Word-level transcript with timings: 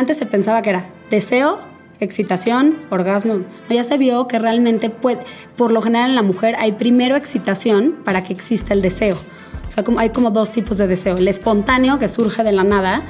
Antes 0.00 0.16
se 0.16 0.24
pensaba 0.24 0.62
que 0.62 0.70
era 0.70 0.86
deseo, 1.10 1.58
excitación, 2.00 2.78
orgasmo. 2.88 3.40
Ya 3.68 3.84
se 3.84 3.98
vio 3.98 4.26
que 4.28 4.38
realmente 4.38 4.88
puede, 4.88 5.18
por 5.56 5.72
lo 5.72 5.82
general 5.82 6.08
en 6.08 6.16
la 6.16 6.22
mujer 6.22 6.56
hay 6.58 6.72
primero 6.72 7.16
excitación 7.16 7.96
para 8.02 8.24
que 8.24 8.32
exista 8.32 8.72
el 8.72 8.80
deseo. 8.80 9.16
O 9.68 9.70
sea, 9.70 9.84
como, 9.84 9.98
hay 9.98 10.08
como 10.08 10.30
dos 10.30 10.52
tipos 10.52 10.78
de 10.78 10.86
deseo. 10.86 11.18
El 11.18 11.28
espontáneo 11.28 11.98
que 11.98 12.08
surge 12.08 12.42
de 12.42 12.52
la 12.52 12.64
nada, 12.64 13.04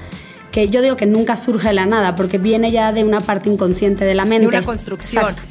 que 0.51 0.69
yo 0.69 0.83
digo 0.83 0.97
que 0.97 1.07
nunca 1.07 1.37
surge 1.37 1.69
de 1.69 1.75
la 1.75 1.87
nada 1.87 2.17
porque 2.17 2.39
viene 2.39 2.73
ya 2.73 2.91
de 2.91 3.05
una 3.05 3.21
parte 3.21 3.49
inconsciente 3.49 4.05
de 4.05 4.17
la 4.17 4.25
mente. 4.25 4.49
De 4.49 4.57
una 4.57 4.67
construcción. 4.67 5.23
Exacto. 5.23 5.43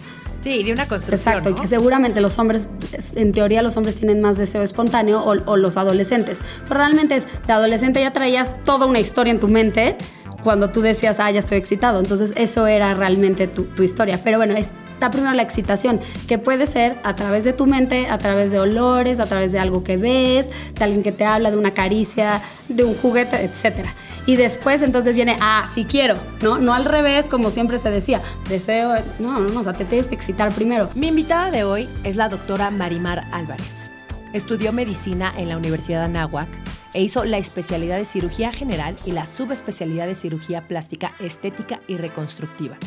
Sí, 0.43 0.63
de 0.63 0.73
una 0.73 0.89
construcción. 0.89 1.35
Exacto, 1.37 1.49
y 1.51 1.53
que 1.53 1.67
seguramente 1.67 2.19
los 2.19 2.37
hombres, 2.37 2.67
en 3.15 3.31
teoría 3.31 3.61
los 3.61 3.77
hombres 3.77 3.95
tienen 3.95 4.19
más 4.19 4.37
deseo 4.37 4.61
espontáneo 4.61 5.21
o, 5.21 5.35
o 5.49 5.55
los 5.55 5.77
adolescentes. 5.77 6.39
Pero 6.67 6.81
realmente 6.81 7.15
es, 7.15 7.25
de 7.47 7.53
adolescente 7.53 8.01
ya 8.01 8.11
traías 8.11 8.61
toda 8.65 8.85
una 8.87 8.99
historia 8.99 9.31
en 9.31 9.39
tu 9.39 9.47
mente 9.47 9.97
cuando 10.43 10.69
tú 10.69 10.81
decías, 10.81 11.19
ah, 11.19 11.31
ya 11.31 11.39
estoy 11.39 11.57
excitado. 11.57 11.99
Entonces 11.99 12.33
eso 12.35 12.67
era 12.67 12.93
realmente 12.93 13.47
tu, 13.47 13.83
historia. 13.83 14.19
Pero 14.23 14.37
bueno, 14.37 14.55
está 14.55 15.11
primero 15.11 15.33
la 15.33 15.43
excitación, 15.43 15.99
que 16.27 16.37
puede 16.37 16.67
ser 16.67 16.99
a 17.03 17.15
través 17.15 17.43
de 17.43 17.53
tu 17.53 17.65
mente, 17.65 18.07
a 18.07 18.17
través 18.17 18.51
de 18.51 18.59
olores, 18.59 19.19
a 19.19 19.25
través 19.25 19.51
de 19.51 19.59
algo 19.59 19.83
que 19.83 19.97
ves, 19.97 20.49
de 20.75 20.83
alguien 20.83 21.03
que 21.03 21.11
te 21.11 21.25
habla, 21.25 21.51
de 21.51 21.57
una 21.57 21.73
caricia, 21.73 22.41
de 22.67 22.83
un 22.83 22.95
juguete, 22.95 23.43
etc. 23.43 23.87
Y 24.25 24.35
después 24.35 24.83
entonces 24.83 25.15
viene, 25.15 25.37
ah, 25.39 25.69
sí 25.73 25.85
quiero, 25.85 26.15
¿no? 26.41 26.59
No 26.59 26.73
al 26.73 26.85
revés, 26.85 27.25
como 27.25 27.51
siempre 27.51 27.77
se 27.77 27.89
decía, 27.89 28.21
deseo, 28.49 28.95
no, 29.19 29.39
no, 29.39 29.49
no, 29.49 29.59
o 29.61 29.63
sea, 29.63 29.73
te 29.73 29.85
tienes 29.85 30.07
que 30.07 30.15
excitar 30.15 30.51
primero. 30.51 30.89
Mi 30.95 31.07
invitada 31.07 31.51
de 31.51 31.63
hoy 31.63 31.89
es 32.03 32.15
la 32.15 32.29
doctora 32.29 32.69
Marimar 32.69 33.25
Álvarez. 33.31 33.89
Estudió 34.31 34.71
medicina 34.71 35.33
en 35.35 35.49
la 35.49 35.57
Universidad 35.57 35.99
de 35.99 36.05
Anáhuac 36.05 36.49
e 36.93 37.01
hizo 37.01 37.25
la 37.25 37.39
especialidad 37.39 37.97
de 37.97 38.05
cirugía 38.05 38.51
general 38.51 38.95
y 39.05 39.11
la 39.11 39.25
subespecialidad 39.25 40.05
de 40.05 40.13
cirugía 40.13 40.67
plástica 40.67 41.13
estética 41.19 41.79
y 41.87 41.97
reconstructiva. 41.97 42.77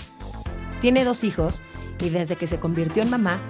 Tiene 0.81 1.05
dos 1.05 1.25
hijos 1.25 1.61
y 2.01 2.11
desde 2.11 2.37
que 2.37 2.47
se 2.47 2.61
convirtió 2.61 3.03
en 3.03 3.11
mamá, 3.11 3.43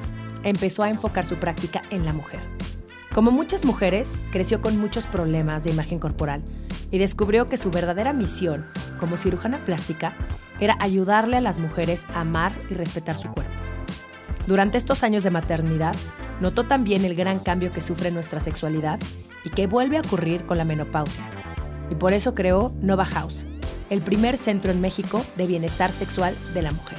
empezó 0.43 0.83
a 0.83 0.91
enfocar 0.91 1.27
su 1.27 1.37
práctica 1.37 1.83
en 1.91 2.07
la 2.07 2.15
mujer. 2.15 2.41
Como 3.15 3.31
muchas 3.31 3.67
mujeres, 3.67 4.19
creció 4.31 4.63
con 4.63 4.79
muchos 4.79 5.07
problemas 5.07 5.65
de 5.65 5.71
imagen 5.71 5.99
corporal 5.99 6.43
y 6.91 6.97
descubrió 6.97 7.45
que 7.47 7.59
su 7.59 7.71
verdadera 7.71 8.15
misión 8.15 8.67
como 8.99 9.19
cirujana 9.19 9.67
plástica 9.67 10.17
era 10.61 10.79
ayudarle 10.81 11.37
a 11.37 11.43
las 11.43 11.59
mujeres 11.59 12.07
a 12.15 12.21
amar 12.21 12.59
y 12.71 12.75
respetar 12.75 13.19
su 13.19 13.29
cuerpo. 13.29 13.53
Durante 14.47 14.79
estos 14.79 15.03
años 15.03 15.25
de 15.25 15.31
maternidad, 15.31 15.95
notó 16.43 16.67
también 16.67 17.05
el 17.05 17.15
gran 17.15 17.39
cambio 17.39 17.71
que 17.71 17.81
sufre 17.81 18.11
nuestra 18.11 18.41
sexualidad 18.41 19.01
y 19.45 19.51
que 19.51 19.67
vuelve 19.67 19.97
a 19.97 20.01
ocurrir 20.01 20.45
con 20.45 20.59
la 20.59 20.65
menopausia. 20.65 21.25
Y 21.89 21.95
por 21.95 22.13
eso 22.13 22.35
creó 22.35 22.75
Nova 22.81 23.07
House, 23.07 23.47
el 23.91 24.03
primer 24.03 24.37
centro 24.37 24.73
en 24.73 24.81
México 24.81 25.25
de 25.37 25.47
bienestar 25.47 25.93
sexual 25.93 26.37
de 26.53 26.63
la 26.63 26.73
mujer. 26.73 26.99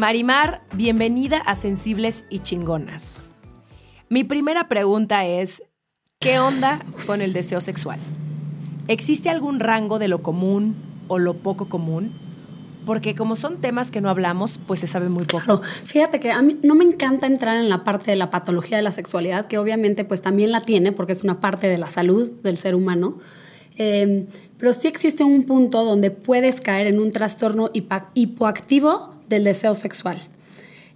Marimar, 0.00 0.62
bienvenida 0.72 1.36
a 1.44 1.54
Sensibles 1.54 2.24
y 2.30 2.38
Chingonas. 2.38 3.20
Mi 4.08 4.24
primera 4.24 4.66
pregunta 4.66 5.26
es, 5.26 5.62
¿qué 6.18 6.38
onda 6.38 6.80
con 7.06 7.20
el 7.20 7.34
deseo 7.34 7.60
sexual? 7.60 8.00
¿Existe 8.88 9.28
algún 9.28 9.60
rango 9.60 9.98
de 9.98 10.08
lo 10.08 10.22
común 10.22 10.74
o 11.08 11.18
lo 11.18 11.34
poco 11.34 11.68
común? 11.68 12.14
porque 12.86 13.14
como 13.14 13.36
son 13.36 13.60
temas 13.60 13.90
que 13.90 14.00
no 14.00 14.08
hablamos, 14.08 14.58
pues 14.66 14.80
se 14.80 14.86
sabe 14.86 15.10
muy 15.10 15.26
poco. 15.26 15.60
Fíjate 15.84 16.18
que 16.18 16.32
a 16.32 16.40
mí 16.40 16.58
no 16.62 16.74
me 16.74 16.84
encanta 16.84 17.26
entrar 17.26 17.58
en 17.58 17.68
la 17.68 17.84
parte 17.84 18.10
de 18.10 18.16
la 18.16 18.30
patología 18.30 18.78
de 18.78 18.82
la 18.82 18.92
sexualidad, 18.92 19.48
que 19.48 19.58
obviamente 19.58 20.06
pues 20.06 20.22
también 20.22 20.50
la 20.50 20.62
tiene, 20.62 20.92
porque 20.92 21.12
es 21.12 21.22
una 21.22 21.40
parte 21.40 21.68
de 21.68 21.76
la 21.76 21.90
salud 21.90 22.30
del 22.42 22.56
ser 22.56 22.74
humano. 22.74 23.18
Em, 23.76 24.28
pero 24.56 24.72
sí 24.72 24.88
existe 24.88 25.24
un 25.24 25.42
punto 25.42 25.84
donde 25.84 26.10
puedes 26.10 26.62
caer 26.62 26.86
en 26.86 27.00
un 27.00 27.10
trastorno 27.10 27.70
hipoactivo 27.74 29.19
del 29.30 29.44
deseo 29.44 29.74
sexual. 29.74 30.18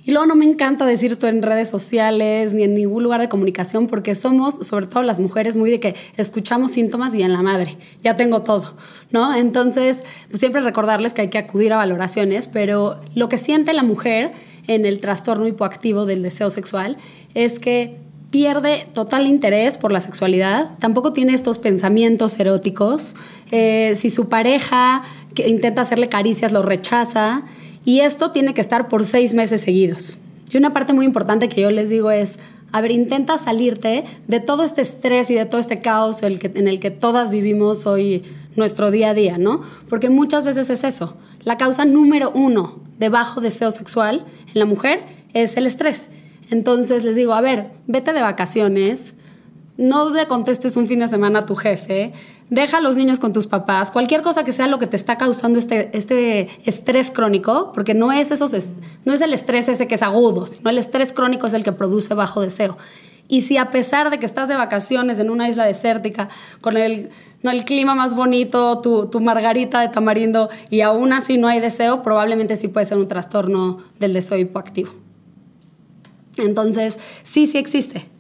Y 0.06 0.11
luego 0.11 0.27
no 0.27 0.34
me 0.34 0.45
encanta 0.45 0.84
decir 0.84 1.12
esto 1.12 1.28
en 1.28 1.41
redes 1.41 1.71
sociales 1.71 2.53
ni 2.53 2.62
en 2.65 2.75
ningún 2.75 3.03
lugar 3.03 3.22
de 3.22 3.31
comunicación 3.31 3.87
porque 3.87 4.15
somos, 4.15 4.56
sobre 4.56 4.87
todo 4.87 5.03
las 5.03 5.19
mujeres, 5.19 5.56
muy 5.56 5.71
de 5.71 5.81
que 5.81 5.95
escuchamos 6.19 6.73
síntomas 6.73 7.15
y 7.15 7.23
en 7.23 7.33
la 7.33 7.41
madre, 7.41 7.78
ya 8.03 8.15
tengo 8.15 8.43
todo, 8.43 8.75
¿no? 9.11 9.34
Entonces, 9.34 10.05
pues 10.28 10.41
siempre 10.41 10.61
recordarles 10.61 11.15
que 11.15 11.23
hay 11.23 11.28
que 11.28 11.39
acudir 11.39 11.73
a 11.73 11.77
valoraciones, 11.77 12.49
pero 12.49 13.00
lo 13.15 13.31
que 13.31 13.39
siente 13.39 13.73
la 13.73 13.83
mujer 13.83 14.33
en 14.67 14.84
el 14.84 15.00
trastorno 15.00 15.47
hipoactivo 15.47 16.05
del 16.05 16.23
deseo 16.23 16.50
sexual 16.50 16.99
es 17.33 17.59
que 17.59 17.97
pierde 18.28 18.87
total 18.93 19.27
interés 19.27 19.78
por 19.78 19.91
la 19.91 20.00
sexualidad, 20.00 20.77
tampoco 20.81 21.15
tiene 21.15 21.33
estos 21.33 21.59
pensamientos 21.59 22.39
eróticos, 22.39 23.15
eh, 23.50 23.94
si 23.97 24.11
su 24.11 24.28
pareja 24.28 25.03
intenta 25.47 25.83
hacerle 25.83 26.09
caricias 26.11 26.53
lo 26.53 26.61
rechaza, 26.62 27.44
y 27.84 28.00
esto 28.00 28.31
tiene 28.31 28.55
que 28.55 28.61
estar 28.61 28.89
por 28.89 29.05
seis 29.05 29.34
meses 29.34 29.61
seguidos. 29.61 30.19
Y 30.53 30.56
una 30.56 30.72
parte 30.72 30.93
muy 30.93 31.05
importante 31.05 31.49
que 31.49 31.62
yo 31.62 31.71
les 31.71 31.91
digo 31.91 32.11
es, 32.11 32.39
a 32.72 32.81
ver, 32.81 32.91
intenta 32.91 33.39
salirte 33.39 34.05
de 34.27 34.41
todo 34.41 34.65
este 34.65 34.83
estrés 34.83 35.31
y 35.31 35.34
de 35.34 35.47
todo 35.47 35.61
este 35.61 35.81
caos 35.81 36.23
en 36.23 36.69
el 36.69 36.81
que 36.81 36.91
todas 36.91 37.31
vivimos 37.31 37.87
hoy 37.87 38.25
nuestro 38.56 38.91
día 38.91 39.11
a 39.11 39.15
día, 39.15 39.39
¿no? 39.39 39.62
Porque 39.89 40.11
muchas 40.11 40.44
veces 40.44 40.71
es 40.71 40.84
eso. 40.84 41.17
La 41.44 41.56
causa 41.56 41.84
número 41.84 42.31
uno 42.34 42.81
de 42.99 43.09
bajo 43.09 43.41
deseo 43.41 43.71
sexual 43.71 44.25
en 44.53 44.59
la 44.59 44.65
mujer 44.65 45.05
es 45.34 45.56
el 45.56 45.67
estrés. 45.67 46.09
Entonces 46.50 47.05
les 47.05 47.17
digo, 47.17 47.34
a 47.34 47.41
ver, 47.41 47.71
vete 47.87 48.12
de 48.12 48.23
vacaciones, 48.23 49.15
no 49.77 50.11
le 50.11 50.27
contestes 50.27 50.77
un 50.77 50.87
fin 50.87 51.00
de 51.00 51.09
semana 51.09 51.41
a 51.41 51.47
tu 51.47 51.56
jefe, 51.56 52.12
deja 52.50 52.78
a 52.78 52.81
los 52.81 52.97
niños 52.97 53.19
con 53.19 53.32
tus 53.32 53.47
papás, 53.47 53.91
cualquier 53.91 54.22
cosa 54.22 54.44
que 54.44 54.53
sea 54.53 54.66
lo 54.66 54.78
que 54.78 54.87
te 54.87 54.97
está 54.97 55.16
causando 55.16 55.59
este, 55.59 55.97
este 55.97 56.49
estrés 56.65 57.10
crónico, 57.10 57.72
porque 57.72 57.94
no 57.94 58.12
es, 58.12 58.31
esos, 58.31 58.53
no 59.05 59.12
es 59.12 59.21
el 59.21 59.32
estrés 59.32 59.69
ese 59.69 59.87
que 59.88 59.94
es 59.94 60.03
agudo, 60.03 60.47
sino 60.47 60.71
el 60.71 60.78
estrés 60.78 61.12
crónico 61.12 61.47
es 61.47 61.55
el 61.55 61.65
que 61.65 61.72
produce 61.72 62.15
bajo 62.15 62.41
deseo. 62.41 62.77
Y 63.27 63.41
si 63.41 63.56
a 63.56 63.71
pesar 63.71 64.10
de 64.10 64.19
que 64.19 64.27
estás 64.27 64.49
de 64.49 64.55
vacaciones 64.55 65.19
en 65.19 65.31
una 65.31 65.49
isla 65.49 65.65
desértica, 65.65 66.28
con 66.60 66.77
el, 66.77 67.09
no, 67.43 67.50
el 67.50 67.65
clima 67.65 67.94
más 67.94 68.15
bonito, 68.15 68.81
tu, 68.81 69.06
tu 69.06 69.21
margarita 69.21 69.81
de 69.81 69.88
tamarindo, 69.88 70.50
y 70.69 70.82
aún 70.82 71.12
así 71.12 71.38
no 71.38 71.49
hay 71.49 71.61
deseo, 71.61 72.03
probablemente 72.03 72.56
sí 72.56 72.69
puede 72.69 72.87
ser 72.87 72.99
un 72.99 73.09
trastorno 73.09 73.82
del 73.99 74.12
deseo 74.12 74.37
hipoactivo. 74.37 74.91
Entonces, 76.37 76.99
sí, 77.22 77.47
sí 77.47 77.59
existe. 77.59 78.14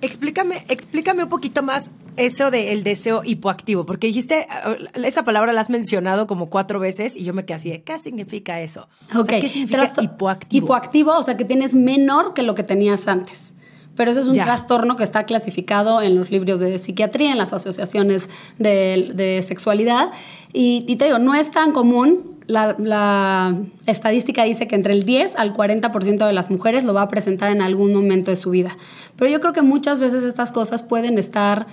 Explícame, 0.00 0.64
explícame 0.68 1.24
un 1.24 1.28
poquito 1.28 1.62
más 1.62 1.90
eso 2.16 2.52
del 2.52 2.84
deseo 2.84 3.22
hipoactivo, 3.24 3.84
porque 3.84 4.06
dijiste, 4.06 4.46
esa 4.94 5.24
palabra 5.24 5.52
la 5.52 5.60
has 5.60 5.70
mencionado 5.70 6.28
como 6.28 6.50
cuatro 6.50 6.78
veces 6.78 7.16
y 7.16 7.24
yo 7.24 7.34
me 7.34 7.44
quedé 7.44 7.56
así, 7.56 7.78
¿qué 7.80 7.98
significa 7.98 8.60
eso? 8.60 8.88
¿Qué 9.26 9.48
significa 9.48 9.90
hipoactivo? 10.00 10.66
Hipoactivo, 10.66 11.16
o 11.16 11.22
sea, 11.22 11.36
que 11.36 11.44
tienes 11.44 11.74
menor 11.74 12.32
que 12.32 12.42
lo 12.42 12.54
que 12.54 12.62
tenías 12.62 13.08
antes. 13.08 13.54
Pero 13.96 14.12
eso 14.12 14.20
es 14.20 14.26
un 14.26 14.34
trastorno 14.34 14.94
que 14.94 15.02
está 15.02 15.24
clasificado 15.24 16.00
en 16.00 16.16
los 16.16 16.30
libros 16.30 16.60
de 16.60 16.78
psiquiatría, 16.78 17.32
en 17.32 17.38
las 17.38 17.52
asociaciones 17.52 18.30
de, 18.56 19.44
sexualidad. 19.44 20.12
Y, 20.52 20.84
y 20.86 20.94
te 20.94 21.06
digo, 21.06 21.18
no 21.18 21.34
es 21.34 21.50
tan 21.50 21.72
común, 21.72 22.37
la, 22.48 23.54
estadística 23.86 24.42
dice 24.44 24.66
que 24.66 24.74
entre 24.74 24.94
el 24.94 25.04
10 25.04 25.36
al 25.36 25.54
40% 25.54 26.26
de 26.26 26.32
las 26.32 26.50
mujeres 26.50 26.84
lo 26.84 26.94
va 26.94 27.02
a 27.02 27.08
presentar 27.08 27.52
en 27.52 27.62
algún 27.62 27.92
momento 27.92 28.30
de 28.30 28.36
su 28.36 28.50
vida. 28.50 28.76
Pero 29.16 29.30
yo 29.30 29.40
creo 29.40 29.52
que 29.52 29.62
muchas 29.62 30.00
veces 30.00 30.24
estas 30.24 30.50
cosas 30.50 30.82
pueden 30.82 31.18
estar 31.18 31.66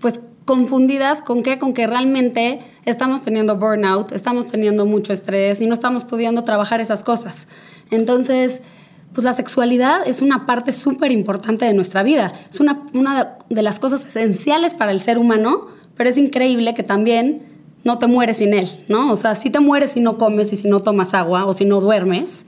pues 0.00 0.20
confundidas 0.44 1.22
con 1.22 1.42
qué, 1.42 1.58
con 1.58 1.74
que 1.74 1.88
realmente 1.88 2.60
estamos 2.84 3.22
teniendo 3.22 3.56
burnout, 3.56 4.12
estamos 4.12 4.46
teniendo 4.46 4.86
mucho 4.86 5.12
estrés 5.12 5.60
y 5.60 5.66
no 5.66 5.74
estamos 5.74 6.04
pudiendo 6.04 6.44
trabajar 6.44 6.80
esas 6.80 7.02
cosas. 7.02 7.48
Entonces, 7.90 8.60
pues 9.12 9.24
la 9.24 9.34
sexualidad 9.34 10.06
es 10.06 10.22
una 10.22 10.46
parte 10.46 10.72
súper 10.72 11.10
importante 11.10 11.64
de 11.64 11.74
nuestra 11.74 12.04
vida, 12.04 12.32
es 12.48 12.60
una, 12.60 12.82
una 12.94 13.38
de 13.48 13.62
las 13.62 13.80
cosas 13.80 14.06
esenciales 14.06 14.74
para 14.74 14.92
el 14.92 15.00
ser 15.00 15.18
humano, 15.18 15.66
pero 15.96 16.10
es 16.10 16.18
increíble 16.18 16.74
que 16.74 16.84
también 16.84 17.55
no 17.86 17.98
te 17.98 18.08
mueres 18.08 18.38
sin 18.38 18.52
él, 18.52 18.68
¿no? 18.88 19.12
O 19.12 19.16
sea, 19.16 19.36
si 19.36 19.48
te 19.48 19.60
mueres 19.60 19.92
si 19.92 20.00
no 20.00 20.18
comes 20.18 20.52
y 20.52 20.56
si 20.56 20.68
no 20.68 20.80
tomas 20.80 21.14
agua 21.14 21.46
o 21.46 21.54
si 21.54 21.64
no 21.64 21.80
duermes, 21.80 22.44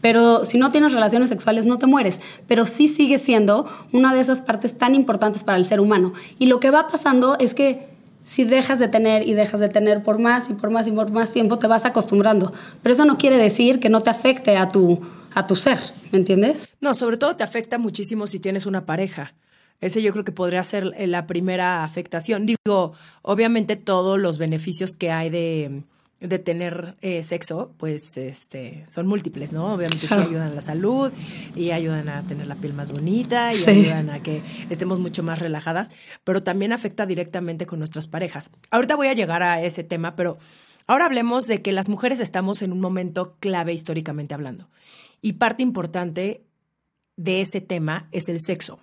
pero 0.00 0.44
si 0.44 0.58
no 0.58 0.70
tienes 0.70 0.92
relaciones 0.92 1.28
sexuales 1.28 1.66
no 1.66 1.76
te 1.76 1.86
mueres, 1.86 2.20
pero 2.46 2.66
sí 2.66 2.86
sigue 2.86 3.18
siendo 3.18 3.66
una 3.92 4.14
de 4.14 4.20
esas 4.20 4.42
partes 4.42 4.78
tan 4.78 4.94
importantes 4.94 5.42
para 5.42 5.58
el 5.58 5.64
ser 5.64 5.80
humano. 5.80 6.12
Y 6.38 6.46
lo 6.46 6.60
que 6.60 6.70
va 6.70 6.86
pasando 6.86 7.36
es 7.40 7.52
que 7.52 7.88
si 8.22 8.44
dejas 8.44 8.78
de 8.78 8.86
tener 8.86 9.26
y 9.26 9.34
dejas 9.34 9.58
de 9.58 9.68
tener 9.68 10.04
por 10.04 10.20
más 10.20 10.48
y 10.50 10.54
por 10.54 10.70
más 10.70 10.86
y 10.86 10.92
por 10.92 11.10
más 11.10 11.32
tiempo, 11.32 11.58
te 11.58 11.66
vas 11.66 11.84
acostumbrando. 11.84 12.52
Pero 12.82 12.92
eso 12.92 13.04
no 13.04 13.18
quiere 13.18 13.38
decir 13.38 13.80
que 13.80 13.88
no 13.88 14.00
te 14.00 14.10
afecte 14.10 14.56
a 14.56 14.68
tu, 14.68 15.00
a 15.34 15.48
tu 15.48 15.56
ser, 15.56 15.80
¿me 16.12 16.18
entiendes? 16.18 16.68
No, 16.80 16.94
sobre 16.94 17.16
todo 17.16 17.34
te 17.34 17.42
afecta 17.42 17.76
muchísimo 17.76 18.28
si 18.28 18.38
tienes 18.38 18.66
una 18.66 18.86
pareja. 18.86 19.34
Ese 19.80 20.02
yo 20.02 20.12
creo 20.12 20.24
que 20.24 20.32
podría 20.32 20.62
ser 20.62 20.94
la 20.98 21.26
primera 21.26 21.84
afectación. 21.84 22.46
Digo, 22.46 22.94
obviamente 23.22 23.76
todos 23.76 24.18
los 24.18 24.38
beneficios 24.38 24.96
que 24.96 25.10
hay 25.10 25.30
de, 25.30 25.82
de 26.20 26.38
tener 26.38 26.96
eh, 27.02 27.22
sexo, 27.22 27.74
pues 27.76 28.16
este, 28.16 28.86
son 28.88 29.06
múltiples, 29.06 29.52
¿no? 29.52 29.74
Obviamente 29.74 30.08
sí 30.08 30.14
ayudan 30.14 30.52
a 30.52 30.54
la 30.54 30.62
salud 30.62 31.12
y 31.54 31.72
ayudan 31.72 32.08
a 32.08 32.26
tener 32.26 32.46
la 32.46 32.54
piel 32.54 32.72
más 32.72 32.90
bonita 32.90 33.52
y 33.52 33.62
ayudan 33.64 34.08
a 34.08 34.22
que 34.22 34.42
estemos 34.70 34.98
mucho 34.98 35.22
más 35.22 35.40
relajadas, 35.40 35.90
pero 36.24 36.42
también 36.42 36.72
afecta 36.72 37.04
directamente 37.04 37.66
con 37.66 37.78
nuestras 37.78 38.08
parejas. 38.08 38.50
Ahorita 38.70 38.96
voy 38.96 39.08
a 39.08 39.12
llegar 39.12 39.42
a 39.42 39.62
ese 39.62 39.84
tema, 39.84 40.16
pero 40.16 40.38
ahora 40.86 41.04
hablemos 41.04 41.46
de 41.46 41.60
que 41.60 41.72
las 41.72 41.90
mujeres 41.90 42.20
estamos 42.20 42.62
en 42.62 42.72
un 42.72 42.80
momento 42.80 43.36
clave 43.38 43.74
históricamente 43.74 44.32
hablando. 44.32 44.68
Y 45.20 45.34
parte 45.34 45.62
importante 45.62 46.44
de 47.16 47.42
ese 47.42 47.60
tema 47.60 48.08
es 48.12 48.30
el 48.30 48.40
sexo. 48.40 48.80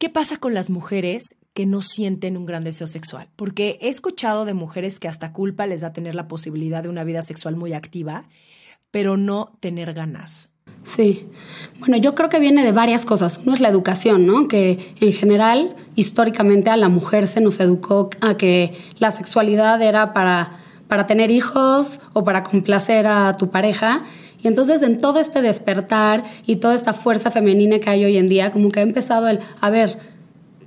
¿Qué 0.00 0.08
pasa 0.08 0.38
con 0.38 0.54
las 0.54 0.70
mujeres 0.70 1.36
que 1.52 1.66
no 1.66 1.82
sienten 1.82 2.38
un 2.38 2.46
gran 2.46 2.64
deseo 2.64 2.86
sexual? 2.86 3.28
Porque 3.36 3.76
he 3.82 3.90
escuchado 3.90 4.46
de 4.46 4.54
mujeres 4.54 4.98
que 4.98 5.08
hasta 5.08 5.34
culpa 5.34 5.66
les 5.66 5.82
da 5.82 5.92
tener 5.92 6.14
la 6.14 6.26
posibilidad 6.26 6.82
de 6.82 6.88
una 6.88 7.04
vida 7.04 7.20
sexual 7.22 7.54
muy 7.54 7.74
activa, 7.74 8.24
pero 8.90 9.18
no 9.18 9.52
tener 9.60 9.92
ganas. 9.92 10.48
Sí. 10.82 11.28
Bueno, 11.80 11.98
yo 11.98 12.14
creo 12.14 12.30
que 12.30 12.40
viene 12.40 12.64
de 12.64 12.72
varias 12.72 13.04
cosas. 13.04 13.40
Uno 13.44 13.52
es 13.52 13.60
la 13.60 13.68
educación, 13.68 14.26
¿no? 14.26 14.48
Que 14.48 14.94
en 15.02 15.12
general, 15.12 15.76
históricamente 15.96 16.70
a 16.70 16.78
la 16.78 16.88
mujer 16.88 17.28
se 17.28 17.42
nos 17.42 17.60
educó 17.60 18.08
a 18.22 18.38
que 18.38 18.74
la 19.00 19.12
sexualidad 19.12 19.82
era 19.82 20.14
para, 20.14 20.60
para 20.88 21.06
tener 21.06 21.30
hijos 21.30 22.00
o 22.14 22.24
para 22.24 22.42
complacer 22.42 23.06
a 23.06 23.34
tu 23.34 23.50
pareja 23.50 24.04
y 24.42 24.48
entonces 24.48 24.82
en 24.82 24.98
todo 24.98 25.20
este 25.20 25.42
despertar 25.42 26.24
y 26.46 26.56
toda 26.56 26.74
esta 26.74 26.92
fuerza 26.92 27.30
femenina 27.30 27.78
que 27.78 27.90
hay 27.90 28.04
hoy 28.04 28.16
en 28.16 28.28
día, 28.28 28.50
como 28.50 28.70
que 28.70 28.80
ha 28.80 28.82
empezado 28.82 29.28
el, 29.28 29.40
a 29.60 29.70
ver, 29.70 29.98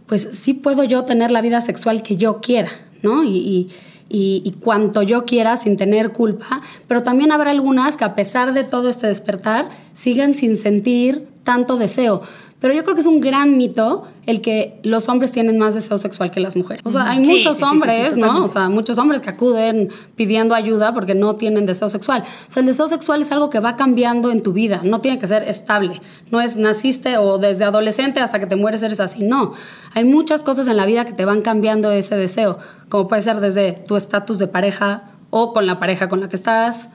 pues 0.06 0.30
sí 0.34 0.54
puedo 0.54 0.84
yo 0.84 1.04
tener 1.04 1.32
la 1.32 1.42
vida 1.42 1.62
sexual 1.62 2.04
que 2.04 2.18
yo 2.18 2.40
quiera, 2.42 2.70
¿no? 3.02 3.24
Y, 3.24 3.70
y, 4.10 4.56
cuanto 4.60 5.02
yo 5.02 5.26
quiera 5.26 5.58
sin 5.58 5.76
tener 5.76 6.12
culpa, 6.12 6.62
pero 6.88 7.02
también 7.02 7.32
habrá 7.32 7.50
algunas 7.50 7.98
que 7.98 8.04
a 8.04 8.14
pesar 8.14 8.54
de 8.54 8.64
todo 8.64 8.88
este 8.90 9.08
despertar 9.08 9.70
sigan 9.96 10.36
sin 10.36 10.56
sentir 10.56 11.28
tanto 11.44 11.78
deseo. 11.78 12.22
Pero 12.64 12.74
yo 12.74 12.84
creo 12.86 12.96
que 12.96 13.02
es 13.02 13.08
un 13.08 13.20
gran 13.20 13.58
mito 13.58 14.08
el 14.26 14.40
que 14.40 14.80
los 14.84 15.10
hombres 15.10 15.34
tienen 15.34 15.58
más 15.58 15.76
deseo 15.76 15.98
sexual 15.98 16.32
que 16.32 16.40
las 16.40 16.56
mujeres. 16.56 16.82
O 16.86 16.92
sea, 16.92 17.10
hay 17.10 17.20
muchos 17.20 17.62
hombres, 17.62 18.16
¿no? 18.16 18.42
O 18.42 18.48
sea, 18.48 18.70
muchos 18.70 18.98
hombres 18.98 19.20
que 19.20 19.30
acuden 19.30 19.90
pidiendo 20.16 20.56
ayuda 20.56 20.94
porque 20.94 21.14
no 21.14 21.36
tienen 21.36 21.66
deseo 21.66 21.90
sexual. 21.90 22.24
O 22.24 22.50
sea, 22.50 22.62
el 22.62 22.68
deseo 22.68 22.88
sexual 22.88 23.22
es 23.22 23.34
algo 23.34 23.50
que 23.50 23.60
va 23.60 23.76
cambiando 23.76 24.32
en 24.32 24.42
tu 24.42 24.54
vida, 24.54 24.80
no 24.82 25.02
tiene 25.02 25.20
que 25.20 25.28
ser 25.28 25.44
estable. 25.44 26.02
No 26.32 26.40
es 26.40 26.56
naciste 26.56 27.18
o 27.18 27.38
desde 27.38 27.66
adolescente 27.66 28.22
hasta 28.22 28.40
que 28.40 28.46
te 28.46 28.56
mueres 28.56 28.82
eres 28.82 29.02
así, 29.02 29.24
no. 29.24 29.52
Hay 29.94 30.06
muchas 30.06 30.42
cosas 30.42 30.70
en 30.70 30.78
la 30.78 30.86
vida 30.86 31.04
que 31.04 31.12
te 31.12 31.26
van 31.26 31.42
cambiando 31.42 31.92
ese 31.92 32.16
deseo, 32.16 32.60
como 32.88 33.10
puede 33.10 33.24
ser 33.24 33.42
desde 33.42 33.74
tu 33.74 33.98
estatus 33.98 34.40
de 34.40 34.48
pareja 34.48 35.12
o 35.32 35.52
con 35.52 35.66
la 35.66 35.80
pareja 35.80 36.08
con 36.08 36.22
la 36.22 36.30
que 36.30 36.38
estás, 36.38 36.88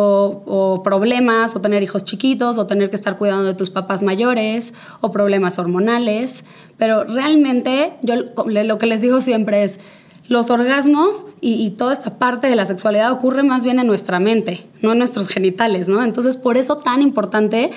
o, 0.00 0.80
problemas, 0.82 1.54
o 1.56 1.60
tener 1.60 1.82
hijos 1.82 2.04
chiquitos, 2.04 2.58
o 2.58 2.66
tener 2.66 2.90
que 2.90 2.96
estar 2.96 3.18
cuidando 3.18 3.44
de 3.44 3.54
tus 3.54 3.70
papás 3.70 4.02
mayores, 4.02 4.74
o 5.00 5.10
problemas 5.10 5.58
hormonales. 5.58 6.44
Pero 6.78 7.04
realmente 7.04 7.94
yo 8.02 8.14
lo 8.46 8.78
que 8.78 8.86
les 8.86 9.02
digo 9.02 9.20
siempre 9.20 9.64
es, 9.64 9.78
los 10.28 10.48
orgasmos 10.48 11.24
y, 11.40 11.70
toda 11.72 11.92
esta 11.92 12.18
parte 12.18 12.46
de 12.46 12.54
la 12.54 12.64
sexualidad 12.64 13.10
ocurre 13.10 13.42
más 13.42 13.64
bien 13.64 13.80
en 13.80 13.88
nuestra 13.88 14.20
mente, 14.20 14.64
no 14.80 14.92
en 14.92 14.98
nuestros 14.98 15.26
genitales, 15.26 15.88
¿no? 15.88 16.04
Entonces, 16.04 16.36
por 16.36 16.56
eso 16.56 16.78
tan 16.78 17.02
importante 17.02 17.72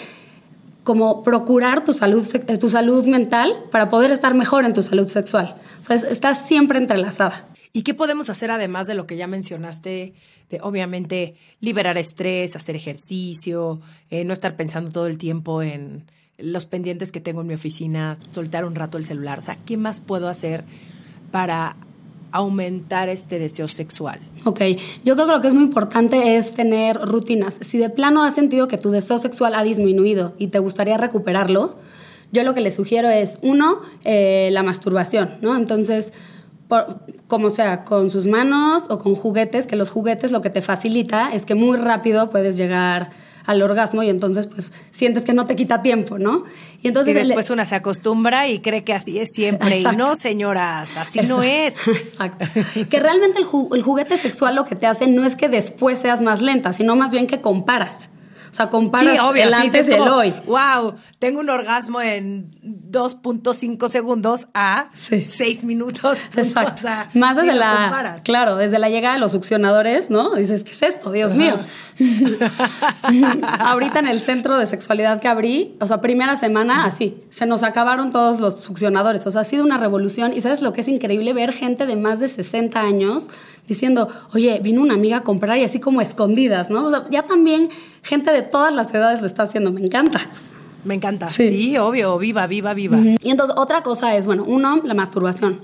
como 0.84 1.24
procurar 1.24 1.84
tu 1.84 1.94
salud, 1.94 2.24
tu 2.60 2.70
salud 2.70 3.08
mental 3.08 3.56
para 3.72 3.90
poder 3.90 4.12
estar 4.12 4.36
mejor 4.36 4.66
en 4.66 4.74
tu 4.74 4.84
salud 4.84 5.08
sexual. 5.08 5.56
O 5.80 5.84
sea, 5.84 5.96
está 5.96 6.36
siempre 6.36 6.78
entrelazada. 6.78 7.48
¿Y 7.76 7.82
qué 7.82 7.96
podemos 7.96 8.30
hacer 8.30 8.52
además 8.52 8.86
de 8.86 8.94
lo 8.94 9.08
que 9.08 9.18
ya 9.18 9.26
mencionaste, 9.26 10.14
de 10.52 10.60
obviamente 10.62 11.34
liberar 11.60 11.98
estrés, 11.98 12.56
hacer 12.56 12.76
ejercicio, 12.76 13.82
eh, 14.12 14.24
no 14.26 14.34
estar 14.34 14.56
pensando 14.56 14.92
todo 14.92 15.08
el 15.08 15.18
tiempo 15.18 15.64
en 15.64 16.06
los 16.38 16.68
pendientes 16.68 17.12
que 17.12 17.20
tengo 17.20 17.42
en 17.42 17.48
mi 17.48 17.56
oficina, 17.56 18.20
soltar 18.30 18.66
un 18.66 18.76
rato 18.76 19.00
el 19.00 19.04
celular? 19.04 19.40
O 19.40 19.42
sea, 19.42 19.58
¿qué 19.66 19.76
más 19.76 20.02
puedo 20.02 20.28
hacer 20.28 20.66
para 21.32 21.76
aumentar 22.32 23.10
este 23.10 23.40
deseo 23.40 23.68
sexual? 23.68 24.20
Ok, 24.46 24.62
yo 25.04 25.16
creo 25.16 25.26
que 25.26 25.34
lo 25.34 25.42
que 25.42 25.48
es 25.48 25.56
muy 25.56 25.64
importante 25.64 26.38
es 26.38 26.54
tener 26.54 26.96
rutinas. 26.98 27.56
Si 27.62 27.80
de 27.80 27.90
plano 27.90 28.24
has 28.24 28.36
sentido 28.36 28.68
que 28.68 28.78
tu 28.78 28.92
deseo 28.92 29.18
sexual 29.18 29.56
ha 29.56 29.64
disminuido 29.64 30.36
y 30.38 30.50
te 30.50 30.60
gustaría 30.60 30.98
recuperarlo, 30.98 31.80
yo 32.32 32.44
lo 32.44 32.54
que 32.54 32.62
le 32.62 32.70
sugiero 32.70 33.10
es, 33.10 33.40
uno, 33.42 33.82
eh, 34.04 34.50
la 34.52 34.62
masturbación, 34.62 35.38
¿no? 35.42 35.56
Entonces, 35.56 36.14
como 37.28 37.50
sea, 37.50 37.84
con 37.84 38.10
sus 38.10 38.28
manos 38.28 38.86
o 38.90 38.98
con 38.98 39.16
juguetes, 39.16 39.68
que 39.68 39.76
los 39.76 39.90
juguetes 39.90 40.32
lo 40.32 40.42
que 40.42 40.50
te 40.50 40.62
facilita 40.62 41.30
es 41.34 41.46
que 41.46 41.56
muy 41.56 41.78
rápido 41.78 42.30
puedes 42.30 42.58
llegar 42.58 43.12
al 43.46 43.62
orgasmo 43.62 44.04
y 44.04 44.10
entonces 44.10 44.48
pues 44.48 44.72
sientes 44.92 45.24
que 45.24 45.34
no 45.34 45.46
te 45.46 45.56
quita 45.56 45.82
tiempo, 45.82 46.18
¿no? 46.18 46.46
Y 46.82 46.88
entonces 46.88 47.14
después 47.16 47.50
una 47.50 47.66
se 47.66 47.76
acostumbra 47.76 48.48
y 48.48 48.60
cree 48.60 48.84
que 48.84 48.94
así 48.94 49.20
es 49.20 49.32
siempre 49.34 49.80
y 49.80 49.84
no, 49.98 50.16
señoras, 50.16 50.98
así 50.98 51.20
no 51.22 51.44
es. 51.44 51.88
Exacto. 51.88 52.46
que 52.90 53.00
realmente 53.00 53.40
el, 53.40 53.48
el 53.76 53.82
juguete 53.84 54.18
sexual 54.18 54.56
lo 54.56 54.64
que 54.64 54.76
te 54.76 54.88
hace 54.88 55.08
no 55.08 55.26
es 55.26 55.36
que 55.36 55.50
después 55.50 56.00
seas 56.00 56.22
más 56.22 56.42
lenta, 56.42 56.74
sino 56.74 56.96
más 56.96 57.12
bien 57.12 57.28
que 57.28 57.42
comparas. 57.42 58.10
O 58.54 58.56
sea, 58.56 58.70
comparas 58.70 59.18
el 59.36 59.52
antes 59.52 59.90
y 59.90 59.94
el 59.94 60.02
hoy. 60.02 60.32
Wow, 60.46 60.94
tengo 61.18 61.40
un 61.40 61.50
orgasmo 61.50 62.00
en 62.00 62.52
2.5 62.62 63.90
segundos 63.90 64.48
a 64.54 64.90
6 64.94 65.66
minutos. 65.66 66.20
Exacto. 66.38 66.76
O 66.76 66.78
sea, 66.78 67.10
Más 67.16 67.36
desde 67.36 67.56
la. 67.56 68.22
Claro, 68.24 68.56
desde 68.58 68.78
la 68.78 68.90
llegada 68.90 69.16
de 69.16 69.20
los 69.20 69.32
succionadores, 69.32 70.12
¿no? 70.12 70.36
Dices, 70.36 70.64
¿qué 70.64 70.70
es 70.70 70.84
esto? 70.84 71.12
Dios 71.12 71.34
mío. 71.34 71.58
Ahorita 73.60 73.98
en 73.98 74.08
el 74.08 74.20
centro 74.20 74.60
de 74.60 74.68
sexualidad 74.68 75.20
que 75.20 75.30
abrí, 75.30 75.76
o 75.80 75.88
sea, 75.88 76.00
primera 76.00 76.36
semana, 76.36 76.86
así, 76.86 77.24
se 77.32 77.48
nos 77.48 77.64
acabaron 77.64 78.12
todos 78.12 78.40
los 78.40 78.62
succionadores. 78.62 79.26
O 79.26 79.32
sea, 79.32 79.42
ha 79.42 79.46
sido 79.46 79.64
una 79.64 79.80
revolución. 79.80 80.32
Y 80.32 80.42
sabes 80.42 80.62
lo 80.62 80.74
que 80.74 80.82
es 80.82 80.88
increíble 80.88 81.34
ver 81.34 81.54
gente 81.54 81.88
de 81.88 81.96
más 81.96 82.20
de 82.20 82.28
60 82.28 82.80
años 82.80 83.32
diciendo, 83.68 84.08
oye, 84.34 84.60
vino 84.62 84.82
una 84.82 84.96
amiga 84.96 85.18
a 85.18 85.24
comprar 85.24 85.58
y 85.58 85.64
así 85.64 85.80
como 85.80 86.02
escondidas, 86.02 86.70
¿no? 86.70 86.86
O 86.86 86.90
sea, 86.90 87.06
ya 87.10 87.24
también 87.24 87.70
gente 88.02 88.32
de 88.32 88.42
todas 88.42 88.74
las 88.74 88.94
edades 88.94 89.22
lo 89.22 89.28
está 89.28 89.44
haciendo, 89.44 89.72
me 89.72 89.82
encanta. 89.82 90.20
Me 90.84 90.96
encanta. 90.96 91.30
Sí, 91.30 91.78
obvio, 91.78 92.18
viva, 92.18 92.46
viva, 92.46 92.74
viva. 92.74 93.00
Y 93.22 93.30
entonces 93.30 93.56
otra 93.58 93.84
cosa 93.84 94.16
es, 94.18 94.26
bueno, 94.26 94.44
uno, 94.46 94.82
la 94.84 94.94
masturbación. 94.94 95.62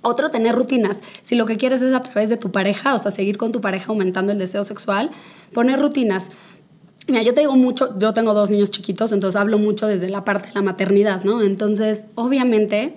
Otro, 0.00 0.30
tener 0.30 0.54
rutinas. 0.54 0.98
Si 1.22 1.36
lo 1.36 1.46
que 1.46 1.56
quieres 1.58 1.82
es 1.82 1.94
a 1.94 2.02
través 2.02 2.28
de 2.28 2.36
tu 2.36 2.50
pareja, 2.50 2.94
o 2.94 2.98
sea, 2.98 3.10
seguir 3.10 3.36
con 3.36 3.52
tu 3.52 3.60
pareja 3.60 3.86
aumentando 3.88 4.32
el 4.32 4.38
deseo 4.38 4.64
sexual, 4.64 5.10
poner 5.52 5.78
rutinas. 5.78 6.28
Mira, 7.06 7.22
yo 7.22 7.34
te 7.34 7.40
digo 7.40 7.54
mucho, 7.56 7.96
yo 7.98 8.14
tengo 8.14 8.32
dos 8.32 8.50
niños 8.50 8.70
chiquitos, 8.70 9.12
entonces 9.12 9.40
hablo 9.40 9.58
mucho 9.58 9.86
desde 9.86 10.08
la 10.08 10.24
parte 10.24 10.48
de 10.48 10.54
la 10.54 10.62
maternidad, 10.62 11.22
¿no? 11.24 11.42
Entonces, 11.42 12.06
obviamente, 12.14 12.96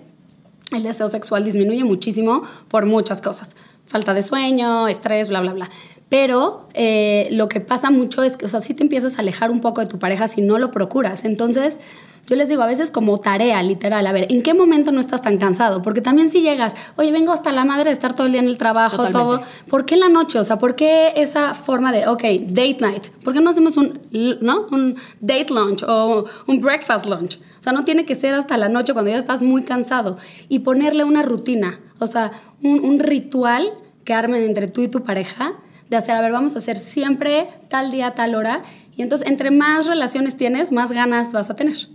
el 0.72 0.84
deseo 0.84 1.08
sexual 1.10 1.44
disminuye 1.44 1.84
muchísimo 1.84 2.44
por 2.70 2.86
muchas 2.86 3.22
cosas. 3.22 3.56
Falta 3.86 4.14
de 4.14 4.24
sueño, 4.24 4.88
estrés, 4.88 5.30
bla, 5.30 5.42
bla, 5.42 5.54
bla. 5.54 5.70
Pero 6.10 6.68
eh, 6.74 7.28
lo 7.32 7.48
que 7.48 7.62
pasa 7.62 7.92
mucho 7.92 8.24
es 8.24 8.38
que, 8.38 8.46
o 8.46 8.50
sea, 8.50 8.62
sí 8.62 8.74
te 8.74 8.84
empiezas 8.84 9.18
a 9.18 9.22
alejar 9.22 9.52
un 9.52 9.60
poco 9.60 9.82
de 9.82 9.88
tu 9.88 10.00
pareja 10.00 10.28
si 10.28 10.42
no 10.42 10.58
lo 10.58 10.72
procuras. 10.72 11.26
Entonces, 11.26 11.80
yo 12.28 12.36
les 12.36 12.50
digo 12.50 12.64
a 12.64 12.66
veces 12.66 12.90
como 12.90 13.18
tarea, 13.20 13.62
literal, 13.62 14.06
a 14.08 14.12
ver, 14.12 14.32
¿en 14.32 14.42
qué 14.42 14.54
momento 14.54 14.92
no 14.92 15.00
estás 15.00 15.22
tan 15.22 15.38
cansado? 15.38 15.82
Porque 15.82 16.02
también 16.02 16.30
si 16.30 16.42
llegas, 16.42 16.74
oye, 16.96 17.12
vengo 17.12 17.32
hasta 17.32 17.52
la 17.52 17.66
madre 17.66 17.86
de 17.86 17.92
estar 17.92 18.16
todo 18.16 18.26
el 18.26 18.34
día 18.34 18.42
en 18.42 18.48
el 18.48 18.58
trabajo, 18.58 19.10
todo, 19.10 19.44
¿por 19.70 19.86
qué 19.86 19.96
la 19.96 20.10
noche? 20.10 20.40
O 20.40 20.44
sea, 20.44 20.58
¿por 20.58 20.76
qué 20.76 21.14
esa 21.18 21.54
forma 21.54 21.92
de, 21.92 22.08
ok, 22.08 22.24
date 22.48 22.78
night? 22.82 23.08
¿Por 23.24 23.34
qué 23.34 23.42
no 23.42 23.52
hacemos 23.52 23.78
un, 23.78 24.00
¿no? 24.42 24.66
un 24.72 24.96
date 25.20 25.54
lunch 25.54 25.84
o 25.88 26.26
un 26.48 26.62
breakfast 26.62 27.06
lunch? 27.06 27.40
O 27.60 27.64
sea, 27.64 27.74
no 27.74 27.84
tiene 27.84 28.06
que 28.06 28.16
ser 28.16 28.34
hasta 28.34 28.58
la 28.58 28.70
noche 28.70 28.94
cuando 28.94 29.12
ya 29.12 29.18
estás 29.18 29.42
muy 29.42 29.64
cansado. 29.64 30.18
Y 30.50 30.60
ponerle 30.60 31.04
una 31.04 31.24
rutina, 31.24 31.80
o 32.00 32.08
sea, 32.08 32.32
un, 32.62 32.84
un 32.84 33.00
ritual 33.00 33.72
que 34.04 34.14
armen 34.14 34.44
entre 34.44 34.68
tú 34.68 34.82
y 34.82 34.88
tu 34.88 35.04
pareja 35.04 35.54
de 35.90 35.98
hacer, 35.98 36.16
a 36.16 36.22
ver, 36.22 36.32
vamos 36.32 36.56
a 36.56 36.60
hacer 36.60 36.78
siempre 36.78 37.50
tal 37.68 37.92
día, 37.92 38.16
tal 38.16 38.36
hora. 38.36 38.64
Y 38.96 39.02
entonces, 39.02 39.28
entre 39.28 39.52
más 39.52 39.88
relaciones 39.88 40.38
tienes, 40.38 40.72
más 40.72 40.92
ganas 40.92 41.32
vas 41.32 41.50
a 41.50 41.56
tener. 41.56 41.95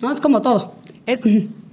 ¿No? 0.00 0.10
Es 0.10 0.20
como 0.20 0.42
todo. 0.42 0.74
Es, 1.06 1.24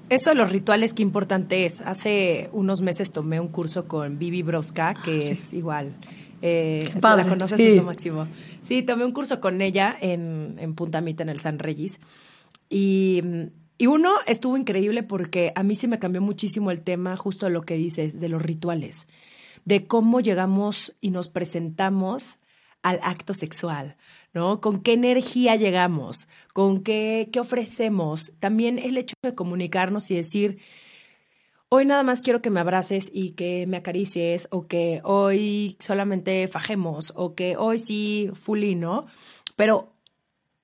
eso 0.09 0.29
de 0.29 0.35
los 0.35 0.51
rituales, 0.51 0.93
qué 0.93 1.01
importante 1.01 1.65
es. 1.65 1.81
Hace 1.81 2.49
unos 2.53 2.81
meses 2.81 3.11
tomé 3.11 3.39
un 3.39 3.47
curso 3.47 3.87
con 3.87 4.19
Vivi 4.19 4.43
Broska, 4.43 4.93
que 4.93 5.11
ah, 5.11 5.31
es 5.31 5.53
igual. 5.53 5.93
Eh, 6.41 6.89
Padre, 7.01 7.23
la 7.23 7.29
conoces, 7.29 7.59
es 7.59 7.75
lo 7.75 7.83
máximo. 7.83 8.27
Sí, 8.61 8.83
tomé 8.83 9.05
un 9.05 9.11
curso 9.11 9.39
con 9.39 9.61
ella 9.61 9.95
en, 9.99 10.57
en 10.59 10.75
Punta 10.75 11.01
Mita, 11.01 11.23
en 11.23 11.29
el 11.29 11.39
San 11.39 11.59
Regis. 11.59 11.99
Y 12.69 13.21
Y 13.77 13.87
uno 13.87 14.13
estuvo 14.25 14.57
increíble 14.57 15.03
porque 15.03 15.51
a 15.55 15.63
mí 15.63 15.75
sí 15.75 15.87
me 15.87 15.99
cambió 15.99 16.21
muchísimo 16.21 16.71
el 16.71 16.81
tema, 16.81 17.17
justo 17.17 17.49
lo 17.49 17.63
que 17.63 17.75
dices, 17.75 18.19
de 18.21 18.29
los 18.29 18.41
rituales, 18.41 19.07
de 19.65 19.85
cómo 19.85 20.21
llegamos 20.21 20.95
y 21.01 21.09
nos 21.09 21.27
presentamos 21.27 22.39
al 22.83 22.99
acto 23.03 23.33
sexual, 23.33 23.97
¿no? 24.35 24.59
Con 24.59 24.81
qué 24.81 24.93
energía 24.93 25.55
llegamos, 25.55 26.27
con 26.53 26.83
qué, 26.83 27.29
qué 27.31 27.39
ofrecemos. 27.39 28.33
También 28.39 28.77
el 28.77 28.97
hecho 28.97 29.15
de 29.23 29.33
comunicarnos 29.33 30.11
y 30.11 30.15
decir, 30.15 30.59
hoy 31.69 31.85
nada 31.85 32.03
más 32.03 32.21
quiero 32.21 32.41
que 32.41 32.49
me 32.49 32.59
abraces 32.59 33.09
y 33.13 33.31
que 33.31 33.65
me 33.65 33.77
acaricies, 33.77 34.49
o 34.51 34.67
que 34.67 34.99
hoy 35.05 35.77
solamente 35.79 36.47
fajemos, 36.49 37.13
o 37.15 37.33
que 37.33 37.55
hoy 37.55 37.79
sí 37.79 38.29
fulino, 38.33 39.05
pero 39.55 39.93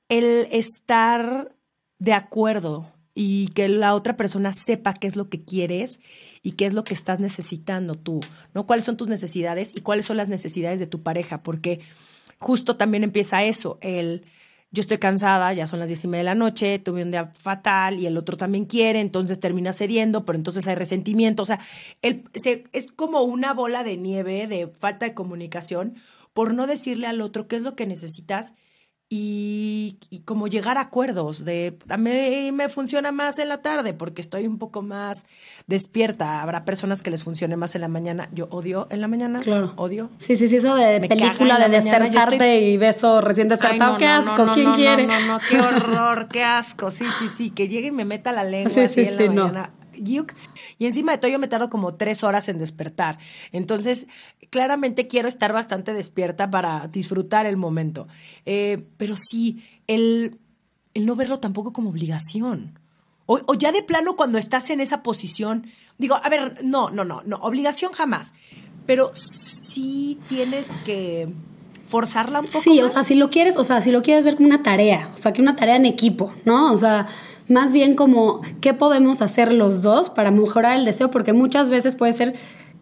el 0.09 0.49
estar 0.51 1.55
de 1.97 2.13
acuerdo 2.13 2.91
y 3.13 3.49
que 3.49 3.69
la 3.69 3.95
otra 3.95 4.17
persona 4.17 4.51
sepa 4.51 4.93
qué 4.93 5.07
es 5.07 5.15
lo 5.15 5.29
que 5.29 5.45
quieres 5.45 6.01
y 6.43 6.53
qué 6.53 6.65
es 6.65 6.73
lo 6.73 6.83
que 6.83 6.93
estás 6.93 7.21
necesitando 7.21 7.95
tú, 7.95 8.19
¿no? 8.53 8.67
¿Cuáles 8.67 8.83
son 8.83 8.97
tus 8.97 9.07
necesidades 9.07 9.73
y 9.73 9.79
cuáles 9.79 10.05
son 10.05 10.17
las 10.17 10.27
necesidades 10.27 10.79
de 10.79 10.87
tu 10.87 11.03
pareja? 11.03 11.41
Porque 11.41 11.79
justo 12.41 12.75
también 12.75 13.03
empieza 13.05 13.43
eso, 13.43 13.77
el 13.81 14.25
yo 14.73 14.79
estoy 14.79 14.99
cansada, 14.99 15.51
ya 15.53 15.67
son 15.67 15.79
las 15.79 15.89
diez 15.89 16.03
y 16.05 16.07
media 16.07 16.19
de 16.19 16.25
la 16.25 16.35
noche, 16.35 16.79
tuve 16.79 17.03
un 17.03 17.11
día 17.11 17.33
fatal 17.37 17.99
y 17.99 18.05
el 18.05 18.15
otro 18.17 18.37
también 18.37 18.65
quiere, 18.65 19.01
entonces 19.01 19.37
termina 19.39 19.73
cediendo, 19.73 20.23
pero 20.23 20.37
entonces 20.37 20.65
hay 20.67 20.75
resentimiento. 20.75 21.43
O 21.43 21.45
sea, 21.45 21.59
el, 22.01 22.23
es 22.71 22.87
como 22.95 23.21
una 23.23 23.53
bola 23.53 23.83
de 23.83 23.97
nieve 23.97 24.47
de 24.47 24.67
falta 24.67 25.05
de 25.05 25.13
comunicación 25.13 25.95
por 26.33 26.53
no 26.53 26.67
decirle 26.67 27.07
al 27.07 27.19
otro 27.19 27.49
qué 27.49 27.57
es 27.57 27.63
lo 27.63 27.75
que 27.75 27.85
necesitas 27.85 28.53
y, 29.13 29.97
y, 30.09 30.19
como 30.19 30.47
llegar 30.47 30.77
a 30.77 30.81
acuerdos 30.83 31.43
de 31.43 31.77
a 31.89 31.97
mí 31.97 32.53
me 32.53 32.69
funciona 32.69 33.11
más 33.11 33.39
en 33.39 33.49
la 33.49 33.61
tarde 33.61 33.93
porque 33.93 34.21
estoy 34.21 34.47
un 34.47 34.57
poco 34.57 34.81
más 34.81 35.25
despierta. 35.67 36.41
Habrá 36.41 36.63
personas 36.63 37.03
que 37.03 37.09
les 37.11 37.21
funcione 37.21 37.57
más 37.57 37.75
en 37.75 37.81
la 37.81 37.89
mañana. 37.89 38.29
Yo 38.31 38.47
odio 38.51 38.87
en 38.89 39.01
la 39.01 39.09
mañana. 39.09 39.41
Claro. 39.41 39.73
Odio. 39.75 40.09
Sí, 40.17 40.37
sí, 40.37 40.47
sí, 40.47 40.55
eso 40.55 40.75
de 40.75 41.01
película 41.09 41.59
de 41.59 41.67
despertarte 41.67 42.61
y 42.61 42.77
beso 42.77 43.19
recién 43.19 43.49
despertado. 43.49 43.97
qué 43.97 44.05
asco, 44.05 44.47
¿quién 44.53 44.71
quiere? 44.75 45.05
No, 45.05 45.19
no, 45.19 45.27
no, 45.33 45.39
qué 45.39 45.59
horror, 45.59 46.29
qué 46.29 46.45
asco. 46.45 46.89
Sí, 46.89 47.03
sí, 47.19 47.27
sí, 47.27 47.49
que 47.49 47.67
llegue 47.67 47.87
y 47.87 47.91
me 47.91 48.05
meta 48.05 48.31
la 48.31 48.45
lengua 48.45 48.71
así 48.85 49.01
en 49.01 49.17
la 49.17 49.27
mañana. 49.27 49.71
Y 49.93 50.85
encima 50.85 51.11
de 51.11 51.17
todo 51.17 51.31
yo 51.31 51.39
me 51.39 51.47
tardo 51.47 51.69
como 51.69 51.95
tres 51.95 52.23
horas 52.23 52.49
en 52.49 52.59
despertar. 52.59 53.19
Entonces, 53.51 54.07
claramente 54.49 55.07
quiero 55.07 55.27
estar 55.27 55.53
bastante 55.53 55.93
despierta 55.93 56.49
para 56.49 56.87
disfrutar 56.87 57.45
el 57.45 57.57
momento. 57.57 58.07
Eh, 58.45 58.85
pero 58.97 59.15
sí, 59.15 59.63
el, 59.87 60.39
el 60.93 61.05
no 61.05 61.15
verlo 61.15 61.39
tampoco 61.39 61.73
como 61.73 61.89
obligación. 61.89 62.79
O, 63.25 63.39
o, 63.45 63.53
ya 63.53 63.71
de 63.71 63.83
plano 63.83 64.15
cuando 64.15 64.37
estás 64.37 64.69
en 64.71 64.81
esa 64.81 65.03
posición, 65.03 65.67
digo, 65.97 66.15
a 66.21 66.27
ver, 66.29 66.63
no, 66.63 66.89
no, 66.89 67.05
no, 67.05 67.21
no, 67.25 67.37
obligación 67.37 67.91
jamás. 67.93 68.33
Pero 68.85 69.11
sí 69.13 70.19
tienes 70.27 70.75
que 70.85 71.29
forzarla 71.85 72.39
un 72.39 72.47
poco. 72.47 72.61
Sí, 72.61 72.81
o 72.81 72.89
sea, 72.89 73.03
si 73.03 73.15
lo 73.15 73.29
quieres, 73.29 73.57
o 73.57 73.63
sea, 73.63 73.81
si 73.81 73.91
lo 73.91 74.01
quieres 74.01 74.25
ver 74.25 74.35
como 74.35 74.47
una 74.47 74.63
tarea, 74.63 75.09
o 75.13 75.17
sea, 75.17 75.33
que 75.33 75.41
una 75.41 75.55
tarea 75.55 75.75
en 75.75 75.85
equipo, 75.85 76.33
¿no? 76.45 76.71
O 76.71 76.77
sea, 76.77 77.07
más 77.51 77.73
bien 77.73 77.95
como 77.95 78.41
qué 78.61 78.73
podemos 78.73 79.21
hacer 79.21 79.53
los 79.53 79.81
dos 79.81 80.09
para 80.09 80.31
mejorar 80.31 80.77
el 80.77 80.85
deseo, 80.85 81.11
porque 81.11 81.33
muchas 81.33 81.69
veces 81.69 81.95
puede 81.95 82.13
ser 82.13 82.33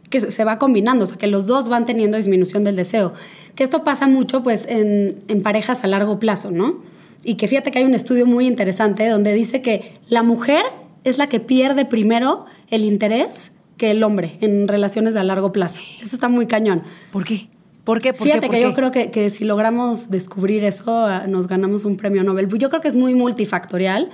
que 0.09 0.31
se 0.31 0.43
va 0.43 0.57
combinando, 0.57 1.03
o 1.03 1.07
sea, 1.07 1.17
que 1.17 1.27
los 1.27 1.45
dos 1.45 1.69
van 1.69 1.85
teniendo 1.85 2.17
disminución 2.17 2.63
del 2.63 2.75
deseo. 2.75 3.13
Que 3.55 3.63
esto 3.63 3.83
pasa 3.83 4.07
mucho 4.07 4.43
pues 4.43 4.65
en, 4.67 5.17
en 5.27 5.43
parejas 5.43 5.83
a 5.83 5.87
largo 5.87 6.19
plazo, 6.19 6.51
¿no? 6.51 6.81
Y 7.23 7.35
que 7.35 7.47
fíjate 7.47 7.71
que 7.71 7.79
hay 7.79 7.85
un 7.85 7.95
estudio 7.95 8.25
muy 8.25 8.47
interesante 8.47 9.07
donde 9.07 9.33
dice 9.33 9.61
que 9.61 9.93
la 10.07 10.23
mujer 10.23 10.63
es 11.03 11.17
la 11.17 11.27
que 11.27 11.39
pierde 11.39 11.85
primero 11.85 12.45
el 12.69 12.83
interés 12.83 13.51
que 13.77 13.91
el 13.91 14.03
hombre 14.03 14.37
en 14.41 14.67
relaciones 14.67 15.15
a 15.15 15.23
largo 15.23 15.51
plazo. 15.51 15.81
Eso 16.01 16.15
está 16.15 16.29
muy 16.29 16.47
cañón. 16.47 16.83
¿Por 17.11 17.25
qué? 17.25 17.49
¿Por 17.83 18.01
qué? 18.01 18.13
¿Por 18.13 18.27
Fíjate 18.27 18.49
que 18.49 18.61
yo 18.61 18.73
creo 18.73 18.91
que, 18.91 19.09
que, 19.09 19.29
si 19.29 19.45
logramos 19.45 20.09
descubrir 20.09 20.63
eso, 20.63 21.07
nos 21.27 21.47
ganamos 21.47 21.85
un 21.85 21.97
premio 21.97 22.23
Nobel. 22.23 22.47
Yo 22.47 22.69
creo 22.69 22.81
que 22.81 22.87
es 22.87 22.95
muy 22.95 23.15
multifactorial 23.15 24.09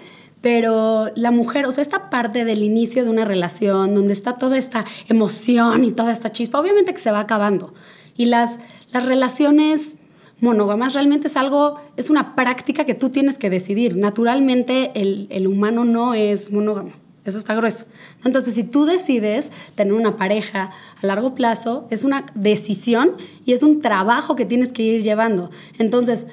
pero 0.45 1.09
la 1.15 1.31
mujer, 1.31 1.65
o 1.65 1.71
sea, 1.71 1.81
esta 1.81 2.11
parte 2.11 2.45
del 2.45 2.61
inicio 2.61 3.03
de 3.03 3.09
una 3.09 3.25
relación, 3.25 3.95
donde 3.95 4.13
está 4.13 4.33
toda 4.33 4.59
esta 4.59 4.85
emoción 5.07 5.83
y 5.83 5.91
toda 5.91 6.11
esta 6.11 6.31
chispa, 6.31 6.59
obviamente 6.59 6.93
que 6.93 6.99
se 6.99 7.09
va 7.09 7.21
acabando. 7.21 7.73
Y 8.15 8.25
las, 8.25 8.59
las 8.93 9.05
relaciones 9.05 9.95
monógamas 10.41 10.93
realmente 10.93 11.29
es 11.29 11.35
algo, 11.35 11.81
es 11.97 12.11
una 12.11 12.35
práctica 12.35 12.85
que 12.85 12.93
tú 12.93 13.09
tienes 13.09 13.39
que 13.39 13.49
decidir. 13.49 13.97
Naturalmente 13.97 14.91
el, 14.93 15.25
el 15.31 15.47
humano 15.47 15.83
no 15.83 16.13
es 16.13 16.51
monógamo. 16.51 16.91
Eso 17.23 17.39
está 17.39 17.55
grueso. 17.55 17.85
Entonces, 18.23 18.53
si 18.53 18.65
tú 18.65 18.85
decides 18.85 19.51
tener 19.73 19.93
una 19.93 20.15
pareja 20.15 20.69
a 21.01 21.07
largo 21.07 21.33
plazo, 21.33 21.87
es 21.89 22.03
una 22.03 22.23
decisión 22.35 23.13
y 23.47 23.53
es 23.53 23.63
un 23.63 23.81
trabajo 23.81 24.35
que 24.35 24.45
tienes 24.45 24.71
que 24.73 24.83
ir 24.83 25.01
llevando. 25.01 25.49
Entonces, 25.79 26.27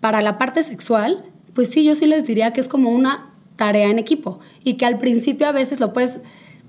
para 0.00 0.22
la 0.22 0.38
parte 0.38 0.62
sexual, 0.62 1.26
pues 1.52 1.68
sí, 1.68 1.84
yo 1.84 1.94
sí 1.94 2.06
les 2.06 2.26
diría 2.26 2.54
que 2.54 2.62
es 2.62 2.68
como 2.68 2.88
una 2.88 3.28
tarea 3.56 3.88
en 3.88 3.98
equipo 3.98 4.40
y 4.64 4.74
que 4.74 4.86
al 4.86 4.98
principio 4.98 5.46
a 5.46 5.52
veces 5.52 5.80
lo 5.80 5.92
puedes, 5.92 6.20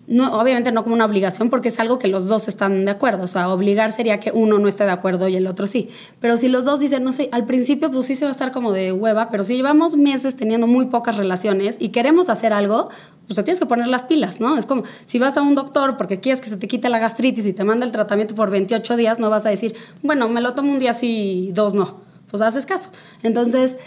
no, 0.07 0.39
obviamente 0.39 0.71
no 0.71 0.83
como 0.83 0.95
una 0.95 1.05
obligación 1.05 1.49
porque 1.49 1.69
es 1.69 1.79
algo 1.79 1.97
que 1.97 2.07
los 2.07 2.27
dos 2.27 2.47
están 2.47 2.85
de 2.85 2.91
acuerdo, 2.91 3.23
o 3.23 3.27
sea, 3.27 3.49
obligar 3.49 3.91
sería 3.91 4.19
que 4.19 4.31
uno 4.31 4.59
no 4.59 4.67
esté 4.67 4.83
de 4.83 4.91
acuerdo 4.91 5.27
y 5.27 5.35
el 5.35 5.47
otro 5.47 5.65
sí, 5.65 5.89
pero 6.19 6.37
si 6.37 6.49
los 6.49 6.65
dos 6.65 6.79
dicen, 6.79 7.03
no 7.03 7.11
sé, 7.11 7.29
al 7.31 7.45
principio 7.45 7.89
pues 7.89 8.05
sí 8.05 8.15
se 8.15 8.25
va 8.25 8.29
a 8.29 8.33
estar 8.33 8.51
como 8.51 8.71
de 8.73 8.91
hueva, 8.91 9.29
pero 9.29 9.43
si 9.43 9.55
llevamos 9.55 9.95
meses 9.95 10.35
teniendo 10.35 10.67
muy 10.67 10.87
pocas 10.87 11.17
relaciones 11.17 11.77
y 11.79 11.89
queremos 11.89 12.29
hacer 12.29 12.53
algo, 12.53 12.89
pues 13.27 13.37
te 13.37 13.43
tienes 13.43 13.59
que 13.59 13.65
poner 13.65 13.87
las 13.87 14.03
pilas, 14.03 14.41
¿no? 14.41 14.57
Es 14.57 14.65
como 14.65 14.83
si 15.05 15.19
vas 15.19 15.37
a 15.37 15.41
un 15.41 15.55
doctor 15.55 15.95
porque 15.95 16.19
quieres 16.19 16.41
que 16.41 16.49
se 16.49 16.57
te 16.57 16.67
quite 16.67 16.89
la 16.89 16.99
gastritis 16.99 17.45
y 17.45 17.53
te 17.53 17.63
manda 17.63 17.85
el 17.85 17.91
tratamiento 17.91 18.35
por 18.35 18.49
28 18.49 18.97
días, 18.97 19.19
no 19.19 19.29
vas 19.29 19.45
a 19.45 19.49
decir, 19.49 19.73
bueno, 20.01 20.27
me 20.27 20.41
lo 20.41 20.53
tomo 20.53 20.73
un 20.73 20.79
día 20.79 20.93
sí, 20.93 21.51
dos 21.53 21.73
no, 21.73 22.01
pues 22.29 22.41
haces 22.41 22.65
caso. 22.65 22.89
Entonces 23.21 23.77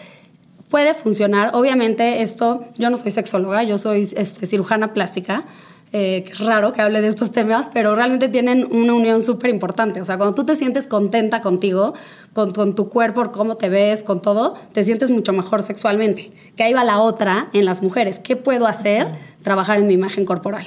puede 0.67 0.95
funcionar. 0.95 1.51
Obviamente 1.55 2.23
esto, 2.23 2.65
yo 2.77 2.91
no 2.91 2.97
soy 2.97 3.11
sexóloga, 3.11 3.63
yo 3.63 3.79
soy 3.79 4.09
este, 4.17 4.47
cirujana 4.47 4.93
plástica. 4.93 5.45
Eh, 5.93 6.25
es 6.29 6.39
raro 6.41 6.73
que 6.73 6.83
hable 6.83 7.01
de 7.01 7.09
estos 7.09 7.31
temas, 7.31 7.71
pero 7.73 7.95
realmente 7.95 8.29
tienen 8.29 8.67
una 8.71 8.93
unión 8.93 9.23
súper 9.23 9.51
importante. 9.51 10.01
O 10.01 10.05
sea, 10.05 10.17
cuando 10.17 10.35
tú 10.35 10.45
te 10.45 10.57
sientes 10.57 10.87
contenta 10.87 11.41
contigo, 11.41 11.95
con, 12.33 12.53
con, 12.53 12.75
tu 12.75 12.89
cuerpo, 12.89 13.31
cómo 13.33 13.55
te 13.55 13.69
ves, 13.69 14.03
con 14.03 14.21
todo, 14.21 14.57
te 14.73 14.83
sientes 14.85 15.11
mucho 15.11 15.33
mejor 15.33 15.63
sexualmente. 15.63 16.33
Que 16.57 16.65
ahí 16.65 16.73
va 16.73 16.85
la 16.85 16.99
otra 16.99 17.49
en 17.53 17.65
las 17.65 17.83
mujeres. 17.83 18.19
¿Qué 18.19 18.37
puedo 18.37 18.67
hacer? 18.67 19.07
Trabajar 19.43 19.79
en 19.79 19.87
mi 19.87 19.95
imagen 19.95 20.25
corporal. 20.25 20.67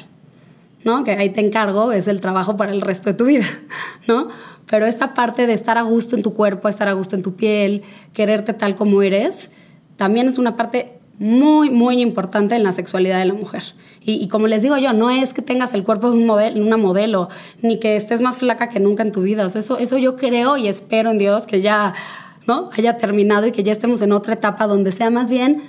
¿No? 0.86 1.04
Que 1.04 1.12
ahí 1.12 1.30
te 1.30 1.42
encargo, 1.42 1.92
es 1.92 2.08
el 2.08 2.22
trabajo 2.22 2.56
para 2.56 2.72
el 2.72 2.80
resto 2.80 3.10
de 3.10 3.16
tu 3.16 3.26
vida, 3.26 3.46
¿no? 4.08 4.30
Pero 4.66 4.86
esta 4.86 5.14
parte 5.14 5.46
de 5.46 5.54
estar 5.54 5.78
a 5.78 5.82
gusto 5.82 6.16
en 6.16 6.22
tu 6.22 6.34
cuerpo, 6.34 6.70
estar 6.70 6.88
a 6.88 6.94
gusto 6.94 7.18
en 7.18 7.24
tu 7.24 7.36
piel, 7.36 7.84
quererte 8.14 8.54
tal 8.54 8.76
como 8.76 9.02
eres, 9.02 9.52
también 10.00 10.30
es 10.30 10.38
una 10.38 10.56
parte 10.56 10.98
muy, 11.20 11.70
muy 11.70 12.00
importante 12.00 12.56
en 12.56 12.64
la 12.64 12.72
sexualidad 12.72 13.20
de 13.20 13.26
la 13.26 13.34
mujer. 13.34 13.62
Y, 14.02 14.30
como 14.30 14.48
les 14.48 14.62
digo 14.62 14.78
yo, 14.78 14.94
no 14.94 15.10
es 15.10 15.34
que 15.34 15.42
tengas 15.42 15.74
el 15.74 15.84
cuerpo 15.84 16.10
de 16.10 16.18
un 16.18 16.26
modelo, 16.26 16.66
una 16.66 16.78
modelo, 16.78 17.28
ni 17.62 17.80
que 17.80 17.98
estés 17.98 18.22
más 18.22 18.38
flaca 18.38 18.70
que 18.70 18.80
nunca 18.80 19.04
en 19.04 19.12
tu 19.12 19.22
vida. 19.24 19.46
eso, 19.46 19.78
eso 19.78 19.98
yo 19.98 20.16
creo 20.16 20.56
y 20.56 20.70
espero 20.70 21.12
en 21.12 21.18
Dios 21.18 21.46
que 21.46 21.60
ya 21.60 21.94
¿no? 22.48 22.70
haya 22.78 22.98
terminado 22.98 23.46
y 23.46 23.52
que 23.52 23.62
ya 23.62 23.74
estemos 23.74 24.02
en 24.02 24.14
otra 24.14 24.36
etapa 24.36 24.68
donde 24.68 24.94
sea 24.94 25.10
más 25.10 25.30
bien 25.30 25.64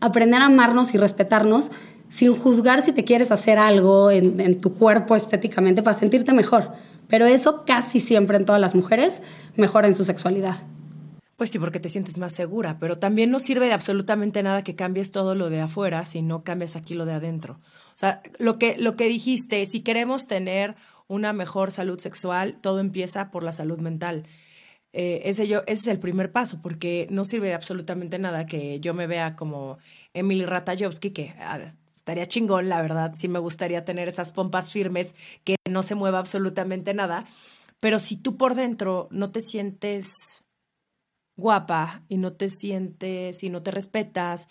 aprender 0.00 0.42
a 0.42 0.46
amarnos 0.46 0.92
y 0.92 0.98
respetarnos 0.98 1.70
sin 2.08 2.34
juzgar 2.34 2.82
si 2.82 2.90
te 2.90 3.04
quieres 3.04 3.30
hacer 3.30 3.56
algo 3.56 4.10
en 4.10 4.60
tu 4.60 4.74
cuerpo 4.74 5.14
estéticamente 5.14 5.80
para 5.84 5.96
sentirte 5.96 6.32
mejor. 6.32 6.72
Pero 7.06 7.26
eso 7.26 7.64
casi 7.64 8.00
siempre 8.00 8.36
en 8.36 8.44
todas 8.44 8.60
las 8.60 8.74
mujeres 8.74 9.22
mejora 9.54 9.86
en 9.86 9.94
su 9.94 10.02
sexualidad. 10.02 10.56
Pues 11.40 11.52
sí, 11.52 11.58
porque 11.58 11.80
te 11.80 11.88
sientes 11.88 12.18
más 12.18 12.34
segura, 12.34 12.76
pero 12.78 12.98
también 12.98 13.30
no 13.30 13.38
sirve 13.38 13.64
de 13.64 13.72
absolutamente 13.72 14.42
nada 14.42 14.62
que 14.62 14.76
cambies 14.76 15.10
todo 15.10 15.34
lo 15.34 15.48
de 15.48 15.62
afuera 15.62 16.04
si 16.04 16.20
no 16.20 16.44
cambias 16.44 16.76
aquí 16.76 16.92
lo 16.92 17.06
de 17.06 17.14
adentro. 17.14 17.60
O 17.94 17.96
sea, 17.96 18.20
lo 18.38 18.58
que, 18.58 18.76
lo 18.76 18.94
que 18.94 19.08
dijiste, 19.08 19.64
si 19.64 19.80
queremos 19.80 20.26
tener 20.26 20.74
una 21.08 21.32
mejor 21.32 21.72
salud 21.72 21.98
sexual, 21.98 22.58
todo 22.58 22.78
empieza 22.78 23.30
por 23.30 23.42
la 23.42 23.52
salud 23.52 23.80
mental. 23.80 24.26
Eh, 24.92 25.22
ese, 25.24 25.48
yo, 25.48 25.60
ese 25.60 25.72
es 25.72 25.88
el 25.88 25.98
primer 25.98 26.30
paso, 26.30 26.60
porque 26.60 27.06
no 27.10 27.24
sirve 27.24 27.48
de 27.48 27.54
absolutamente 27.54 28.18
nada 28.18 28.44
que 28.44 28.78
yo 28.80 28.92
me 28.92 29.06
vea 29.06 29.34
como 29.34 29.78
Emily 30.12 30.44
Ratajowski, 30.44 31.12
que 31.12 31.34
ah, 31.38 31.58
estaría 31.96 32.28
chingón, 32.28 32.68
la 32.68 32.82
verdad, 32.82 33.12
sí 33.14 33.28
me 33.28 33.38
gustaría 33.38 33.86
tener 33.86 34.08
esas 34.08 34.30
pompas 34.30 34.70
firmes, 34.70 35.14
que 35.44 35.56
no 35.66 35.82
se 35.82 35.94
mueva 35.94 36.18
absolutamente 36.18 36.92
nada, 36.92 37.24
pero 37.80 37.98
si 37.98 38.18
tú 38.18 38.36
por 38.36 38.54
dentro 38.54 39.08
no 39.10 39.30
te 39.30 39.40
sientes 39.40 40.44
guapa 41.40 42.02
y 42.08 42.18
no 42.18 42.32
te 42.32 42.48
sientes 42.48 43.42
y 43.42 43.50
no 43.50 43.62
te 43.62 43.70
respetas 43.70 44.48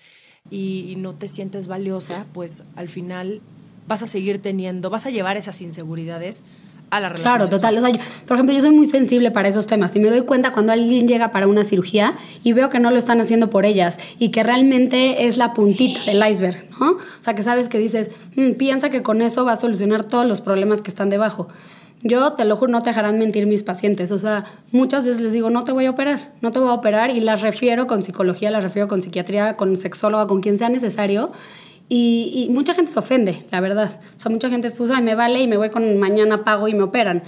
y, 0.50 0.96
no 0.98 1.16
te 1.16 1.28
sientes 1.28 1.68
valiosa, 1.68 2.26
pues 2.34 2.66
al 2.76 2.90
final 2.90 3.42
vas 3.88 4.02
a 4.04 4.08
seguir 4.08 4.42
teniendo, 4.42 4.90
vas 4.90 5.06
a 5.06 5.10
llevar 5.10 5.38
esas 5.38 5.62
inseguridades 5.62 6.44
a 6.90 7.00
la 7.00 7.10
relación. 7.10 7.36
Claro, 7.36 7.50
total. 7.50 7.78
O 7.78 7.82
sea, 7.82 7.92
por 8.26 8.36
ejemplo, 8.36 8.56
yo 8.56 8.62
soy 8.62 8.72
muy 8.72 8.88
sensible 8.88 9.32
para 9.32 9.48
esos 9.48 9.68
temas 9.68 9.96
y 9.96 10.00
me 10.00 10.10
doy 10.10 10.22
cuenta 10.22 10.52
cuando 10.52 10.72
alguien 10.72 11.08
llega 11.08 11.32
para 11.32 11.48
una 11.48 11.64
cirugía 11.64 12.18
y 12.44 12.54
veo 12.54 12.70
que 12.70 12.80
no 12.80 12.90
lo 12.90 12.98
están 12.98 13.22
haciendo 13.22 13.50
por 13.50 13.66
ellas 13.66 13.98
y 14.18 14.30
que 14.30 14.44
realmente 14.44 15.28
es 15.28 15.38
la 15.38 15.54
puntita 15.54 16.04
del 16.06 16.24
iceberg, 16.28 16.68
¿no? 16.80 16.92
O 16.94 17.00
sea, 17.22 17.36
que 17.36 17.44
sabes 17.44 17.70
que 17.70 17.78
dices, 17.78 18.10
mm, 18.36 18.54
piensa 18.54 18.90
que 18.90 19.04
con 19.04 19.22
eso 19.22 19.46
va 19.46 19.54
a 19.54 19.58
solucionar 19.58 20.04
todos 20.04 20.26
los 20.26 20.42
problemas 20.42 20.82
que 20.82 20.90
están 20.90 21.10
debajo. 21.10 21.48
Yo 22.02 22.34
te 22.34 22.46
lo 22.46 22.56
juro, 22.56 22.72
no 22.72 22.82
te 22.82 22.92
dejarán 22.92 23.20
mentir 23.20 23.46
mis 23.46 23.64
pacientes. 23.64 24.12
O 24.12 24.20
sea, 24.20 24.46
muchas 24.72 25.06
veces 25.06 25.22
les 25.22 25.34
digo, 25.34 25.50
no 25.50 25.66
te 25.66 25.74
voy 25.74 25.86
a 25.86 25.90
operar, 25.90 26.34
no 26.42 26.52
te 26.52 26.60
voy 26.60 26.70
a 26.70 26.74
operar 26.74 27.10
y 27.10 27.20
las 27.20 27.42
refiero 27.42 27.88
con 27.88 28.04
psicología, 28.04 28.52
las 28.52 28.64
refiero 28.64 28.88
con 28.88 29.02
psiquiatría, 29.02 29.58
con 29.58 29.76
sexóloga, 29.76 30.28
con 30.28 30.42
quien 30.42 30.58
sea 30.58 30.70
necesario. 30.70 31.32
Y, 31.92 32.48
mucha 32.52 32.76
gente 32.76 32.92
se 32.92 33.00
ofende, 33.00 33.46
la 33.52 33.60
verdad. 33.60 34.00
O 34.16 34.20
sea, 34.20 34.32
mucha 34.32 34.50
gente 34.50 34.70
pues, 34.70 34.92
ay, 34.92 35.04
me 35.04 35.16
vale 35.16 35.42
y 35.42 35.48
me 35.48 35.58
voy 35.58 35.72
con 35.72 35.98
mañana 35.98 36.44
pago 36.44 36.68
y 36.68 36.74
me 36.74 36.84
operan. 36.84 37.24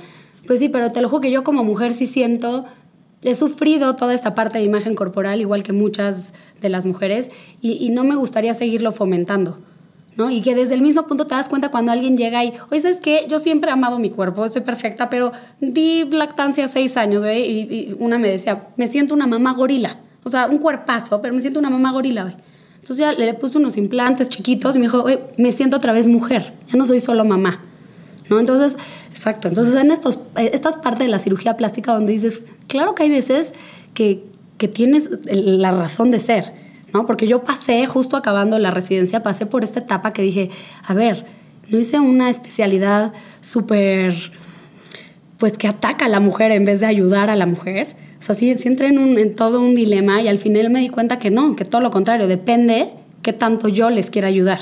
Pues 0.45 0.59
sí, 0.59 0.69
pero 0.69 0.91
te 0.91 1.01
lo 1.01 1.09
juro 1.09 1.21
que 1.21 1.31
yo 1.31 1.43
como 1.43 1.63
mujer 1.63 1.93
sí 1.93 2.05
siento, 2.07 2.65
he 3.23 3.35
sufrido 3.35 3.95
toda 3.95 4.13
esta 4.13 4.35
parte 4.35 4.59
de 4.59 4.63
imagen 4.63 4.93
corporal, 4.93 5.41
igual 5.41 5.63
que 5.63 5.73
muchas 5.73 6.33
de 6.61 6.69
las 6.69 6.85
mujeres, 6.85 7.29
y, 7.59 7.73
y 7.83 7.89
no 7.89 8.03
me 8.03 8.15
gustaría 8.15 8.53
seguirlo 8.53 8.91
fomentando. 8.91 9.57
¿No? 10.21 10.29
Y 10.29 10.41
que 10.41 10.53
desde 10.53 10.75
el 10.75 10.81
mismo 10.81 11.07
punto 11.07 11.25
te 11.25 11.33
das 11.33 11.49
cuenta 11.49 11.69
cuando 11.69 11.91
alguien 11.91 12.15
llega 12.15 12.45
y, 12.45 12.53
oye, 12.69 12.79
¿sabes 12.79 13.01
qué? 13.01 13.25
Yo 13.27 13.39
siempre 13.39 13.71
he 13.71 13.73
amado 13.73 13.97
mi 13.97 14.11
cuerpo, 14.11 14.45
estoy 14.45 14.61
perfecta, 14.61 15.09
pero 15.09 15.31
di 15.59 16.05
lactancia 16.05 16.67
seis 16.67 16.95
años, 16.95 17.23
güey, 17.23 17.49
y, 17.49 17.95
una 17.99 18.19
me 18.19 18.29
decía, 18.29 18.67
me 18.77 18.87
siento 18.87 19.15
una 19.15 19.25
mamá 19.25 19.53
gorila. 19.53 19.97
O 20.23 20.29
sea, 20.29 20.45
un 20.45 20.59
cuerpazo, 20.59 21.21
pero 21.21 21.33
me 21.33 21.41
siento 21.41 21.59
una 21.59 21.71
mamá 21.71 21.91
gorila, 21.91 22.23
güey. 22.23 22.35
Entonces 22.75 22.97
ya 22.97 23.11
le 23.13 23.33
puse 23.33 23.57
unos 23.57 23.77
implantes 23.77 24.29
chiquitos 24.29 24.75
y 24.75 24.79
me 24.79 24.85
dijo, 24.85 25.05
me 25.37 25.51
siento 25.51 25.77
otra 25.77 25.91
vez 25.91 26.07
mujer, 26.07 26.53
ya 26.71 26.77
no 26.77 26.85
soy 26.85 26.99
solo 26.99 27.25
mamá. 27.25 27.61
¿No? 28.29 28.39
Entonces, 28.39 28.77
exacto. 29.09 29.47
Entonces, 29.47 29.75
en 29.75 29.91
estos, 29.91 30.19
eh, 30.37 30.51
estas 30.53 30.77
partes 30.77 31.05
de 31.05 31.09
la 31.09 31.19
cirugía 31.19 31.57
plástica 31.57 31.93
donde 31.93 32.13
dices, 32.13 32.43
claro 32.67 32.95
que 32.95 33.03
hay 33.03 33.09
veces 33.09 33.53
que, 33.93 34.23
que 34.57 34.67
tienes 34.67 35.09
la 35.25 35.71
razón 35.71 36.11
de 36.11 36.19
ser 36.19 36.60
¿no? 36.93 37.05
Porque 37.05 37.27
yo 37.27 37.43
pasé, 37.43 37.85
justo 37.85 38.17
acabando 38.17 38.59
la 38.59 38.71
residencia, 38.71 39.23
pasé 39.23 39.45
por 39.45 39.63
esta 39.63 39.79
etapa 39.79 40.13
que 40.13 40.21
dije, 40.21 40.49
a 40.85 40.93
ver, 40.93 41.25
no 41.69 41.79
hice 41.79 41.99
una 41.99 42.29
especialidad 42.29 43.13
súper, 43.41 44.13
pues 45.37 45.57
que 45.57 45.67
ataca 45.67 46.05
a 46.05 46.09
la 46.09 46.19
mujer 46.19 46.51
en 46.51 46.65
vez 46.65 46.81
de 46.81 46.85
ayudar 46.85 47.29
a 47.29 47.35
la 47.35 47.45
mujer. 47.45 47.95
O 48.19 48.23
sea, 48.23 48.35
sí, 48.35 48.51
entré 48.51 48.87
en, 48.87 49.35
todo 49.35 49.61
un 49.61 49.73
dilema 49.73 50.21
y 50.21 50.27
al 50.27 50.37
final 50.37 50.69
me 50.69 50.79
di 50.79 50.89
cuenta 50.89 51.17
que 51.17 51.31
no, 51.31 51.55
que 51.55 51.65
todo 51.65 51.81
lo 51.81 51.89
contrario, 51.89 52.27
depende 52.27 52.89
qué 53.21 53.33
tanto 53.33 53.67
yo 53.67 53.89
les 53.89 54.11
quiera 54.11 54.27
ayudar, 54.27 54.59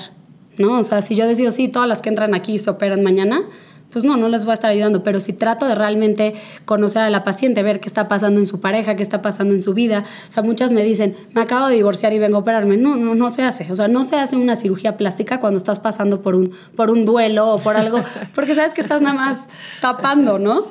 ¿no? 0.58 0.80
O 0.80 0.84
sea, 0.84 1.02
si 1.02 1.16
yo 1.16 1.28
decido, 1.28 1.52
sí, 1.52 1.68
todas 1.68 1.88
las 1.88 2.02
que 2.02 2.10
entran 2.10 2.36
aquí 2.36 2.58
se 2.60 2.70
operan 2.70 3.04
mañana, 3.04 3.44
pues 3.92 4.06
no, 4.06 4.18
no 4.18 4.30
les 4.30 4.46
voy 4.46 4.52
a 4.52 4.54
estar 4.54 4.70
ayudando, 4.70 5.04
pero 5.04 5.20
si 5.20 5.34
trato 5.34 5.68
de 5.68 5.76
realmente 5.76 6.34
conocer 6.66 7.02
a 7.02 7.10
la 7.10 7.24
paciente, 7.24 7.64
ver 7.64 7.80
qué 7.80 7.88
está 7.88 8.06
pasando 8.06 8.40
en 8.40 8.46
su 8.46 8.60
pareja, 8.60 8.96
qué 8.96 9.04
está 9.04 9.22
pasando 9.22 9.54
en 9.54 9.62
su 9.62 9.74
vida, 9.74 10.06
o 10.28 10.32
sea, 10.32 10.44
muchas 10.44 10.72
me 10.72 10.84
dicen, 10.84 11.16
me 11.34 11.42
acabo 11.42 11.68
de 11.68 11.76
divorciar 11.76 12.14
y 12.14 12.20
vengo 12.20 12.38
a 12.38 12.40
operarme. 12.42 12.78
No, 12.78 12.96
no, 12.96 13.16
no 13.16 13.30
se 13.30 13.44
hace, 13.44 13.72
o 13.72 13.76
sea, 13.76 13.88
no 13.88 14.04
se 14.04 14.18
hace 14.18 14.36
una 14.36 14.56
cirugía 14.56 14.98
plástica 14.98 15.40
cuando 15.40 15.58
estás 15.58 15.80
pasando 15.80 16.22
por 16.22 16.36
un, 16.36 16.54
por 16.76 16.92
un 16.92 17.06
duelo 17.06 17.54
o 17.54 17.60
por 17.60 17.76
algo, 17.76 18.04
porque 18.36 18.56
sabes 18.56 18.74
que 18.74 18.82
estás 18.82 19.02
nada 19.02 19.16
más 19.16 19.38
tapando, 19.82 20.40
¿no? 20.40 20.68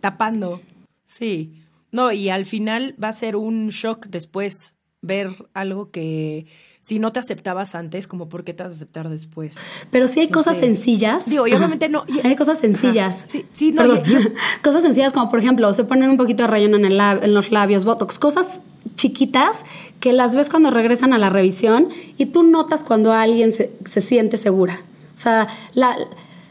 Tapando, 0.00 0.60
sí. 1.04 1.54
No, 1.90 2.12
y 2.12 2.28
al 2.28 2.44
final 2.44 2.94
va 3.02 3.08
a 3.08 3.12
ser 3.12 3.34
un 3.34 3.68
shock 3.68 4.06
después 4.08 4.74
ver 5.00 5.30
algo 5.54 5.90
que 5.90 6.46
si 6.80 6.98
no 6.98 7.12
te 7.12 7.20
aceptabas 7.20 7.74
antes, 7.74 8.06
como 8.06 8.28
por 8.28 8.44
qué 8.44 8.54
te 8.54 8.62
vas 8.62 8.72
a 8.72 8.74
aceptar 8.76 9.08
después. 9.08 9.56
Pero 9.90 10.08
sí 10.08 10.20
hay 10.20 10.28
cosas 10.28 10.58
sencillas. 10.58 11.24
Sí, 11.24 11.38
obviamente 11.38 11.88
no. 11.88 12.04
hay 12.24 12.36
cosas 12.36 12.58
sencillas. 12.58 13.24
Sí, 13.28 13.46
sí, 13.52 13.72
no. 13.72 13.84
cosas 14.62 14.82
sencillas 14.82 15.12
como, 15.12 15.30
por 15.30 15.38
ejemplo, 15.38 15.72
se 15.74 15.84
ponen 15.84 16.10
un 16.10 16.16
poquito 16.16 16.44
de 16.44 16.46
relleno 16.48 16.76
en, 16.76 16.84
el 16.84 17.00
en 17.00 17.34
los 17.34 17.50
labios, 17.50 17.84
botox, 17.84 18.18
cosas 18.18 18.60
chiquitas 18.94 19.64
que 20.00 20.12
las 20.12 20.34
ves 20.34 20.48
cuando 20.48 20.70
regresan 20.70 21.12
a 21.12 21.18
la 21.18 21.30
revisión 21.30 21.88
y 22.16 22.26
tú 22.26 22.42
notas 22.42 22.84
cuando 22.84 23.12
alguien 23.12 23.52
se, 23.52 23.72
se 23.84 24.00
siente 24.00 24.36
segura. 24.36 24.82
O 25.14 25.20
sea, 25.20 25.48
la, 25.74 25.96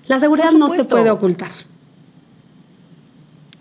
la 0.08 0.20
seguridad 0.20 0.52
no 0.52 0.70
se 0.70 0.86
puede 0.86 1.10
ocultar. 1.10 1.52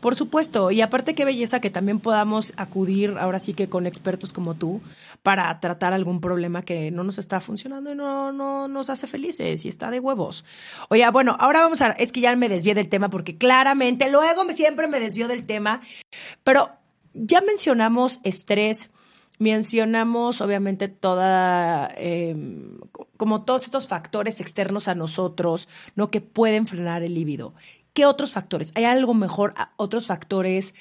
Por 0.00 0.15
supuesto, 0.15 0.71
y 0.71 0.83
aparte 0.83 1.15
qué 1.15 1.25
belleza 1.25 1.61
que 1.61 1.71
también 1.71 2.00
podamos 2.00 2.53
acudir 2.57 3.17
ahora 3.19 3.38
sí 3.38 3.55
que 3.55 3.68
con 3.68 3.87
expertos 3.87 4.33
como 4.33 4.55
tú 4.55 4.81
para 5.23 5.59
tratar 5.59 5.94
algún 5.94 6.20
problema 6.20 6.62
que 6.62 6.90
no 6.90 7.03
nos 7.03 7.18
está 7.18 7.40
funcionando 7.40 7.90
y 7.90 7.94
no, 7.94 8.31
no 8.31 8.68
nos 8.68 8.90
hace 8.90 9.07
felices 9.07 9.64
y 9.64 9.68
está 9.68 9.90
de 9.90 9.99
huevos. 9.99 10.44
Oye, 10.90 11.09
bueno, 11.11 11.37
ahora 11.40 11.62
vamos 11.62 11.81
a, 11.81 11.92
es 11.92 12.12
que 12.12 12.20
ya 12.20 12.37
me 12.37 12.49
desvié 12.49 12.75
del 12.75 12.88
tema 12.88 13.09
porque 13.09 13.37
claramente 13.37 14.11
luego 14.11 14.44
me, 14.44 14.53
siempre 14.53 14.87
me 14.87 15.01
desvió 15.01 15.29
del 15.29 15.47
tema, 15.47 15.81
pero 16.44 16.70
ya 17.14 17.40
mencionamos 17.40 18.20
estrés, 18.23 18.90
mencionamos 19.38 20.42
obviamente 20.42 20.88
toda, 20.88 21.88
em, 21.97 22.79
como 23.16 23.44
todos 23.44 23.64
estos 23.64 23.88
factores 23.88 24.40
externos 24.40 24.88
a 24.88 24.94
nosotros, 24.94 25.68
¿no? 25.94 26.11
Que 26.11 26.20
pueden 26.20 26.66
frenar 26.66 27.03
el 27.03 27.14
líbido. 27.14 27.55
¿Qué 27.96 28.04
otros 28.04 28.32
factores? 28.32 28.72
¿Hay 28.74 28.85
algo 28.85 29.14
mejor? 29.14 29.54
¿Otros 29.76 30.06
factores? 30.06 30.74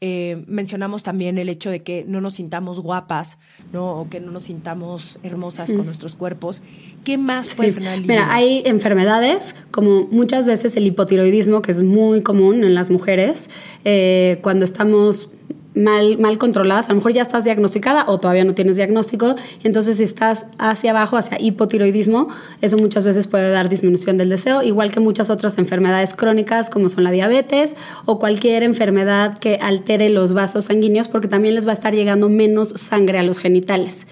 Eh, 0.00 0.42
mencionamos 0.46 1.02
también 1.02 1.36
el 1.36 1.50
hecho 1.50 1.68
de 1.68 1.82
que 1.82 2.02
no 2.08 2.22
nos 2.22 2.36
sintamos 2.36 2.80
guapas, 2.80 3.36
¿no? 3.74 4.00
O 4.00 4.08
que 4.08 4.20
no 4.20 4.32
nos 4.32 4.44
sintamos 4.44 5.18
hermosas 5.22 5.70
con 5.70 5.84
nuestros 5.84 6.14
cuerpos. 6.14 6.62
¿Qué 7.04 7.18
más 7.18 7.56
puede 7.56 7.72
frenar 7.72 7.98
el 7.98 8.06
Mira, 8.06 8.34
hay 8.34 8.62
enfermedades, 8.64 9.54
como 9.70 10.08
muchas 10.10 10.46
veces 10.46 10.74
el 10.78 10.86
hipotiroidismo, 10.86 11.60
que 11.60 11.72
es 11.72 11.82
muy 11.82 12.22
común 12.22 12.64
en 12.64 12.72
las 12.72 12.88
mujeres, 12.88 13.50
eh, 13.84 14.38
cuando 14.40 14.64
estamos 14.64 15.28
mal, 15.74 16.18
mal 16.18 16.38
controladas, 16.38 16.86
a 16.86 16.88
lo 16.90 16.96
mejor 16.96 17.12
ya 17.12 17.22
estás 17.22 17.44
diagnosticada 17.44 18.04
o 18.08 18.18
todavía 18.18 18.44
no 18.44 18.54
tienes 18.54 18.76
diagnóstico, 18.76 19.34
entonces 19.62 19.96
si 19.96 20.02
estás 20.02 20.46
hacia 20.58 20.90
abajo, 20.90 21.16
hacia 21.16 21.40
hipotiroidismo, 21.40 22.28
eso 22.60 22.76
muchas 22.76 23.04
veces 23.04 23.26
puede 23.26 23.50
dar 23.50 23.68
disminución 23.68 24.18
del 24.18 24.28
deseo, 24.28 24.62
igual 24.62 24.90
que 24.90 25.00
muchas 25.00 25.30
otras 25.30 25.58
enfermedades 25.58 26.14
crónicas 26.14 26.68
como 26.68 26.88
son 26.88 27.04
la 27.04 27.10
diabetes 27.10 27.74
o 28.04 28.18
cualquier 28.18 28.62
enfermedad 28.62 29.38
que 29.38 29.56
altere 29.62 30.10
los 30.10 30.32
vasos 30.32 30.66
sanguíneos 30.66 31.08
porque 31.08 31.28
también 31.28 31.54
les 31.54 31.66
va 31.66 31.70
a 31.70 31.74
estar 31.74 31.94
llegando 31.94 32.28
menos 32.28 32.68
sangre 32.68 33.18
a 33.18 33.22
los 33.22 33.38
genitales. 33.38 34.06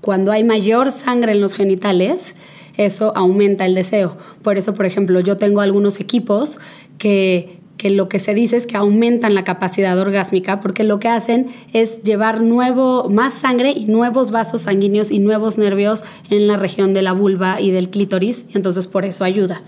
Cuando 0.00 0.32
hay 0.32 0.44
mayor 0.44 0.92
sangre 0.92 1.32
en 1.32 1.40
los 1.40 1.54
genitales, 1.54 2.34
eso 2.76 3.12
aumenta 3.16 3.64
el 3.64 3.74
deseo. 3.74 4.16
Por 4.42 4.58
eso, 4.58 4.74
por 4.74 4.86
ejemplo, 4.86 5.20
yo 5.20 5.36
tengo 5.36 5.62
algunos 5.62 5.98
equipos 5.98 6.60
que 6.98 7.55
que 7.76 7.90
lo 7.90 8.08
que 8.08 8.18
se 8.18 8.34
dice 8.34 8.56
es 8.56 8.66
que 8.66 8.76
aumentan 8.76 9.34
la 9.34 9.44
capacidad 9.44 9.98
orgásmica 9.98 10.60
porque 10.60 10.84
lo 10.84 10.98
que 10.98 11.08
hacen 11.08 11.48
es 11.72 12.02
llevar 12.02 12.40
nuevo, 12.40 13.08
más 13.10 13.34
sangre 13.34 13.70
y 13.70 13.86
nuevos 13.86 14.30
vasos 14.30 14.62
sanguíneos 14.62 15.10
y 15.10 15.18
nuevos 15.18 15.58
nervios 15.58 16.04
en 16.30 16.46
la 16.46 16.56
región 16.56 16.94
de 16.94 17.02
la 17.02 17.12
vulva 17.12 17.60
y 17.60 17.70
del 17.70 17.90
clítoris, 17.90 18.46
y 18.52 18.56
entonces 18.56 18.86
por 18.86 19.04
eso 19.04 19.24
ayuda. 19.24 19.62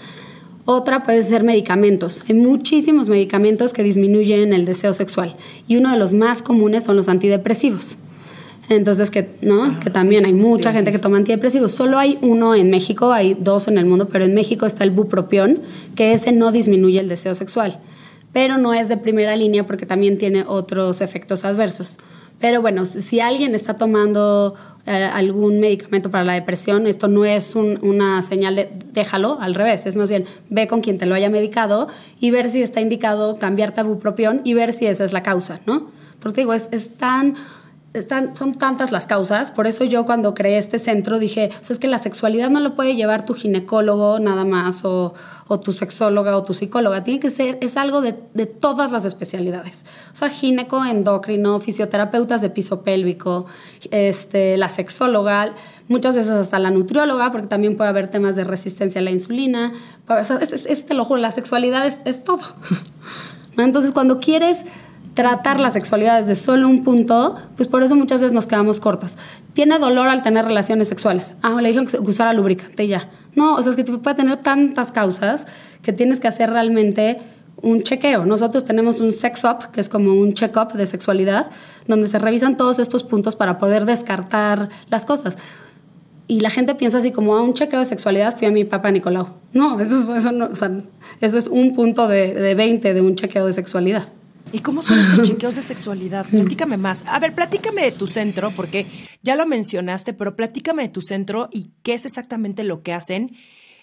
Otra 0.65 1.03
puede 1.03 1.23
ser 1.23 1.45
medicamentos. 1.45 2.25
Hay 2.29 2.35
muchísimos 2.35 3.09
medicamentos 3.09 3.73
que 3.73 3.83
disminuyen 3.83 4.53
el 4.53 4.65
deseo 4.65 4.93
sexual 4.93 5.35
y 5.67 5.77
uno 5.77 5.91
de 5.91 5.97
los 5.97 6.13
más 6.13 6.43
comunes 6.43 6.85
son 6.85 6.97
los 6.97 7.09
antidepresivos. 7.09 7.97
Entonces, 8.69 9.11
que, 9.11 9.31
¿no? 9.41 9.65
Ah, 9.65 9.81
que 9.83 9.89
también 9.89 10.27
hay 10.27 10.35
mucha 10.35 10.75
gente 10.75 10.93
que 10.93 10.99
toma 10.99 11.17
antidepresivos. 11.17 11.73
Solo 11.73 11.99
hay 11.99 12.19
uno 12.21 12.55
en 12.55 12.69
México, 12.69 13.13
hay 13.13 13.35
dos 13.41 13.67
en 13.67 13.79
el 13.79 13.87
mundo, 13.87 14.09
pero 14.09 14.27
en 14.27 14.35
México 14.35 14.67
está 14.67 14.85
el 14.85 14.91
bupropión, 14.91 15.61
que 15.95 16.13
ese 16.13 16.33
no 16.33 16.53
disminuye 16.53 17.01
el 17.01 17.09
deseo 17.09 17.35
sexual 17.35 17.81
pero 18.39 18.57
no 18.57 18.73
es 18.73 18.89
de 18.89 18.97
primera 18.97 19.35
línea 19.35 19.67
porque 19.67 19.85
también 19.85 20.17
tiene 20.17 20.45
otros 20.47 21.01
efectos 21.01 21.45
adversos. 21.45 21.99
Pero 22.39 22.63
bueno, 22.63 22.87
si 22.87 23.19
alguien 23.19 23.57
está 23.57 23.75
tomando 23.75 24.55
eh, 24.87 24.93
algún 25.13 25.59
medicamento 25.59 26.09
para 26.09 26.23
la 26.23 26.35
depresión, 26.35 26.87
esto 26.87 27.09
no 27.09 27.25
es 27.25 27.57
una 27.57 28.23
señal 28.23 28.55
de 28.55 28.71
déjalo, 28.93 29.39
al 29.41 29.57
revés, 29.57 29.87
es 29.87 29.97
más 29.97 30.09
bien 30.09 30.25
ve 30.51 30.69
con 30.69 30.83
quien 30.83 30.99
te 30.99 31.07
lo 31.07 31.17
haya 31.17 31.29
medicado 31.31 31.89
y 32.21 32.31
ver 32.31 32.49
si 32.49 32.63
está 32.63 32.81
indicado 32.81 33.41
cambiar 33.41 33.75
tabupropión 33.75 34.41
y 34.45 34.55
ver 34.55 34.73
si 34.73 34.87
esa 34.87 35.05
es 35.05 35.13
la 35.13 35.25
causa, 35.25 35.59
¿no? 35.67 35.91
Porque 36.21 36.43
digo, 36.43 36.55
es, 36.55 36.69
es 36.71 36.91
tan 36.91 37.35
están, 37.95 38.37
son 38.37 38.55
tantas 38.55 38.93
las 38.93 39.07
causas, 39.07 39.51
por 39.51 39.67
eso 39.67 39.85
yo 39.85 40.05
cuando 40.05 40.35
creé 40.35 40.59
este 40.59 40.79
centro 40.79 41.19
dije, 41.19 41.51
o 41.61 41.65
sea, 41.65 41.75
es 41.75 41.79
que 41.79 41.89
la 41.89 41.99
sexualidad 41.99 42.51
no 42.51 42.61
lo 42.61 42.75
puede 42.75 42.95
llevar 42.95 43.25
tu 43.25 43.35
ginecólogo 43.35 44.19
nada 44.19 44.45
más 44.45 44.85
o, 44.85 45.15
o 45.49 45.61
tu 45.61 45.73
sexóloga 45.73 46.37
o 46.37 46.45
tu 46.45 46.53
psicóloga, 46.53 47.03
tiene 47.03 47.19
que 47.19 47.31
ser, 47.31 47.57
es 47.63 47.77
algo 47.77 48.03
de, 48.03 48.15
de, 48.35 48.47
todas 48.47 48.93
las 48.93 49.05
especialidades. 49.07 49.87
O 50.13 50.17
sea, 50.17 50.29
gineco, 50.29 50.85
endocrino, 50.85 51.61
fisioterapeutas 51.61 52.43
de 52.43 52.51
piso 52.51 52.83
pélvico, 52.83 53.47
este, 53.91 54.59
la 54.59 54.69
sexóloga, 54.69 55.55
muchas 55.89 56.15
veces 56.15 56.33
hasta 56.33 56.59
la 56.59 56.71
nutrióloga, 56.71 57.33
porque 57.33 57.47
también 57.47 57.77
puede 57.77 57.89
haber 57.89 58.11
temas 58.11 58.37
de 58.37 58.45
resistencia 58.45 59.01
a 59.01 59.05
la 59.05 59.11
insulina. 59.11 59.73
O 60.07 60.23
sea, 60.25 60.37
es, 60.37 60.85
te 60.85 60.95
lo 60.95 61.05
juro, 61.05 61.21
la 61.21 61.33
sexualidad 61.33 61.87
es, 61.87 62.01
es 62.05 62.23
todo. 62.23 62.41
Entonces, 63.57 63.93
cuando 63.93 64.19
quieres 64.19 64.59
tratar 65.19 65.59
la 65.59 65.73
sexualidad 65.73 66.21
desde 66.21 66.37
solo 66.37 66.69
un 66.69 66.85
punto, 66.85 67.35
pues 67.57 67.69
por 67.69 67.83
eso 67.83 67.97
muchas 67.97 68.21
veces 68.21 68.33
nos 68.33 68.47
quedamos 68.47 68.79
cortas. 68.79 69.19
Tiene 69.53 69.81
dolor 69.81 70.07
al 70.07 70.23
tener 70.23 70.45
relaciones 70.45 70.87
sexuales. 70.87 71.35
Ah, 71.43 71.61
le 71.61 71.71
dijeron 71.71 71.89
que 71.89 71.99
usara 71.99 72.33
lubricante 72.35 72.85
y 72.85 72.87
ya. 72.87 73.09
No, 73.35 73.57
o 73.57 73.63
sea, 73.65 73.71
es 73.71 73.77
que 73.77 73.83
puede 73.83 74.15
tener 74.15 74.37
tantas 74.37 74.93
causas 74.93 75.49
que 75.83 75.93
tienes 75.93 76.21
que 76.21 76.29
hacer 76.29 76.51
realmente 76.51 77.19
un 77.61 77.83
chequeo. 77.83 78.27
Nosotros 78.27 78.65
tenemos 78.65 79.01
un 79.01 79.13
sex 79.13 79.43
up, 79.43 79.73
que 79.73 79.81
es 79.81 79.89
como 79.89 80.13
un 80.13 80.35
check-up 80.35 80.75
de 80.75 80.87
sexualidad, 80.87 81.51
donde 81.89 82.07
se 82.07 82.21
revisan 82.21 82.57
todos 82.57 82.79
estos 82.79 83.03
puntos 83.03 83.35
para 83.35 83.59
poder 83.59 83.87
descartar 83.87 84.69
las 84.89 85.05
cosas. 85.05 85.37
Y 86.29 86.43
la 86.43 86.51
gente 86.51 86.77
piensa 86.77 86.99
así 86.99 87.11
como 87.11 87.35
a 87.35 87.43
un 87.43 87.55
chequeo 87.55 87.81
de 87.81 87.87
sexualidad 87.87 88.37
fui 88.39 88.47
a 88.47 88.53
mi 88.53 88.65
papá 88.65 88.93
Nicolau. 88.93 89.31
No, 89.53 89.81
eso, 89.81 90.15
eso 90.15 91.39
es 91.39 91.47
un 91.49 91.75
punto 91.75 92.07
de, 92.07 92.35
de 92.35 92.55
20 92.55 92.95
de 92.95 93.01
un 93.01 93.17
chequeo 93.17 93.47
de 93.47 93.53
sexualidad. 93.53 94.05
¿Y 94.53 94.61
cómo 94.61 94.83
son 94.83 94.99
estos 94.99 95.23
chequeos 95.29 95.57
de 95.57 95.63
sexualidad? 95.63 96.27
Platícame 96.27 96.77
más. 96.77 97.05
A 97.07 97.19
ver, 97.19 97.35
platícame 97.35 97.83
de 97.83 97.93
tu 97.93 98.07
centro, 98.07 98.51
porque 98.51 98.87
ya 99.23 99.37
lo 99.37 99.47
mencionaste, 99.47 100.13
pero 100.13 100.37
platícame 100.37 100.83
de 100.83 100.89
tu 100.89 101.03
centro 101.03 101.49
y 101.53 101.71
qué 101.83 101.95
es 101.95 102.07
exactamente 102.07 102.65
lo 102.65 102.83
que 102.83 102.93
hacen 102.93 103.33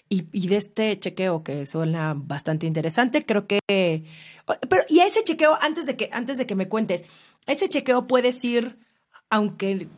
y, 0.08 0.48
de 0.48 0.56
este 0.56 0.98
chequeo 0.98 1.42
que 1.42 1.66
suena 1.66 2.14
bastante 2.16 2.66
interesante. 2.66 3.24
Creo 3.24 3.46
que. 3.46 3.58
Pero, 3.68 4.82
y 4.88 5.00
a 5.00 5.06
ese 5.06 5.24
chequeo, 5.24 5.58
antes 5.60 5.86
de 5.86 5.96
que, 5.96 6.08
antes 6.12 6.38
de 6.38 6.46
que 6.46 6.54
me 6.54 6.68
cuentes, 6.68 7.04
ese 7.46 7.68
chequeo 7.68 8.06
puedes 8.06 8.42
ir, 8.44 8.78
aunque 9.30 9.88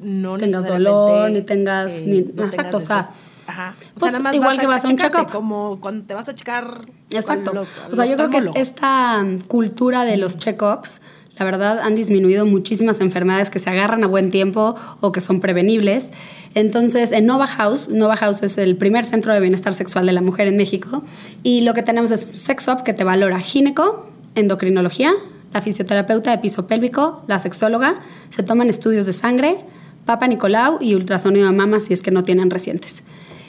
no 0.00 0.36
tengas 0.38 0.66
dolor, 0.66 1.30
ni 1.30 1.42
tengas. 1.42 1.90
Eh, 1.90 2.04
ni, 2.06 2.18
exacto, 2.18 2.76
o 2.76 2.80
sea. 2.80 3.12
Ajá. 3.48 3.74
O 3.76 3.80
sea, 3.80 3.92
pues, 3.94 4.12
nada 4.12 4.22
más 4.22 4.34
igual 4.34 4.58
que 4.58 4.66
vas 4.66 4.84
a 4.84 4.88
un 4.88 4.96
check-up. 4.96 5.30
Como 5.30 5.80
cuando 5.80 6.06
te 6.06 6.14
vas 6.14 6.28
a 6.28 6.34
checar. 6.34 6.86
Exacto. 7.20 7.66
o 7.90 7.94
sea, 7.94 8.06
yo 8.06 8.16
creo 8.16 8.30
que 8.30 8.60
esta 8.60 9.24
cultura 9.48 10.04
de 10.04 10.16
los 10.16 10.36
check-ups 10.36 11.00
la 11.38 11.44
verdad, 11.44 11.80
han 11.80 11.94
disminuido 11.94 12.46
muchísimas 12.46 13.00
enfermedades 13.00 13.50
que 13.50 13.58
se 13.58 13.68
agarran 13.68 14.02
a 14.04 14.06
buen 14.06 14.30
tiempo 14.30 14.74
o 15.00 15.12
que 15.12 15.20
son 15.20 15.40
prevenibles. 15.40 16.10
Entonces, 16.54 17.12
en 17.12 17.26
Nova 17.26 17.46
House, 17.46 17.90
Nova 17.90 18.16
House 18.16 18.42
es 18.42 18.56
el 18.56 18.76
primer 18.76 19.04
centro 19.04 19.34
de 19.34 19.40
bienestar 19.40 19.74
sexual 19.74 20.06
de 20.06 20.12
la 20.12 20.22
mujer 20.22 20.48
en 20.48 20.56
México 20.56 21.02
y 21.42 21.60
lo 21.60 21.74
que 21.74 21.82
tenemos 21.82 22.10
es 22.10 22.24
un 22.24 22.38
sex 22.38 22.68
up 22.68 22.82
que 22.84 22.94
te 22.94 23.04
valora 23.04 23.38
gineco, 23.38 24.06
endocrinología, 24.34 25.12
la 25.52 25.60
fisioterapeuta 25.60 26.30
de 26.30 26.38
piso 26.38 26.66
pélvico, 26.66 27.22
la 27.26 27.38
sexóloga, 27.38 28.00
se 28.30 28.42
toman 28.42 28.70
estudios 28.70 29.04
de 29.04 29.12
sangre, 29.12 29.58
papa 30.06 30.26
Nicolau 30.28 30.78
y 30.80 30.94
ultrasonido 30.94 31.46
de 31.46 31.52
mama 31.52 31.80
si 31.80 31.92
es 31.92 32.00
que 32.00 32.10
no 32.10 32.22
tienen 32.22 32.48
recientes. 32.48 33.02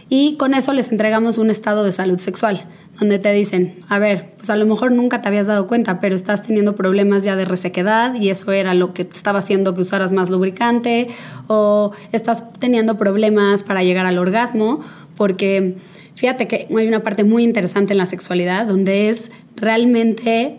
Y 0.10 0.38
con 0.38 0.54
eso 0.54 0.74
les 0.74 0.92
entregamos 0.92 1.38
un 1.38 1.50
estado 1.50 1.84
de 1.84 1.92
salud 1.92 2.18
sexual, 2.18 2.64
donde 2.98 3.20
te 3.20 3.34
dicen, 3.34 3.76
a 3.90 4.00
ver, 4.00 4.32
pues 4.38 4.50
a 4.50 4.56
lo 4.56 4.66
mejor 4.66 4.92
nunca 4.92 5.22
te 5.22 5.28
habías 5.28 5.48
dado 5.48 5.68
cuenta, 5.68 6.00
pero 6.00 6.16
estás 6.16 6.42
teniendo 6.42 6.76
problemas 6.76 7.24
ya 7.24 7.36
de 7.36 7.44
resequedad 7.44 8.16
y 8.16 8.30
eso 8.30 8.52
era 8.54 8.74
lo 8.74 8.94
que 8.94 9.04
te 9.04 9.18
estaba 9.18 9.40
haciendo 9.40 9.76
que 9.76 9.82
usaras 9.82 10.14
más 10.14 10.30
lubricante, 10.30 11.10
o 11.48 11.92
estás 12.14 12.54
teniendo 12.54 12.98
problemas 12.98 13.64
para 13.64 13.84
llegar 13.84 14.06
al 14.06 14.18
orgasmo, 14.18 14.82
porque 15.18 15.76
fíjate 16.16 16.48
que 16.48 16.68
hay 16.70 16.88
una 16.88 17.04
parte 17.04 17.26
muy 17.26 17.44
interesante 17.44 17.92
en 17.92 17.98
la 17.98 18.06
sexualidad, 18.06 18.66
donde 18.66 19.10
es 19.10 19.30
realmente 19.58 20.56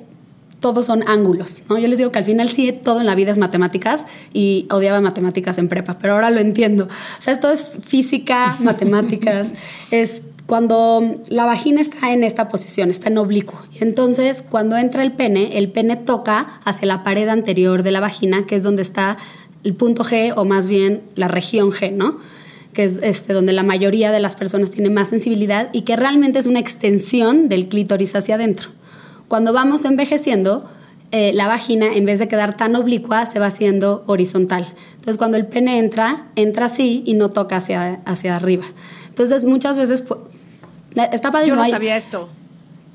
todos 0.61 0.87
son 0.87 1.05
ángulos, 1.07 1.62
¿no? 1.68 1.79
Yo 1.79 1.88
les 1.88 1.99
digo 1.99 2.11
que 2.11 2.18
al 2.18 2.25
final 2.25 2.49
sí 2.49 2.73
todo 2.73 3.01
en 3.01 3.07
la 3.07 3.14
vida 3.14 3.31
es 3.31 3.38
matemáticas 3.38 4.05
y 4.33 4.66
odiaba 4.71 5.01
matemáticas 5.01 5.59
en 5.59 5.68
prepa, 5.68 5.99
pero 5.99 6.14
ahora 6.14 6.31
lo 6.31 6.40
entiendo. 6.40 6.85
O 6.85 7.23
sea, 7.23 7.35
esto 7.35 7.51
es 7.51 7.77
física, 7.83 8.57
matemáticas, 8.61 9.49
es 9.90 10.23
cuando 10.47 11.21
la 11.29 11.44
vagina 11.44 11.81
está 11.81 12.12
en 12.12 12.25
esta 12.25 12.49
posición, 12.49 12.90
está 12.90 13.09
en 13.09 13.18
oblicuo. 13.18 13.61
Y 13.79 13.85
entonces, 13.85 14.42
cuando 14.49 14.77
entra 14.79 15.03
el 15.03 15.12
pene, 15.12 15.59
el 15.59 15.71
pene 15.71 15.97
toca 15.97 16.61
hacia 16.64 16.88
la 16.88 17.03
pared 17.03 17.29
anterior 17.29 17.83
de 17.83 17.92
la 17.92 18.01
vagina, 18.01 18.47
que 18.47 18.57
es 18.57 18.62
donde 18.62 18.83
está 18.83 19.18
el 19.62 19.75
punto 19.75 20.05
G 20.05 20.33
o 20.35 20.44
más 20.44 20.66
bien 20.66 21.03
la 21.16 21.29
región 21.29 21.71
G, 21.71 21.92
¿no? 21.92 22.18
que 22.73 22.85
es 22.85 23.01
este, 23.03 23.33
donde 23.33 23.53
la 23.53 23.64
mayoría 23.64 24.12
de 24.12 24.21
las 24.21 24.37
personas 24.37 24.71
tiene 24.71 24.88
más 24.88 25.09
sensibilidad 25.09 25.68
y 25.73 25.83
que 25.83 25.97
realmente 25.97 26.38
es 26.38 26.47
una 26.47 26.61
extensión 26.61 27.49
del 27.49 27.68
clítoris 27.68 28.14
hacia 28.14 28.37
adentro. 28.37 28.71
Cuando 29.29 29.53
vamos 29.53 29.85
envejeciendo, 29.85 30.69
eh, 31.11 31.33
la 31.35 31.47
vagina, 31.47 31.95
en 31.95 32.05
vez 32.05 32.19
de 32.19 32.29
quedar 32.29 32.57
tan 32.57 32.77
oblicua, 32.77 33.25
se 33.27 33.38
va 33.38 33.47
haciendo 33.47 34.05
horizontal. 34.07 34.67
Entonces, 34.93 35.17
cuando 35.17 35.37
el 35.37 35.47
pene 35.47 35.79
entra, 35.79 36.27
entra 36.37 36.67
así 36.67 37.03
y 37.07 37.14
no 37.14 37.29
toca 37.29 37.57
hacia, 37.57 38.01
hacia 38.05 38.37
arriba. 38.37 38.64
Entonces, 39.09 39.45
muchas 39.45 39.79
veces... 39.79 40.05
Está 41.12 41.45
Yo 41.45 41.55
no 41.55 41.64
sabía 41.64 41.97
esto. 41.97 42.29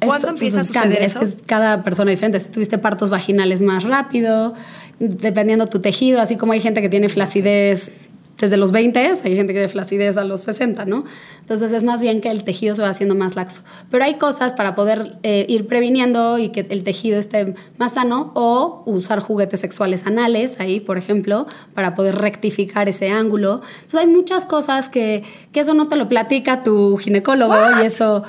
¿Cuándo 0.06 0.30
empieza 0.30 0.62
a 0.62 0.64
suceder 0.64 1.02
eso? 1.02 1.22
Es 1.22 1.38
cada 1.46 1.84
persona 1.84 2.12
diferente. 2.12 2.40
Si 2.40 2.50
tuviste 2.50 2.78
partos 2.78 3.10
vaginales 3.10 3.62
más 3.62 3.84
rápido, 3.84 4.54
dependiendo 5.00 5.68
tu 5.68 5.80
tejido, 5.80 6.20
así 6.20 6.36
como 6.36 6.54
hay 6.54 6.62
gente 6.62 6.82
que 6.82 6.90
tiene 6.90 7.10
flacidez 7.10 7.92
desde 8.40 8.58
los 8.58 8.72
20, 8.72 9.00
hay 9.00 9.36
gente 9.36 9.54
que 9.54 9.60
tiene 9.60 9.68
flacidez 9.68 10.18
a 10.18 10.24
los 10.24 10.42
60, 10.42 10.86
¿no? 10.86 11.06
Entonces 11.40 11.72
es 11.72 11.84
más 11.84 12.02
bien 12.02 12.20
que 12.20 12.30
el 12.30 12.44
tejido 12.44 12.76
se 12.76 12.82
va 12.82 12.90
haciendo 12.90 13.16
más 13.16 13.36
laxo. 13.36 13.62
Pero 13.92 14.04
hay 14.04 14.16
cosas 14.16 14.54
para 14.54 14.76
poder 14.76 15.18
eh, 15.24 15.46
ir 15.48 15.68
previniendo 15.68 16.40
y 16.40 16.50
que 16.50 16.66
el 16.70 16.84
tejido 16.84 17.20
esté 17.20 17.54
más 17.78 17.94
sano 17.94 18.32
o 18.34 18.84
usar 18.86 19.20
juguetes 19.20 19.60
sexuales 19.60 20.08
anales 20.08 20.60
ahí, 20.60 20.80
por 20.80 20.98
ejemplo, 20.98 21.48
para 21.74 21.96
poder 21.96 22.16
rectificar 22.16 22.90
ese 22.90 23.10
ángulo. 23.10 23.62
Entonces 23.76 24.00
hay 24.00 24.08
muchas 24.08 24.46
cosas 24.46 24.90
que, 24.90 25.24
que 25.52 25.60
eso 25.60 25.74
no 25.74 25.88
te 25.88 25.96
lo 25.96 26.10
platica 26.10 26.64
tu 26.64 26.98
ginecólogo 26.98 27.56
y 27.82 27.86
eso, 27.86 28.24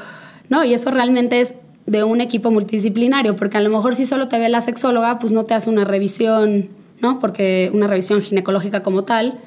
no, 0.51 0.65
y 0.65 0.75
eso 0.75 0.91
realmente 0.91 1.41
es 1.41 1.57
de 1.87 2.05
un 2.05 2.21
equipo 2.21 2.51
multidisciplinario, 2.51 3.37
porque 3.37 3.59
a 3.59 3.61
lo 3.61 3.71
mejor 3.71 3.97
si 3.97 4.07
solo 4.07 4.29
te 4.29 4.39
ve 4.39 4.49
la 4.49 4.61
sexóloga, 4.61 5.19
pues 5.19 5.33
no 5.33 5.45
te 5.45 5.55
hace 5.55 5.71
una 5.71 5.85
revisión, 5.85 6.69
¿no? 7.01 7.19
Porque 7.19 7.71
una 7.75 7.87
revisión 7.87 8.23
ginecológica 8.23 8.83
como 8.83 9.03
tal 9.03 9.41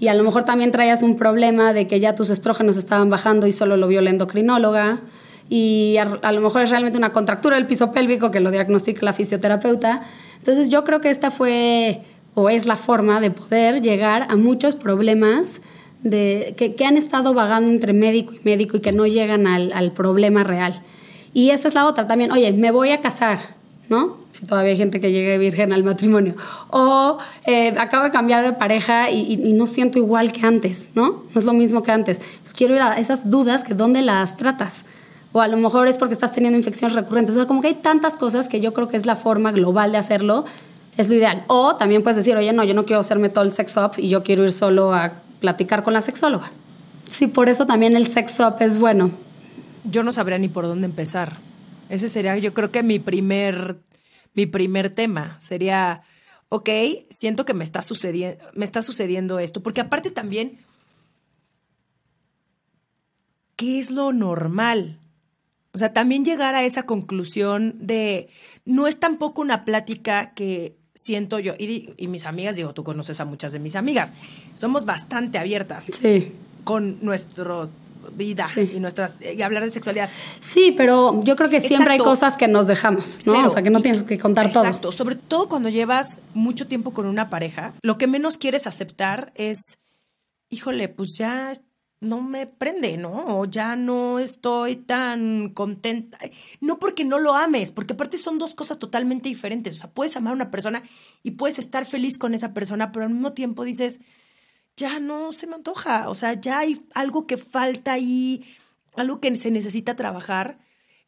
y 0.00 0.08
a 0.08 0.14
lo 0.14 0.24
mejor 0.24 0.44
también 0.44 0.70
traías 0.70 1.02
un 1.02 1.14
problema 1.14 1.74
de 1.74 1.86
que 1.86 2.00
ya 2.00 2.14
tus 2.14 2.30
estrógenos 2.30 2.78
estaban 2.78 3.10
bajando 3.10 3.46
y 3.46 3.52
solo 3.52 3.76
lo 3.76 3.86
vio 3.86 4.00
la 4.00 4.08
endocrinóloga 4.08 5.00
y 5.50 5.98
a, 5.98 6.32
lo 6.32 6.40
mejor 6.40 6.62
es 6.62 6.70
realmente 6.70 6.96
una 6.96 7.12
contractura 7.12 7.56
del 7.56 7.66
piso 7.66 7.92
pélvico 7.92 8.30
que 8.30 8.40
lo 8.40 8.50
diagnostica 8.50 9.04
la 9.04 9.12
fisioterapeuta. 9.12 10.02
Entonces 10.38 10.70
yo 10.70 10.84
creo 10.84 11.02
que 11.02 11.10
esta 11.10 11.30
fue 11.30 12.02
o 12.34 12.48
es 12.48 12.64
la 12.64 12.76
forma 12.76 13.20
de 13.20 13.30
poder 13.30 13.82
llegar 13.82 14.26
a 14.30 14.36
muchos 14.36 14.74
problemas 14.74 15.60
de, 16.02 16.54
que, 16.56 16.84
han 16.86 16.96
estado 16.96 17.34
vagando 17.34 17.70
entre 17.70 17.92
médico 17.92 18.32
y 18.32 18.40
médico 18.42 18.78
y 18.78 18.80
que 18.80 18.92
no 18.92 19.06
llegan 19.06 19.46
al, 19.46 19.70
al 19.74 19.92
problema 19.92 20.44
real. 20.44 20.80
Y 21.34 21.50
esta 21.50 21.68
es 21.68 21.74
la 21.74 21.86
otra 21.86 22.06
también, 22.06 22.32
oye, 22.32 22.52
me 22.52 22.70
voy 22.70 22.92
a 22.92 23.00
casar, 23.00 23.38
¿no? 23.90 24.16
Si 24.30 24.46
todavía 24.46 24.70
hay 24.70 24.78
gente 24.78 25.00
que 25.00 25.10
llegue 25.10 25.36
virgen 25.36 25.72
al 25.72 25.82
matrimonio. 25.82 26.36
O 26.70 27.18
eh, 27.44 27.74
acabo 27.76 28.04
de 28.04 28.12
cambiar 28.12 28.44
de 28.44 28.52
pareja 28.52 29.10
y, 29.10 29.36
no 29.52 29.66
siento 29.66 29.98
igual 29.98 30.30
que 30.30 30.46
antes, 30.46 30.90
¿no? 30.94 31.24
No 31.34 31.38
es 31.38 31.44
lo 31.44 31.52
mismo 31.52 31.82
que 31.82 31.90
antes. 31.90 32.20
Pues 32.42 32.54
quiero 32.54 32.74
ir 32.76 32.80
a 32.80 32.94
esas 32.94 33.28
dudas 33.28 33.64
que 33.64 33.74
dónde 33.74 34.00
las 34.00 34.36
tratas. 34.36 34.84
O 35.32 35.40
a 35.40 35.48
lo 35.48 35.56
mejor 35.56 35.88
es 35.88 35.98
porque 35.98 36.14
estás 36.14 36.30
teniendo 36.30 36.56
infecciones 36.56 36.94
recurrentes. 36.94 37.34
O 37.34 37.38
sea, 37.38 37.48
como 37.48 37.60
que 37.60 37.66
hay 37.68 37.74
tantas 37.74 38.14
cosas 38.14 38.48
que 38.48 38.60
yo 38.60 38.72
creo 38.72 38.86
que 38.86 38.96
es 38.96 39.06
la 39.06 39.16
forma 39.16 39.50
global 39.50 39.90
de 39.90 39.98
hacerlo, 39.98 40.44
es 40.96 41.08
lo 41.08 41.16
ideal. 41.16 41.44
O 41.48 41.74
también 41.74 42.04
puedes 42.04 42.16
decir, 42.16 42.36
oye, 42.36 42.52
no, 42.52 42.62
yo 42.62 42.74
no 42.74 42.84
quiero 42.84 43.00
hacerme 43.00 43.28
todo 43.28 43.42
el 43.42 43.50
sex 43.50 43.76
up 43.76 43.92
y 43.96 44.08
yo 44.08 44.22
quiero 44.22 44.44
ir 44.44 44.52
solo 44.52 44.94
a 44.94 45.14
platicar 45.40 45.82
con 45.82 45.94
la 45.94 46.00
sexóloga. 46.00 46.52
Sí, 47.08 47.26
por 47.26 47.48
eso 47.48 47.66
también 47.66 47.96
el 47.96 48.06
sex 48.06 48.38
up 48.38 48.56
es 48.60 48.78
bueno. 48.78 49.10
Yo 49.82 50.04
no 50.04 50.12
sabría 50.12 50.38
ni 50.38 50.46
por 50.46 50.66
dónde 50.66 50.86
empezar. 50.86 51.49
Ese 51.90 52.08
sería, 52.08 52.38
yo 52.38 52.54
creo 52.54 52.70
que 52.70 52.82
mi 52.82 52.98
primer, 53.00 53.76
mi 54.32 54.46
primer 54.46 54.94
tema. 54.94 55.38
Sería, 55.40 56.02
ok, 56.48 56.70
siento 57.10 57.44
que 57.44 57.52
me 57.52 57.64
está, 57.64 57.82
sucediendo, 57.82 58.42
me 58.54 58.64
está 58.64 58.80
sucediendo 58.80 59.40
esto. 59.40 59.62
Porque 59.62 59.80
aparte 59.80 60.12
también, 60.12 60.58
¿qué 63.56 63.80
es 63.80 63.90
lo 63.90 64.12
normal? 64.12 64.98
O 65.72 65.78
sea, 65.78 65.92
también 65.92 66.24
llegar 66.24 66.54
a 66.54 66.64
esa 66.64 66.84
conclusión 66.84 67.74
de, 67.78 68.28
no 68.64 68.86
es 68.86 69.00
tampoco 69.00 69.42
una 69.42 69.64
plática 69.64 70.32
que 70.34 70.76
siento 70.94 71.38
yo, 71.40 71.54
y, 71.58 71.90
y 71.96 72.06
mis 72.06 72.24
amigas, 72.24 72.56
digo, 72.56 72.72
tú 72.72 72.84
conoces 72.84 73.20
a 73.20 73.24
muchas 73.24 73.52
de 73.52 73.58
mis 73.58 73.74
amigas, 73.74 74.14
somos 74.54 74.84
bastante 74.84 75.38
abiertas 75.38 75.86
sí. 75.86 76.32
con 76.64 76.98
nuestros 77.02 77.70
vida 78.12 78.46
y 78.56 78.80
nuestras 78.80 79.18
y 79.20 79.42
hablar 79.42 79.64
de 79.64 79.70
sexualidad. 79.70 80.08
Sí, 80.40 80.72
pero 80.76 81.20
yo 81.22 81.36
creo 81.36 81.48
que 81.48 81.60
siempre 81.60 81.94
hay 81.94 81.98
cosas 81.98 82.36
que 82.36 82.48
nos 82.48 82.66
dejamos, 82.66 83.26
¿no? 83.26 83.46
O 83.46 83.50
sea, 83.50 83.62
que 83.62 83.70
no 83.70 83.80
tienes 83.80 84.02
que 84.02 84.18
contar 84.18 84.50
todo. 84.50 84.64
Exacto, 84.64 84.92
sobre 84.92 85.16
todo 85.16 85.48
cuando 85.48 85.68
llevas 85.68 86.22
mucho 86.34 86.66
tiempo 86.66 86.92
con 86.92 87.06
una 87.06 87.30
pareja, 87.30 87.74
lo 87.82 87.98
que 87.98 88.06
menos 88.06 88.38
quieres 88.38 88.66
aceptar 88.66 89.32
es, 89.34 89.78
híjole, 90.48 90.88
pues 90.88 91.16
ya 91.16 91.52
no 92.00 92.22
me 92.22 92.46
prende, 92.46 92.96
¿no? 92.96 93.38
O 93.38 93.44
ya 93.44 93.76
no 93.76 94.18
estoy 94.18 94.76
tan 94.76 95.50
contenta. 95.50 96.18
No 96.60 96.78
porque 96.78 97.04
no 97.04 97.18
lo 97.18 97.34
ames, 97.34 97.72
porque 97.72 97.92
aparte 97.92 98.16
son 98.16 98.38
dos 98.38 98.54
cosas 98.54 98.78
totalmente 98.78 99.28
diferentes. 99.28 99.76
O 99.76 99.78
sea, 99.78 99.90
puedes 99.90 100.16
amar 100.16 100.32
a 100.32 100.36
una 100.36 100.50
persona 100.50 100.82
y 101.22 101.32
puedes 101.32 101.58
estar 101.58 101.84
feliz 101.84 102.16
con 102.16 102.32
esa 102.32 102.54
persona, 102.54 102.90
pero 102.90 103.04
al 103.04 103.12
mismo 103.12 103.34
tiempo 103.34 103.64
dices, 103.64 104.00
ya 104.80 104.98
no 104.98 105.30
se 105.32 105.46
me 105.46 105.56
antoja, 105.56 106.08
o 106.08 106.14
sea, 106.14 106.32
ya 106.32 106.60
hay 106.60 106.82
algo 106.94 107.26
que 107.26 107.36
falta 107.36 107.92
ahí, 107.92 108.42
algo 108.96 109.20
que 109.20 109.36
se 109.36 109.50
necesita 109.50 109.94
trabajar 109.94 110.58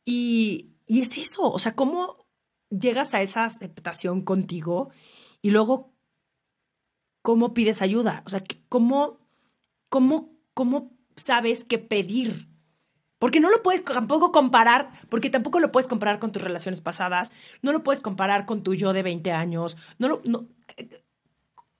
y, 0.04 0.74
y 0.86 1.00
es 1.00 1.16
eso, 1.16 1.50
o 1.50 1.58
sea, 1.58 1.74
¿cómo 1.74 2.14
llegas 2.68 3.14
a 3.14 3.22
esa 3.22 3.44
aceptación 3.46 4.20
contigo 4.20 4.90
y 5.40 5.50
luego 5.50 5.94
cómo 7.22 7.54
pides 7.54 7.80
ayuda? 7.80 8.22
O 8.26 8.30
sea, 8.30 8.44
¿cómo, 8.68 9.18
cómo, 9.88 10.36
cómo 10.52 10.92
sabes 11.16 11.64
qué 11.64 11.78
pedir? 11.78 12.48
Porque 13.18 13.40
no 13.40 13.50
lo 13.50 13.62
puedes 13.62 13.84
tampoco 13.84 14.32
comparar, 14.32 14.90
porque 15.08 15.30
tampoco 15.30 15.60
lo 15.60 15.72
puedes 15.72 15.88
comparar 15.88 16.18
con 16.18 16.30
tus 16.30 16.42
relaciones 16.42 16.82
pasadas, 16.82 17.32
no 17.62 17.72
lo 17.72 17.82
puedes 17.82 18.02
comparar 18.02 18.44
con 18.44 18.62
tu 18.62 18.74
yo 18.74 18.92
de 18.92 19.02
20 19.02 19.32
años, 19.32 19.78
no 19.98 20.08
lo, 20.08 20.22
no, 20.24 20.48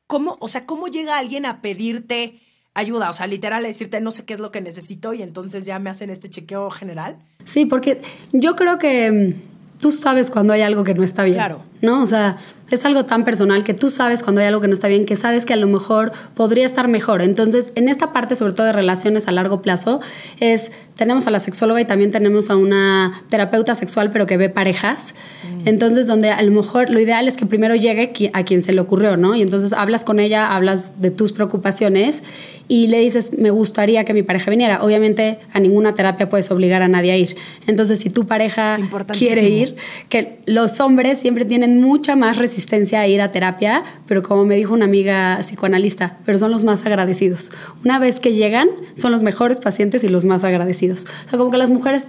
¿cómo, 0.07 0.37
o 0.41 0.49
sea, 0.49 0.67
cómo 0.67 0.89
llega 0.89 1.19
alguien 1.19 1.47
a 1.47 1.61
pedirte 1.61 2.41
ayuda? 2.75 3.11
O 3.11 3.13
sea, 3.13 3.27
literal, 3.27 3.63
decirte 3.63 4.01
no 4.01 4.11
sé 4.11 4.25
qué 4.25 4.35
es 4.35 4.41
lo 4.41 4.51
que 4.51 4.61
necesito 4.61 5.15
y 5.15 5.23
entonces 5.23 5.65
ya 5.65 5.79
me 5.79 5.91
hacen 5.91 6.11
este 6.11 6.31
chequeo 6.31 6.71
general. 6.71 7.19
Sí, 7.45 7.67
porque 7.67 8.01
yo 8.33 8.57
creo 8.57 8.79
que 8.79 9.11
mm, 9.11 9.79
tú 9.79 9.93
sabes 9.93 10.31
cuando 10.31 10.53
hay 10.53 10.63
algo 10.63 10.85
que 10.85 10.95
no 10.95 11.03
está 11.03 11.25
bien. 11.25 11.37
Claro. 11.37 11.72
¿No? 11.83 12.03
O 12.03 12.07
sea, 12.07 12.39
es 12.73 12.85
algo 12.87 13.05
tan 13.05 13.25
personal 13.25 13.65
que 13.65 13.75
tú 13.75 13.91
sabes 13.91 14.23
cuando 14.23 14.41
hay 14.41 14.47
algo 14.47 14.61
que 14.61 14.69
no 14.69 14.75
está 14.75 14.89
bien, 14.89 15.05
que 15.05 15.17
sabes 15.17 15.45
que 15.45 15.53
a 15.53 15.57
lo 15.57 15.67
mejor 15.67 16.13
podría 16.35 16.65
estar 16.65 16.89
mejor. 16.89 17.21
Entonces, 17.21 17.71
en 17.75 17.89
esta 17.89 18.13
parte, 18.13 18.35
sobre 18.35 18.55
todo 18.55 18.67
de 18.67 18.73
relaciones 18.73 19.29
a 19.29 19.33
largo 19.33 19.61
plazo, 19.61 20.01
es, 20.41 20.73
tenemos 20.97 21.27
a 21.27 21.31
la 21.31 21.41
sexóloga 21.41 21.81
y 21.81 21.85
también 21.85 22.11
tenemos 22.11 22.49
a 22.49 22.57
una 22.57 23.25
terapeuta 23.29 23.75
sexual, 23.75 24.11
pero 24.11 24.27
que 24.27 24.39
ve 24.39 24.49
parejas. 24.49 25.15
Mm. 25.45 25.69
Entonces, 25.69 26.07
donde 26.07 26.31
a 26.31 26.41
lo 26.43 26.51
mejor 26.51 26.89
lo 26.89 26.99
ideal 26.99 27.29
es 27.29 27.37
que 27.37 27.45
primero 27.45 27.75
llegue 27.75 28.31
a 28.33 28.43
quien 28.43 28.63
se 28.63 28.73
le 28.73 28.81
ocurrió, 28.81 29.19
¿no? 29.19 29.35
Y 29.35 29.43
entonces 29.43 29.75
hablas 29.75 30.05
con 30.05 30.19
ella, 30.19 30.55
hablas 30.55 31.01
de 31.01 31.11
tus 31.11 31.33
preocupaciones 31.33 32.23
y 32.69 32.87
le 32.87 33.01
dices, 33.01 33.33
me 33.37 33.51
gustaría 33.51 34.05
que 34.05 34.15
mi 34.15 34.23
pareja 34.23 34.51
viniera. 34.51 34.83
Obviamente, 34.83 35.41
a 35.53 35.61
ninguna 35.61 35.95
terapia 35.95 36.31
puedes 36.31 36.51
obligar 36.51 36.81
a 36.81 36.89
nadie 36.89 37.13
a 37.13 37.17
ir. 37.19 37.37
Entonces, 37.67 37.99
si 37.99 38.09
tu 38.09 38.27
pareja 38.27 38.79
quiere 39.19 39.49
ir, 39.49 39.77
que 40.09 40.39
los 40.47 40.81
hombres 40.81 41.19
siempre 41.19 41.45
tienen 41.45 41.72
mucha 41.81 42.17
más 42.17 42.37
resistencia 42.37 43.01
a 43.01 43.07
ir 43.07 43.21
a 43.21 43.29
terapia, 43.29 43.83
pero 44.07 44.23
como 44.23 44.45
me 44.45 44.57
dijo 44.57 44.75
una 44.75 44.85
amiga 44.85 45.39
psicoanalista, 45.41 46.19
pero 46.25 46.39
son 46.39 46.51
los 46.51 46.65
más 46.65 46.85
agradecidos. 46.87 47.53
Una 47.85 47.99
vez 47.99 48.21
que 48.21 48.33
llegan, 48.33 48.69
son 48.95 49.13
los 49.13 49.23
mejores 49.23 49.59
pacientes 49.59 50.05
y 50.05 50.09
los 50.09 50.25
más 50.25 50.45
agradecidos. 50.45 51.07
O 51.27 51.29
sea, 51.29 51.39
como 51.39 51.51
que 51.51 51.59
las 51.59 51.71
mujeres 51.71 52.07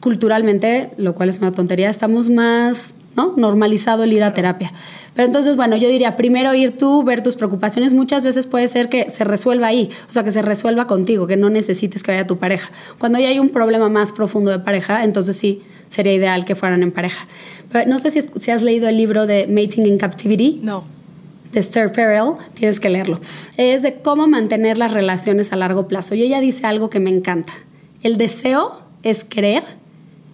culturalmente, 0.00 0.90
lo 0.98 1.14
cual 1.14 1.30
es 1.30 1.38
una 1.38 1.52
tontería, 1.52 1.88
estamos 1.88 2.28
más 2.28 2.94
¿no? 3.16 3.34
normalizado 3.36 4.04
el 4.04 4.12
ir 4.12 4.22
a 4.22 4.34
terapia. 4.34 4.72
Pero 5.14 5.26
entonces, 5.26 5.56
bueno, 5.56 5.76
yo 5.76 5.88
diría, 5.88 6.16
primero 6.16 6.52
ir 6.54 6.76
tú, 6.76 7.04
ver 7.04 7.22
tus 7.22 7.36
preocupaciones. 7.36 7.92
Muchas 7.94 8.24
veces 8.24 8.46
puede 8.46 8.66
ser 8.68 8.88
que 8.88 9.08
se 9.10 9.24
resuelva 9.24 9.68
ahí, 9.68 9.90
o 10.08 10.12
sea, 10.12 10.24
que 10.24 10.32
se 10.32 10.42
resuelva 10.42 10.86
contigo, 10.86 11.26
que 11.26 11.36
no 11.36 11.50
necesites 11.50 12.02
que 12.02 12.12
vaya 12.12 12.26
tu 12.26 12.38
pareja. 12.38 12.70
Cuando 12.98 13.18
ya 13.18 13.28
hay 13.28 13.38
un 13.38 13.50
problema 13.50 13.88
más 13.88 14.12
profundo 14.12 14.50
de 14.50 14.58
pareja, 14.58 15.04
entonces 15.04 15.36
sí, 15.36 15.62
sería 15.88 16.14
ideal 16.14 16.44
que 16.44 16.54
fueran 16.54 16.82
en 16.82 16.92
pareja. 16.92 17.26
Pero 17.70 17.88
no 17.88 17.98
sé 17.98 18.10
si, 18.10 18.20
si 18.22 18.50
has 18.50 18.62
leído 18.62 18.88
el 18.88 18.96
libro 18.96 19.26
de 19.26 19.46
Mating 19.46 19.86
in 19.86 19.98
Captivity. 19.98 20.60
No. 20.62 20.84
De 21.52 21.60
Esther 21.60 21.92
Perel, 21.92 22.32
tienes 22.54 22.80
que 22.80 22.88
leerlo. 22.88 23.20
Es 23.56 23.82
de 23.82 24.00
cómo 24.00 24.26
mantener 24.26 24.76
las 24.76 24.92
relaciones 24.92 25.52
a 25.52 25.56
largo 25.56 25.86
plazo. 25.86 26.14
Y 26.14 26.22
ella 26.22 26.40
dice 26.40 26.66
algo 26.66 26.90
que 26.90 27.00
me 27.00 27.10
encanta. 27.10 27.52
El 28.02 28.16
deseo 28.16 28.80
es 29.02 29.24
querer, 29.24 29.62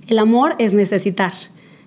el 0.08 0.18
amor 0.18 0.54
es 0.58 0.74
necesitar. 0.74 1.32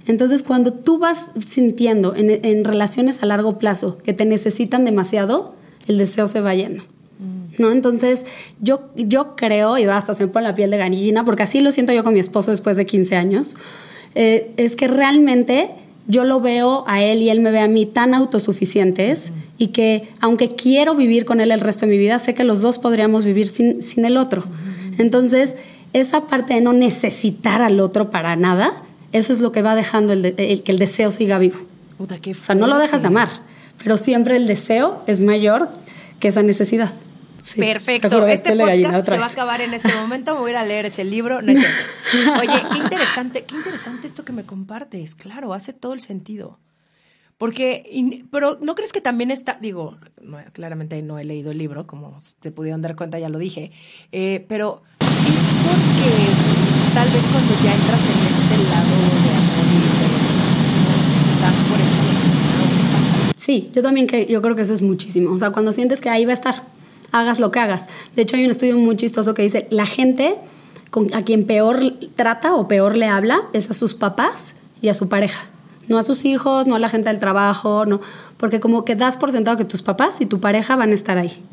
Entonces, 0.06 0.44
cuando 0.44 0.74
tú 0.74 1.00
vas 1.00 1.32
sintiendo 1.48 2.14
en, 2.16 2.64
relaciones 2.64 3.24
a 3.24 3.26
largo 3.26 3.58
plazo 3.58 3.98
que 3.98 4.14
te 4.14 4.26
necesitan 4.26 4.84
demasiado, 4.86 5.56
el 5.88 5.98
deseo 5.98 6.28
se 6.28 6.42
va 6.42 6.54
yendo. 6.54 6.84
¿No? 7.58 7.72
Entonces, 7.72 8.26
yo, 8.62 8.90
yo 8.96 9.36
creo, 9.36 9.78
y 9.78 9.84
hasta 9.84 10.16
se 10.16 10.26
me 10.26 10.32
pone 10.32 10.46
la 10.46 10.56
piel 10.56 10.72
de 10.72 10.78
gallina, 10.78 11.24
porque 11.24 11.44
así 11.44 11.62
lo 11.62 11.72
siento 11.72 11.94
yo 11.94 12.04
con 12.04 12.14
mi 12.14 12.20
esposo 12.20 12.52
después 12.52 12.78
de 12.78 12.86
15 12.86 13.16
años, 13.16 13.56
eh, 14.16 14.52
es 14.58 14.76
que 14.76 14.88
realmente 14.88 15.70
yo 16.08 16.24
lo 16.24 16.42
veo 16.42 16.84
a 16.88 17.02
él 17.02 17.22
y 17.22 17.30
él 17.30 17.40
me 17.40 17.52
ve 17.52 17.60
a 17.60 17.68
mí 17.68 17.86
tan 17.86 18.14
autosuficientes 18.14 19.32
y 19.58 19.68
que 19.68 20.10
aunque 20.20 20.50
quiero 20.50 20.96
vivir 20.96 21.26
con 21.26 21.40
él 21.40 21.52
el 21.52 21.62
resto 21.62 21.86
de 21.86 21.92
mi 21.92 21.98
vida, 21.98 22.20
sé 22.20 22.34
que 22.34 22.44
los 22.44 22.62
dos 22.62 22.80
podríamos 22.80 23.24
vivir 23.24 23.48
sin, 23.48 23.82
sin 23.82 24.04
el 24.06 24.18
otro. 24.18 24.44
Entonces, 24.98 25.56
esa 25.94 26.28
parte 26.28 26.56
de 26.56 26.62
no 26.62 26.74
necesitar 26.74 27.62
al 27.62 27.80
otro 27.80 28.10
para 28.10 28.36
nada, 28.36 28.84
eso 29.12 29.32
es 29.32 29.40
lo 29.40 29.52
que 29.52 29.62
va 29.62 29.76
dejando 29.76 30.12
el, 30.12 30.34
que 30.34 30.72
el 30.72 30.80
deseo 30.80 31.12
siga 31.12 31.38
vivo. 31.38 31.60
o 32.00 32.34
sea, 32.34 32.56
no 32.56 32.68
lo 32.68 32.78
dejas 32.80 33.04
de 33.04 33.08
amar, 33.08 33.30
pero 33.82 33.98
siempre 33.98 34.36
el 34.36 34.48
deseo 34.48 35.04
es 35.08 35.22
mayor 35.22 35.70
que 36.20 36.28
esa 36.28 36.44
necesidad. 36.44 36.92
Perfecto. 37.56 38.28
Este 38.28 38.56
podcast 38.56 39.08
se 39.08 39.18
va 39.18 39.26
a 39.26 39.30
acabar 39.30 39.62
en 39.62 39.74
este 39.74 39.94
momento. 40.02 40.36
Voy 40.36 40.50
a 40.50 40.52
ir 40.52 40.58
a 40.58 40.66
leer 40.66 40.86
ese 40.86 41.04
libro. 41.04 41.42
No 41.42 41.52
es 41.52 41.60
Oye, 42.42 42.62
qué 42.72 42.78
interesante, 42.78 43.44
qué 43.46 43.56
interesante 43.56 44.08
esto 44.08 44.24
que 44.26 44.34
me 44.34 44.46
compartes. 44.46 45.16
Claro, 45.16 45.54
hace 45.54 45.74
todo 45.74 45.94
el 45.94 46.00
sentido. 46.00 46.60
Porque, 47.38 47.84
pero 48.32 48.58
¿no 48.62 48.76
crees 48.76 48.94
que 48.94 49.02
también 49.02 49.32
está, 49.32 49.58
digo, 49.60 49.98
claramente 50.54 51.02
no 51.02 51.20
he 51.20 51.26
leído 51.26 51.52
el 51.52 51.58
libro, 51.58 51.88
como 51.88 52.20
se 52.22 52.52
pudieron 52.52 52.82
dar 52.82 52.96
cuenta, 52.96 53.20
ya 53.20 53.28
lo 53.28 53.38
dije, 53.40 53.72
eh, 54.12 54.46
pero 54.48 54.84
es 55.02 55.42
porque 55.66 56.12
tal 56.94 57.10
vez 57.10 57.26
cuando 57.32 57.54
ya 57.64 57.74
entras 57.74 58.06
en 58.06 58.20
este 58.32 58.58
lado 58.70 58.96
de 59.24 59.32
amor 59.36 59.66
y 59.68 59.80
de 59.82 60.08
por 61.70 61.80
hecho 61.82 62.00
que 62.78 62.84
pasa. 62.96 63.34
Sí, 63.36 63.70
yo 63.74 63.82
también 63.82 64.08
que 64.08 64.26
yo 64.28 64.42
creo 64.42 64.56
que 64.56 64.62
eso 64.62 64.74
es 64.74 64.82
muchísimo. 64.82 65.32
O 65.32 65.40
sea, 65.40 65.50
cuando 65.50 65.74
sientes 65.74 66.00
que 66.00 66.10
ahí 66.10 66.24
va 66.24 66.32
a 66.32 66.36
estar, 66.36 66.64
hagas 67.14 67.40
lo 67.40 67.52
que 67.52 67.60
hagas. 67.60 67.86
De 68.16 68.24
hecho, 68.24 68.36
hay 68.36 68.44
un 68.44 68.52
estudio 68.52 68.78
muy 68.78 68.98
chistoso 68.98 69.34
que 69.34 69.44
dice, 69.44 69.68
la 69.70 69.86
gente 69.86 70.36
con, 70.90 71.14
a 71.16 71.22
quien 71.22 71.46
peor 71.46 71.94
trata 72.16 72.56
o 72.56 72.68
peor 72.68 72.98
le 72.98 73.06
habla 73.06 73.44
es 73.54 73.70
a 73.70 73.74
sus 73.74 73.94
papás 73.94 74.56
y 74.82 74.90
a 74.90 74.94
su 74.94 75.08
pareja. 75.08 75.48
No 75.88 75.98
a 75.98 76.04
sus 76.04 76.26
hijos, 76.26 76.68
no 76.68 76.76
a 76.76 76.80
la 76.80 76.90
gente 76.90 77.10
del 77.10 77.20
trabajo, 77.20 77.86
no. 77.86 78.02
Porque 78.38 78.60
como 78.60 78.84
que 78.84 78.96
das 78.96 79.18
por 79.18 79.32
sentado 79.32 79.58
que 79.58 79.66
tus 79.66 79.82
papás 79.82 80.16
y 80.20 80.26
tu 80.26 80.40
pareja 80.40 80.76
van 80.76 80.92
a 80.92 80.94
estar 80.94 81.18
ahí. 81.18 81.44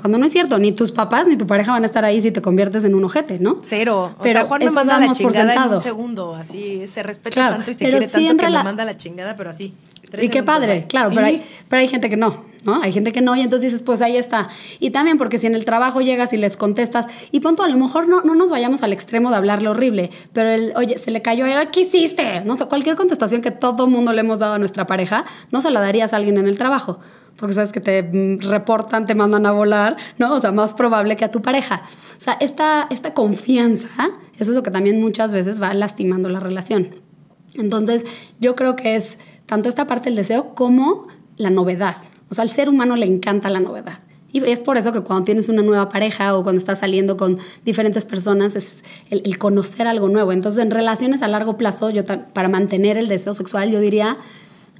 Cuando 0.00 0.18
no 0.18 0.26
es 0.26 0.32
cierto, 0.32 0.58
ni 0.58 0.72
tus 0.72 0.92
papás 0.92 1.26
ni 1.26 1.36
tu 1.36 1.46
pareja 1.46 1.72
van 1.72 1.82
a 1.82 1.86
estar 1.86 2.04
ahí 2.04 2.20
si 2.20 2.30
te 2.30 2.42
conviertes 2.42 2.84
en 2.84 2.94
un 2.94 3.04
ojete, 3.04 3.38
¿no? 3.38 3.60
Cero. 3.62 4.14
Pero 4.22 4.40
o 4.40 4.42
sea, 4.42 4.48
Juan 4.48 4.62
me 4.62 4.70
manda 4.70 4.98
la 4.98 5.12
chingada 5.12 5.54
en 5.54 5.72
un 5.72 5.80
segundo, 5.80 6.34
así 6.34 6.86
se 6.86 7.02
respeta 7.02 7.50
tanto 7.50 7.70
y 7.70 7.74
se 7.74 7.84
quiere 7.86 8.06
tanto 8.06 8.36
que 8.36 8.50
me 8.50 8.64
manda 8.64 8.84
la 8.84 8.98
chingada, 8.98 9.34
pero 9.34 9.50
así. 9.50 9.74
Y 10.20 10.28
qué 10.28 10.42
padre, 10.42 10.86
claro, 10.88 11.08
pero, 11.08 11.24
hay, 11.24 11.42
pero 11.68 11.80
hay 11.80 11.88
gente 11.88 12.10
que 12.10 12.18
no, 12.18 12.44
¿no? 12.64 12.82
Hay 12.82 12.92
gente 12.92 13.12
que 13.12 13.20
no 13.20 13.34
y 13.36 13.40
entonces 13.40 13.72
dices, 13.72 13.82
pues 13.82 14.02
ahí 14.02 14.16
está. 14.16 14.48
Y 14.80 14.90
también 14.90 15.16
porque 15.16 15.38
si 15.38 15.46
en 15.46 15.54
el 15.54 15.64
trabajo 15.64 16.00
llegas 16.00 16.32
y 16.32 16.36
les 16.36 16.56
contestas, 16.56 17.06
y 17.30 17.40
punto, 17.40 17.62
a 17.62 17.68
lo 17.68 17.76
mejor 17.76 18.08
no, 18.08 18.22
no 18.22 18.34
nos 18.34 18.50
vayamos 18.50 18.82
al 18.82 18.92
extremo 18.92 19.30
de 19.30 19.36
hablarle 19.36 19.68
horrible, 19.68 20.10
pero 20.32 20.50
el, 20.50 20.72
oye, 20.76 20.98
se 20.98 21.10
le 21.10 21.22
cayó, 21.22 21.46
¿qué 21.72 21.80
hiciste? 21.80 22.42
No 22.42 22.54
sé, 22.54 22.66
cualquier 22.66 22.96
contestación 22.96 23.42
que 23.42 23.50
todo 23.50 23.86
mundo 23.86 24.12
le 24.12 24.20
hemos 24.20 24.38
dado 24.38 24.54
a 24.54 24.58
nuestra 24.58 24.86
pareja, 24.86 25.24
no 25.50 25.60
se 25.60 25.70
la 25.70 25.80
darías 25.80 26.12
a 26.12 26.16
alguien 26.16 26.38
en 26.38 26.46
el 26.46 26.58
trabajo 26.58 27.00
porque 27.36 27.54
sabes 27.54 27.72
que 27.72 27.80
te 27.80 28.02
mm, 28.02 28.48
reportan, 28.48 29.06
te 29.06 29.14
mandan 29.14 29.46
a 29.46 29.52
volar, 29.52 29.96
¿no? 30.18 30.34
O 30.34 30.40
sea, 30.40 30.52
más 30.52 30.74
probable 30.74 31.16
que 31.16 31.24
a 31.24 31.30
tu 31.30 31.42
pareja. 31.42 31.82
O 32.16 32.20
sea, 32.20 32.34
esta, 32.40 32.86
esta 32.90 33.12
confianza, 33.12 33.88
eso 34.38 34.50
es 34.52 34.56
lo 34.56 34.62
que 34.62 34.70
también 34.70 35.00
muchas 35.00 35.32
veces 35.32 35.60
va 35.60 35.74
lastimando 35.74 36.28
la 36.28 36.40
relación. 36.40 36.96
Entonces, 37.54 38.04
yo 38.40 38.56
creo 38.56 38.76
que 38.76 38.96
es 38.96 39.18
tanto 39.46 39.68
esta 39.68 39.86
parte 39.86 40.10
del 40.10 40.16
deseo 40.16 40.54
como 40.54 41.08
la 41.36 41.50
novedad. 41.50 41.96
Al 42.38 42.48
ser 42.48 42.68
humano 42.68 42.96
le 42.96 43.06
encanta 43.06 43.48
la 43.50 43.60
novedad. 43.60 43.98
Y 44.32 44.44
es 44.44 44.58
por 44.58 44.76
eso 44.76 44.92
que 44.92 45.00
cuando 45.00 45.24
tienes 45.24 45.48
una 45.48 45.62
nueva 45.62 45.88
pareja 45.88 46.36
o 46.36 46.42
cuando 46.42 46.58
estás 46.58 46.80
saliendo 46.80 47.16
con 47.16 47.38
diferentes 47.64 48.04
personas 48.04 48.56
es 48.56 48.82
el, 49.10 49.22
el 49.24 49.38
conocer 49.38 49.86
algo 49.86 50.08
nuevo. 50.08 50.32
Entonces, 50.32 50.60
en 50.62 50.72
relaciones 50.72 51.22
a 51.22 51.28
largo 51.28 51.56
plazo, 51.56 51.90
yo 51.90 52.02
para 52.04 52.48
mantener 52.48 52.96
el 52.96 53.06
deseo 53.06 53.32
sexual, 53.32 53.70
yo 53.70 53.78
diría 53.78 54.18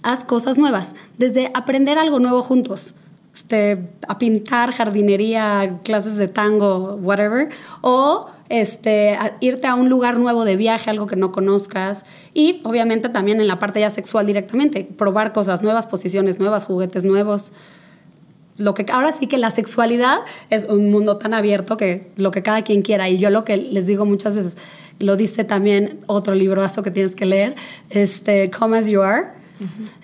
haz 0.04 0.22
cosas 0.22 0.58
nuevas, 0.58 0.92
desde 1.18 1.50
aprender 1.54 1.98
algo 1.98 2.20
nuevo 2.20 2.42
juntos, 2.42 2.94
este, 3.34 3.88
a 4.06 4.18
pintar, 4.18 4.70
jardinería, 4.70 5.80
clases 5.82 6.16
de 6.16 6.28
tango, 6.28 6.96
whatever, 7.02 7.48
o 7.80 8.28
este, 8.48 9.18
irte 9.40 9.66
a 9.66 9.74
un 9.74 9.88
lugar 9.88 10.18
nuevo 10.18 10.44
de 10.44 10.56
viaje, 10.56 10.90
algo 10.90 11.06
que 11.06 11.16
no 11.16 11.32
conozcas, 11.32 12.04
y 12.34 12.60
obviamente 12.64 13.08
también 13.08 13.40
en 13.40 13.48
la 13.48 13.58
parte 13.58 13.80
ya 13.80 13.90
sexual 13.90 14.26
directamente, 14.26 14.84
probar 14.84 15.32
cosas 15.32 15.62
nuevas, 15.62 15.86
posiciones 15.86 16.38
nuevas, 16.38 16.66
juguetes 16.66 17.04
nuevos. 17.04 17.52
Lo 18.56 18.74
que 18.74 18.86
ahora 18.92 19.10
sí 19.10 19.26
que 19.26 19.38
la 19.38 19.50
sexualidad 19.50 20.18
es 20.50 20.64
un 20.66 20.90
mundo 20.90 21.16
tan 21.16 21.34
abierto 21.34 21.76
que 21.76 22.10
lo 22.16 22.30
que 22.30 22.42
cada 22.42 22.62
quien 22.62 22.82
quiera. 22.82 23.08
Y 23.08 23.18
yo 23.18 23.30
lo 23.30 23.44
que 23.44 23.56
les 23.56 23.86
digo 23.86 24.04
muchas 24.04 24.36
veces 24.36 24.56
lo 25.00 25.16
dice 25.16 25.42
también 25.42 25.98
otro 26.06 26.34
librazo 26.34 26.82
que 26.82 26.92
tienes 26.92 27.16
que 27.16 27.26
leer, 27.26 27.56
este 27.90 28.50
Come 28.50 28.78
as 28.78 28.88
you 28.88 29.02
are. 29.02 29.32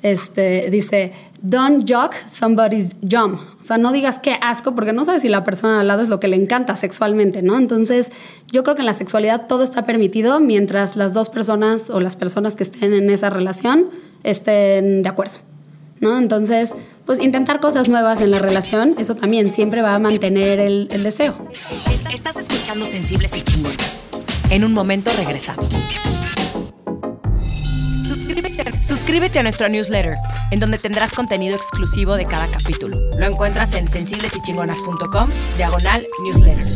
Este, 0.03 0.71
dice, 0.71 1.13
don't 1.43 1.91
jock 1.91 2.15
somebody's 2.27 2.97
jump. 3.03 3.41
O 3.61 3.63
sea, 3.63 3.79
no 3.79 3.93
digas 3.93 4.19
qué 4.19 4.37
asco 4.41 4.75
porque 4.75 4.93
no 4.93 5.05
sabes 5.05 5.23
si 5.23 5.29
la 5.29 5.45
persona 5.45 5.81
al 5.81 5.87
lado 5.87 6.03
es 6.03 6.09
lo 6.09 6.21
que 6.21 6.29
le 6.29 6.37
encanta 6.37 6.77
sexualmente, 6.77 7.43
¿no? 7.43 7.59
Entonces, 7.59 8.11
yo 8.51 8.63
creo 8.63 8.75
que 8.75 8.83
en 8.83 8.87
la 8.87 8.95
sexualidad 8.95 9.47
todo 9.47 9.63
está 9.63 9.87
permitido 9.87 10.41
mientras 10.41 10.97
las 10.97 11.13
dos 11.13 11.29
personas 11.29 11.91
o 11.91 12.01
las 12.01 12.17
personas 12.17 12.57
que 12.57 12.65
estén 12.65 12.93
en 12.93 13.11
esa 13.11 13.31
relación 13.31 13.91
estén 14.23 15.03
de 15.03 15.09
acuerdo, 15.09 15.39
¿no? 16.01 16.19
Entonces, 16.19 16.75
pues 17.07 17.21
intentar 17.21 17.61
cosas 17.61 17.89
nuevas 17.89 18.21
en 18.21 18.31
la 18.31 18.39
relación, 18.39 18.95
eso 18.99 19.15
también 19.15 19.53
siempre 19.53 19.83
va 19.83 19.95
a 19.95 19.99
mantener 19.99 20.61
el, 20.61 20.89
el 20.91 21.03
deseo. 21.03 21.35
Estás 22.13 22.37
escuchando 22.37 22.87
Sensibles 22.87 23.37
y 23.37 23.43
Chingonas. 23.43 24.03
En 24.51 24.65
un 24.65 24.73
momento 24.73 25.11
regresamos. 25.17 25.69
Suscríbete 28.83 29.39
a 29.39 29.43
nuestro 29.43 29.69
newsletter, 29.69 30.15
en 30.51 30.61
donde 30.61 30.79
tendrás 30.79 31.13
contenido 31.13 31.55
exclusivo 31.55 32.17
de 32.17 32.27
cada 32.27 32.49
capítulo. 32.49 32.99
Lo 33.19 33.27
encuentras 33.27 33.75
en 33.75 33.89
sensiblesychingonas.com, 33.89 35.31
diagonal 35.57 36.07
newsletter. 36.25 36.67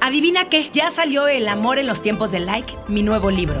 Adivina 0.00 0.48
qué, 0.48 0.68
ya 0.70 0.90
salió 0.90 1.28
El 1.28 1.48
amor 1.48 1.78
en 1.78 1.86
los 1.86 2.02
tiempos 2.02 2.30
de 2.30 2.40
like, 2.40 2.74
mi 2.88 3.02
nuevo 3.02 3.30
libro. 3.30 3.60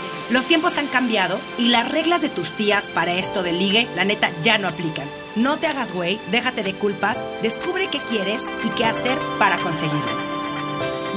Los 0.31 0.45
tiempos 0.45 0.77
han 0.77 0.87
cambiado 0.87 1.41
y 1.57 1.67
las 1.67 1.91
reglas 1.91 2.21
de 2.21 2.29
tus 2.29 2.53
tías 2.53 2.87
para 2.87 3.13
esto 3.15 3.43
del 3.43 3.59
ligue, 3.59 3.89
la 3.97 4.05
neta, 4.05 4.31
ya 4.41 4.57
no 4.57 4.69
aplican. 4.69 5.05
No 5.35 5.57
te 5.57 5.67
hagas 5.67 5.91
güey, 5.91 6.19
déjate 6.31 6.63
de 6.63 6.73
culpas, 6.73 7.25
descubre 7.41 7.89
qué 7.91 7.99
quieres 7.99 8.49
y 8.65 8.69
qué 8.69 8.85
hacer 8.85 9.17
para 9.37 9.57
conseguirlo. 9.57 9.99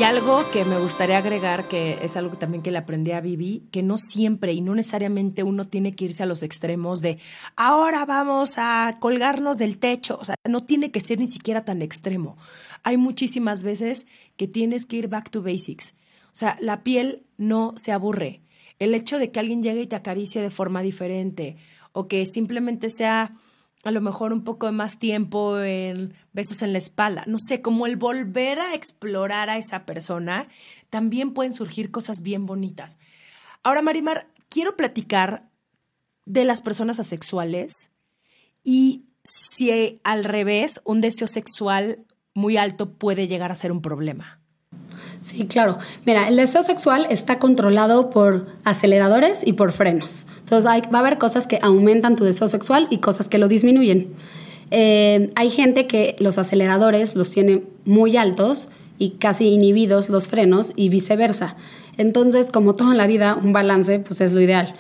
Y 0.01 0.03
algo 0.03 0.51
que 0.51 0.65
me 0.65 0.81
gustaría 0.81 1.19
agregar, 1.19 1.69
que 1.69 2.01
es 2.03 2.17
algo 2.17 2.37
también 2.37 2.65
que 2.65 2.73
le 2.73 2.79
aprendí 2.79 3.13
a 3.13 3.21
Vivi, 3.21 3.69
que 3.71 3.85
no 3.85 3.99
siempre 3.99 4.53
y 4.53 4.61
no 4.61 4.75
necesariamente 4.75 5.45
uno 5.45 5.69
tiene 5.69 5.95
que 5.95 6.07
irse 6.07 6.25
a 6.25 6.27
los 6.27 6.43
extremos 6.43 7.01
de 7.01 7.21
ahora 7.55 8.05
vamos 8.07 8.55
a 8.57 8.97
colgarnos 8.99 9.59
del 9.59 9.79
techo. 9.79 10.19
O 10.21 10.25
sea, 10.25 10.35
no 10.45 10.61
tiene 10.61 10.91
que 10.91 10.99
ser 10.99 11.21
ni 11.21 11.29
siquiera 11.29 11.65
tan 11.65 11.83
extremo. 11.83 12.37
Hay 12.83 12.97
muchísimas 12.97 13.63
veces 13.63 14.09
que 14.37 14.49
tienes 14.49 14.87
que 14.87 14.97
ir 14.97 15.07
back 15.07 15.31
to 15.31 15.41
basics. 15.41 15.95
O 16.33 16.37
sea, 16.37 16.57
la 16.61 16.83
piel 16.83 17.23
no 17.39 17.75
se 17.77 17.93
aburre 17.93 18.44
el 18.79 18.95
hecho 18.95 19.19
de 19.19 19.31
que 19.31 19.41
alguien 19.41 19.63
llegue 19.63 19.83
y 19.83 19.87
te 19.87 19.97
acaricie 19.97 20.41
de 20.43 20.51
forma 20.51 20.83
diferente 20.83 21.57
o 21.93 22.09
que 22.09 22.27
simplemente 22.27 22.91
sea 22.91 23.35
a 23.85 23.91
lo 23.91 24.01
mejor 24.01 24.33
un 24.33 24.45
poco 24.45 24.67
de 24.67 24.73
más 24.73 24.99
tiempo 24.99 25.61
en 25.61 26.15
besos 26.33 26.63
en 26.63 26.73
la 26.73 26.79
espalda, 26.79 27.25
no 27.27 27.39
sé, 27.39 27.61
como 27.61 27.87
el 27.87 27.97
volver 27.97 28.59
a 28.59 28.75
explorar 28.75 29.51
a 29.51 29.59
esa 29.59 29.85
persona, 29.85 30.49
también 30.89 31.35
pueden 31.35 31.53
surgir 31.53 31.91
cosas 31.91 32.23
bien 32.23 32.47
bonitas. 32.47 32.99
Ahora, 33.63 33.83
Marimar, 33.83 34.27
quiero 34.49 34.75
platicar 34.77 35.51
de 36.25 36.45
las 36.45 36.63
personas 36.63 36.99
asexuales 36.99 37.93
y 38.63 39.05
si 39.23 40.01
al 40.03 40.25
revés 40.25 40.81
un 40.85 41.01
deseo 41.01 41.27
sexual 41.27 42.07
muy 42.33 42.57
alto 42.57 42.95
puede 42.95 43.29
llegar 43.29 43.53
a 43.53 43.57
ser 43.57 43.71
un 43.71 43.83
problema. 43.83 44.44
Sí, 45.25 45.47
claro. 45.47 45.79
Mira, 46.05 46.29
el 46.29 46.37
deseo 46.37 46.63
sexual 46.63 47.07
está 47.09 47.39
controlado 47.39 48.11
por 48.11 48.47
aceleradores 48.63 49.41
y 49.43 49.55
por 49.55 49.73
frenos. 49.73 50.27
Entonces 50.41 50.71
va 50.71 50.99
a 50.99 51.01
haber 51.01 51.17
cosas 51.17 51.47
que 51.47 51.59
aumentan 51.63 52.15
tu 52.15 52.25
deseo 52.25 52.47
sexual 52.47 52.89
y 52.91 52.99
cosas 52.99 53.31
que 53.31 53.39
lo 53.39 53.49
disminuyen. 53.49 54.13
Eh, 54.71 55.31
hay 55.35 55.49
gente 55.49 55.87
que 55.87 56.15
los 56.19 56.37
aceleradores 56.37 57.17
los 57.17 57.31
tiene 57.31 57.63
muy 57.87 58.19
altos 58.19 58.69
y 58.99 59.13
casi 59.13 59.49
inhibidos 59.49 60.11
los 60.11 60.29
frenos 60.29 60.75
y 60.77 60.91
viceversa. 60.91 61.57
Entonces, 61.97 62.51
como 62.51 62.75
todo 62.75 62.91
en 62.91 62.99
la 62.99 63.07
vida, 63.07 63.35
un 63.43 63.55
balance 63.55 64.01
pues 64.01 64.21
es 64.21 64.35
lo 64.35 64.43
ideal. 64.43 64.75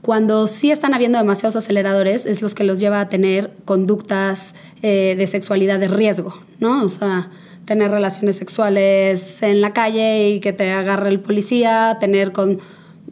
Cuando 0.00 0.46
sí 0.46 0.70
están 0.70 0.94
habiendo 0.94 1.18
demasiados 1.18 1.56
aceleradores, 1.56 2.24
es 2.24 2.40
los 2.40 2.54
que 2.54 2.64
los 2.64 2.80
lleva 2.80 3.00
a 3.00 3.10
tener 3.10 3.52
conductas 3.66 4.54
eh, 4.80 5.16
de 5.18 5.26
sexualidad 5.26 5.78
de 5.78 5.88
riesgo, 5.88 6.34
¿no? 6.60 6.82
O 6.82 6.88
sea, 6.88 7.30
tener 7.64 7.90
relaciones 7.90 8.36
sexuales 8.36 9.42
en 9.42 9.60
la 9.60 9.72
calle 9.72 10.30
y 10.30 10.40
que 10.40 10.52
te 10.52 10.70
agarre 10.72 11.08
el 11.08 11.20
policía, 11.20 11.96
tener 12.00 12.32
con 12.32 12.60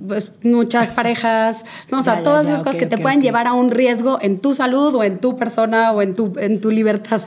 pues, 0.07 0.33
muchas 0.43 0.93
parejas, 1.01 1.65
¿no? 1.91 2.01
o 2.01 2.03
sea, 2.03 2.23
todas 2.23 2.47
esas 2.47 2.63
cosas 2.63 2.77
que 2.77 2.87
te 2.87 2.99
pueden 2.99 3.23
llevar 3.23 3.47
a 3.47 3.53
un 3.53 3.71
riesgo 3.71 4.19
en 4.21 4.39
tu 4.39 4.55
salud 4.55 4.95
o 4.95 5.05
en 5.05 5.19
tu 5.19 5.37
persona 5.37 5.93
o 5.93 6.03
en 6.03 6.15
tu, 6.15 6.35
en 6.39 6.61
tu 6.61 6.71
libertad. 6.71 7.23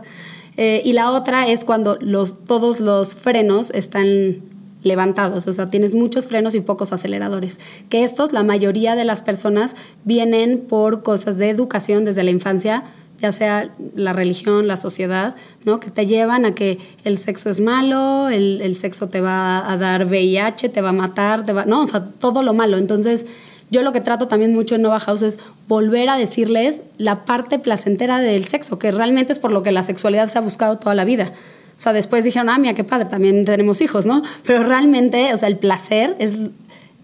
Eh, 0.57 0.81
y 0.85 0.93
la 0.93 1.11
otra 1.11 1.47
es 1.47 1.63
cuando 1.63 1.97
los, 1.99 2.43
todos 2.43 2.79
los 2.79 3.15
frenos 3.15 3.71
están 3.71 4.41
levantados, 4.83 5.47
o 5.47 5.53
sea, 5.53 5.67
tienes 5.67 5.95
muchos 5.95 6.27
frenos 6.27 6.55
y 6.55 6.59
pocos 6.59 6.91
aceleradores. 6.91 7.59
Que 7.89 8.03
estos, 8.03 8.33
la 8.33 8.43
mayoría 8.43 8.95
de 8.95 9.05
las 9.05 9.21
personas 9.21 9.75
vienen 10.03 10.59
por 10.59 11.03
cosas 11.03 11.37
de 11.37 11.49
educación 11.49 12.05
desde 12.05 12.23
la 12.23 12.31
infancia, 12.31 12.83
ya 13.19 13.31
sea 13.31 13.71
la 13.95 14.13
religión, 14.13 14.67
la 14.67 14.77
sociedad, 14.77 15.35
¿no? 15.65 15.79
que 15.79 15.91
te 15.91 16.05
llevan 16.05 16.45
a 16.45 16.55
que 16.55 16.79
el 17.03 17.17
sexo 17.17 17.49
es 17.49 17.59
malo, 17.59 18.29
el, 18.29 18.75
sexo 18.75 19.09
te 19.09 19.21
va 19.21 19.71
a 19.71 19.77
dar 19.77 20.05
VIH, 20.05 20.69
te 20.69 20.81
va 20.81 20.89
a 20.89 20.93
matar, 20.93 21.43
te 21.43 21.53
va, 21.53 21.65
no, 21.65 21.83
o 21.83 21.87
sea, 21.87 22.05
todo 22.19 22.43
lo 22.43 22.53
malo. 22.53 22.77
Entonces, 22.77 23.25
yo 23.69 23.81
lo 23.81 23.91
que 23.91 24.01
trato 24.01 24.27
también 24.27 24.53
mucho 24.53 24.75
en 24.75 24.81
Nova 24.81 24.99
House 24.99 25.21
es 25.21 25.39
volver 25.67 26.09
a 26.09 26.17
decirles 26.17 26.81
la 26.97 27.25
parte 27.25 27.59
placentera 27.59 28.19
del 28.19 28.43
sexo, 28.43 28.77
que 28.77 28.91
realmente 28.91 29.33
es 29.33 29.39
por 29.39 29.51
lo 29.51 29.63
que 29.63 29.71
la 29.71 29.83
sexualidad 29.83 30.27
se 30.27 30.37
ha 30.37 30.41
buscado 30.41 30.77
toda 30.77 30.93
la 30.93 31.05
vida. 31.05 31.31
O 31.75 31.79
sea, 31.79 31.91
después 31.91 32.23
dijeron, 32.23 32.49
ah, 32.49 32.59
mira, 32.59 32.75
qué 32.75 32.83
padre, 32.83 33.07
también 33.07 33.45
tenemos 33.45 33.81
hijos, 33.81 34.05
¿no? 34.05 34.21
Pero 34.43 34.63
realmente, 34.63 35.33
o 35.33 35.37
sea, 35.37 35.47
el 35.47 35.57
placer 35.57 36.15
es 36.19 36.51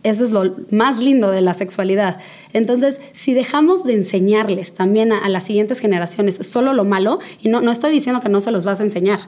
eso 0.04 0.24
es 0.24 0.32
lo 0.32 0.56
más 0.72 1.00
lindo 1.00 1.30
de 1.32 1.42
la 1.42 1.54
sexualidad. 1.54 2.20
Entonces, 2.54 3.02
si 3.12 3.34
dejamos 3.34 3.84
de 3.84 3.94
enseñarles 3.94 4.74
también 4.74 5.12
a, 5.12 5.28
las 5.28 5.44
siguientes 5.44 5.80
generaciones 5.80 6.36
solo 6.36 6.74
lo 6.74 6.86
malo, 6.86 7.20
y 7.42 7.50
no, 7.50 7.62
no 7.62 7.72
estoy 7.72 7.92
diciendo 7.92 8.22
que 8.22 8.30
no 8.30 8.40
se 8.42 8.52
los 8.52 8.64
vas 8.64 8.80
a 8.80 8.84
enseñar, 8.84 9.20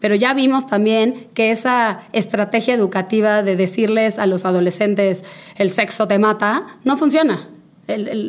pero 0.00 0.14
ya 0.14 0.32
vimos 0.34 0.66
también 0.66 1.28
que 1.34 1.50
esa 1.50 2.00
estrategia 2.12 2.74
educativa 2.74 3.42
de 3.42 3.56
decirles 3.56 4.18
a 4.18 4.26
los 4.26 4.44
adolescentes 4.44 5.24
el 5.56 5.70
sexo 5.70 6.06
te 6.06 6.18
mata, 6.18 6.66
no 6.84 6.96
funciona. 6.96 7.48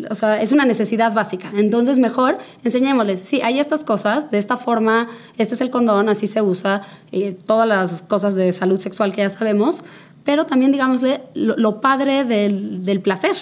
o 0.09 0.15
sea, 0.15 0.41
es 0.41 0.51
una 0.51 0.65
necesidad 0.65 1.13
básica. 1.13 1.51
Entonces, 1.55 1.99
mejor 1.99 2.37
enseñémosles, 2.63 3.19
sí, 3.19 3.41
hay 3.41 3.59
estas 3.59 3.83
cosas, 3.83 4.31
de 4.31 4.39
esta 4.39 4.57
forma, 4.57 5.09
este 5.37 5.53
es 5.55 5.61
el 5.61 5.69
condón, 5.69 6.09
así 6.09 6.27
se 6.27 6.41
usa, 6.41 6.81
y 7.11 7.31
todas 7.31 7.67
las 7.67 8.01
cosas 8.03 8.35
de 8.35 8.51
salud 8.51 8.79
sexual 8.79 9.13
que 9.13 9.21
ya 9.21 9.29
sabemos, 9.29 9.83
pero 10.29 10.45
también, 10.45 10.71
digámosle, 10.71 11.21
lo, 11.33 11.81
padre 11.81 12.23
del, 12.23 13.01
placer. 13.01 13.35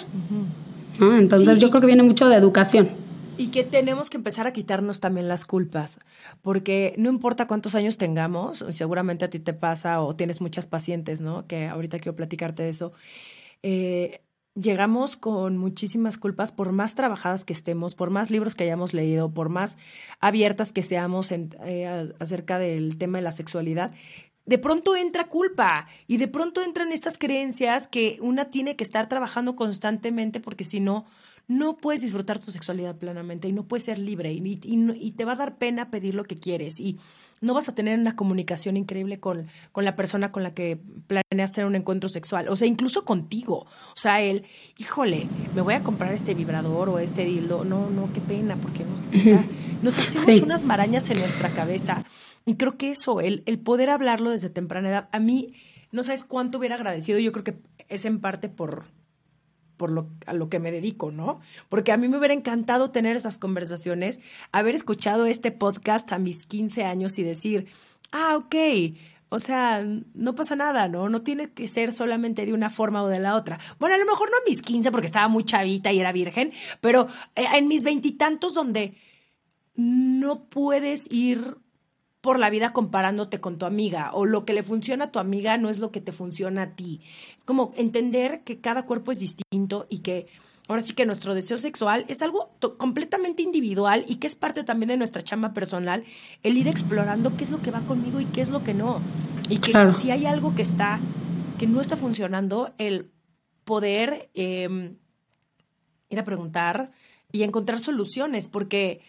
Entonces 0.98 1.60
yo 1.60 1.68
creo 1.68 1.82
que 1.82 1.86
viene 1.86 2.02
mucho 2.02 2.30
de 2.30 2.36
educación. 2.36 2.88
Y 3.36 3.48
que 3.48 3.62
tenemos 3.62 4.08
que 4.08 4.16
empezar 4.16 4.46
a 4.46 4.54
quitarnos 4.54 4.98
también 4.98 5.28
las 5.28 5.44
culpas, 5.44 6.00
porque 6.40 6.94
no 6.96 7.10
importa 7.10 7.46
cuántos 7.46 7.74
años 7.74 7.98
tengamos, 7.98 8.64
seguramente 8.70 9.26
a 9.26 9.28
ti 9.28 9.38
te 9.38 9.52
pasa 9.52 10.00
o 10.00 10.16
tienes 10.16 10.40
muchas 10.40 10.66
pacientes, 10.66 11.20
¿no? 11.20 11.46
Que 11.46 11.66
ahorita 11.66 11.98
quiero 11.98 12.16
platicarte 12.16 12.62
de 12.62 12.70
eso. 12.70 12.94
Eh, 13.62 14.22
llegamos 14.54 15.16
con 15.16 15.56
muchísimas 15.58 16.18
culpas 16.18 16.52
por 16.52 16.72
más 16.72 16.94
trabajadas 16.94 17.44
que 17.44 17.52
estemos, 17.52 17.94
por 17.94 18.10
más 18.10 18.30
libros 18.30 18.54
que 18.54 18.64
hayamos 18.64 18.94
leído, 18.94 19.30
por 19.30 19.50
más 19.50 19.78
abiertas 20.20 20.72
que 20.72 20.82
seamos 20.82 21.30
eh, 21.32 22.12
acerca 22.18 22.58
del 22.58 22.96
tema 22.96 23.18
de 23.18 23.24
la 23.24 23.32
sexualidad, 23.32 23.92
de 24.48 24.56
pronto 24.56 24.96
entra 24.96 25.28
culpa 25.28 25.86
y 26.06 26.16
de 26.16 26.26
pronto 26.26 26.62
entran 26.62 26.90
estas 26.90 27.18
creencias 27.18 27.86
que 27.86 28.18
una 28.22 28.46
tiene 28.46 28.76
que 28.76 28.84
estar 28.84 29.06
trabajando 29.06 29.56
constantemente 29.56 30.40
porque 30.40 30.64
si 30.64 30.80
no, 30.80 31.04
no 31.48 31.76
puedes 31.76 32.00
disfrutar 32.00 32.38
tu 32.38 32.50
sexualidad 32.50 32.96
plenamente 32.96 33.46
y 33.46 33.52
no 33.52 33.64
puedes 33.64 33.84
ser 33.84 33.98
libre 33.98 34.32
y, 34.32 34.60
y, 34.62 35.12
te 35.12 35.24
va 35.26 35.32
a 35.32 35.36
dar 35.36 35.58
pena 35.58 35.90
pedir 35.90 36.14
lo 36.14 36.24
que 36.24 36.38
quieres 36.38 36.80
y 36.80 36.98
no 37.42 37.52
vas 37.52 37.68
a 37.68 37.74
tener 37.74 37.98
una 37.98 38.16
comunicación 38.16 38.78
increíble 38.78 39.20
con, 39.20 39.48
con 39.70 39.84
la 39.84 39.96
persona 39.96 40.32
con 40.32 40.42
la 40.42 40.54
que 40.54 40.78
planeas 41.06 41.52
tener 41.52 41.66
un 41.66 41.76
encuentro 41.76 42.08
sexual, 42.08 42.48
o 42.48 42.56
sea, 42.56 42.66
incluso 42.66 43.04
contigo. 43.04 43.60
O 43.60 43.96
sea, 43.96 44.22
él, 44.22 44.44
híjole, 44.78 45.26
me 45.54 45.60
voy 45.60 45.74
a 45.74 45.82
comprar 45.82 46.12
este 46.12 46.34
vibrador 46.34 46.88
o 46.88 46.98
este 46.98 47.24
dildo. 47.24 47.64
No, 47.64 47.88
no, 47.90 48.10
qué 48.12 48.20
pena, 48.20 48.56
porque 48.56 48.84
nos, 48.84 49.44
nos 49.82 49.98
hacemos 49.98 50.42
unas 50.42 50.64
marañas 50.64 51.08
en 51.10 51.18
nuestra 51.18 51.50
cabeza 51.50 52.04
y 52.44 52.56
creo 52.56 52.78
que 52.78 52.90
eso, 52.90 53.20
el, 53.20 53.42
el 53.46 53.58
poder 53.58 53.90
hablarlo 53.90 54.30
desde 54.30 54.50
temprana 54.50 54.88
edad, 54.88 55.08
a 55.12 55.18
mí 55.18 55.54
no 55.90 56.02
sabes 56.02 56.24
cuánto 56.24 56.58
hubiera 56.58 56.74
agradecido. 56.74 57.18
Yo 57.18 57.32
creo 57.32 57.44
que 57.44 57.58
es 57.88 58.04
en 58.04 58.20
parte 58.20 58.48
por, 58.48 58.86
por 59.76 59.90
lo, 59.90 60.10
a 60.26 60.32
lo 60.32 60.48
que 60.48 60.60
me 60.60 60.70
dedico, 60.70 61.10
¿no? 61.10 61.40
Porque 61.68 61.92
a 61.92 61.96
mí 61.96 62.08
me 62.08 62.18
hubiera 62.18 62.34
encantado 62.34 62.90
tener 62.90 63.16
esas 63.16 63.38
conversaciones, 63.38 64.20
haber 64.52 64.74
escuchado 64.74 65.26
este 65.26 65.50
podcast 65.50 66.12
a 66.12 66.18
mis 66.18 66.44
15 66.46 66.84
años 66.84 67.18
y 67.18 67.22
decir, 67.22 67.68
ah, 68.12 68.36
ok, 68.36 68.54
o 69.30 69.38
sea, 69.38 69.84
no 70.14 70.34
pasa 70.34 70.56
nada, 70.56 70.88
¿no? 70.88 71.08
No 71.08 71.22
tiene 71.22 71.50
que 71.50 71.68
ser 71.68 71.92
solamente 71.92 72.46
de 72.46 72.54
una 72.54 72.70
forma 72.70 73.02
o 73.02 73.08
de 73.08 73.18
la 73.18 73.36
otra. 73.36 73.58
Bueno, 73.78 73.94
a 73.94 73.98
lo 73.98 74.06
mejor 74.06 74.30
no 74.30 74.36
a 74.36 74.48
mis 74.48 74.62
15 74.62 74.90
porque 74.90 75.06
estaba 75.06 75.28
muy 75.28 75.44
chavita 75.44 75.92
y 75.92 76.00
era 76.00 76.12
virgen, 76.12 76.52
pero 76.80 77.08
eh, 77.34 77.44
en 77.54 77.68
mis 77.68 77.84
veintitantos 77.84 78.54
donde 78.54 78.94
no 79.74 80.44
puedes 80.48 81.10
ir 81.12 81.58
por 82.20 82.38
la 82.38 82.50
vida 82.50 82.72
comparándote 82.72 83.40
con 83.40 83.58
tu 83.58 83.66
amiga 83.66 84.10
o 84.12 84.26
lo 84.26 84.44
que 84.44 84.52
le 84.52 84.62
funciona 84.62 85.06
a 85.06 85.12
tu 85.12 85.18
amiga 85.18 85.56
no 85.56 85.70
es 85.70 85.78
lo 85.78 85.92
que 85.92 86.00
te 86.00 86.12
funciona 86.12 86.62
a 86.62 86.70
ti. 86.74 87.00
Es 87.36 87.44
como 87.44 87.72
entender 87.76 88.42
que 88.42 88.60
cada 88.60 88.86
cuerpo 88.86 89.12
es 89.12 89.20
distinto 89.20 89.86
y 89.88 90.00
que 90.00 90.26
ahora 90.66 90.82
sí 90.82 90.94
que 90.94 91.06
nuestro 91.06 91.34
deseo 91.34 91.56
sexual 91.56 92.04
es 92.08 92.22
algo 92.22 92.50
completamente 92.76 93.42
individual 93.42 94.04
y 94.08 94.16
que 94.16 94.26
es 94.26 94.34
parte 94.34 94.64
también 94.64 94.88
de 94.88 94.96
nuestra 94.96 95.22
chamba 95.22 95.54
personal, 95.54 96.04
el 96.42 96.56
ir 96.56 96.68
explorando 96.68 97.36
qué 97.36 97.44
es 97.44 97.50
lo 97.50 97.62
que 97.62 97.70
va 97.70 97.80
conmigo 97.80 98.20
y 98.20 98.26
qué 98.26 98.40
es 98.40 98.50
lo 98.50 98.64
que 98.64 98.74
no. 98.74 99.00
Y 99.48 99.58
que 99.58 99.72
si 99.94 100.10
hay 100.10 100.26
algo 100.26 100.54
que 100.54 100.62
está, 100.62 101.00
que 101.58 101.66
no 101.66 101.80
está 101.80 101.96
funcionando, 101.96 102.74
el 102.78 103.10
poder 103.64 104.30
em, 104.34 104.96
ir 106.10 106.18
a 106.18 106.24
preguntar 106.24 106.90
y 107.32 107.44
encontrar 107.44 107.80
soluciones, 107.80 108.48
porque 108.48 109.00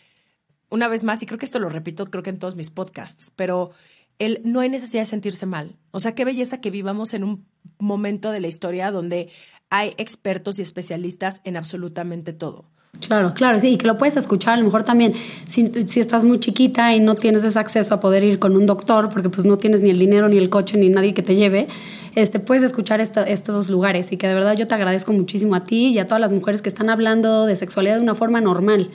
una 0.69 0.87
vez 0.87 1.03
más, 1.03 1.21
y 1.21 1.25
creo 1.25 1.39
que 1.39 1.45
esto 1.45 1.59
lo 1.59 1.69
repito, 1.69 2.09
creo 2.09 2.23
que 2.23 2.29
en 2.29 2.39
todos 2.39 2.55
mis 2.55 2.71
podcasts, 2.71 3.31
pero 3.35 3.71
el, 4.19 4.41
no 4.43 4.59
hay 4.59 4.69
necesidad 4.69 5.03
de 5.03 5.07
sentirse 5.07 5.45
mal. 5.45 5.77
O 5.91 5.99
sea, 5.99 6.13
qué 6.13 6.25
belleza 6.25 6.61
que 6.61 6.71
vivamos 6.71 7.13
en 7.13 7.23
un 7.23 7.45
momento 7.79 8.31
de 8.31 8.39
la 8.39 8.47
historia 8.47 8.91
donde 8.91 9.29
hay 9.69 9.93
expertos 9.97 10.59
y 10.59 10.61
especialistas 10.61 11.41
en 11.43 11.57
absolutamente 11.57 12.33
todo. 12.33 12.65
Claro, 13.01 13.33
claro, 13.33 13.59
sí, 13.59 13.69
y 13.69 13.77
que 13.77 13.85
lo 13.85 13.97
puedes 13.97 14.17
escuchar 14.17 14.55
a 14.55 14.57
lo 14.57 14.65
mejor 14.65 14.83
también 14.83 15.13
si, 15.47 15.71
si, 15.87 15.99
estás 15.99 16.25
muy 16.25 16.39
chiquita 16.39 16.93
y 16.95 16.99
no 16.99 17.15
tienes 17.15 17.43
ese 17.43 17.59
acceso 17.59 17.93
a 17.93 17.99
poder 17.99 18.23
ir 18.23 18.39
con 18.39 18.57
un 18.57 18.65
doctor 18.65 19.09
porque 19.09 19.29
pues 19.29 19.45
no 19.45 19.57
tienes 19.57 19.81
ni 19.81 19.91
el 19.91 19.99
dinero 19.99 20.27
ni 20.27 20.37
el 20.37 20.49
coche 20.49 20.75
ni 20.75 20.89
nadie 20.89 21.13
que 21.13 21.21
te 21.21 21.35
lleve, 21.35 21.67
este, 22.15 22.39
puedes 22.39 22.63
escuchar 22.63 22.99
estos 22.99 23.69
lugares 23.69 24.11
y 24.11 24.17
que 24.17 24.27
de 24.27 24.33
verdad 24.33 24.57
yo 24.57 24.67
te 24.67 24.73
agradezco 24.73 25.13
muchísimo 25.13 25.55
a 25.55 25.63
ti 25.63 25.87
y 25.89 25.99
a 25.99 26.07
todas 26.07 26.19
las 26.19 26.33
mujeres 26.33 26.61
que 26.61 26.69
están 26.69 26.89
hablando 26.89 27.45
de 27.45 27.55
sexualidad 27.55 27.95
de 27.95 28.01
una 28.01 28.15
forma 28.15 28.41
normal. 28.41 28.89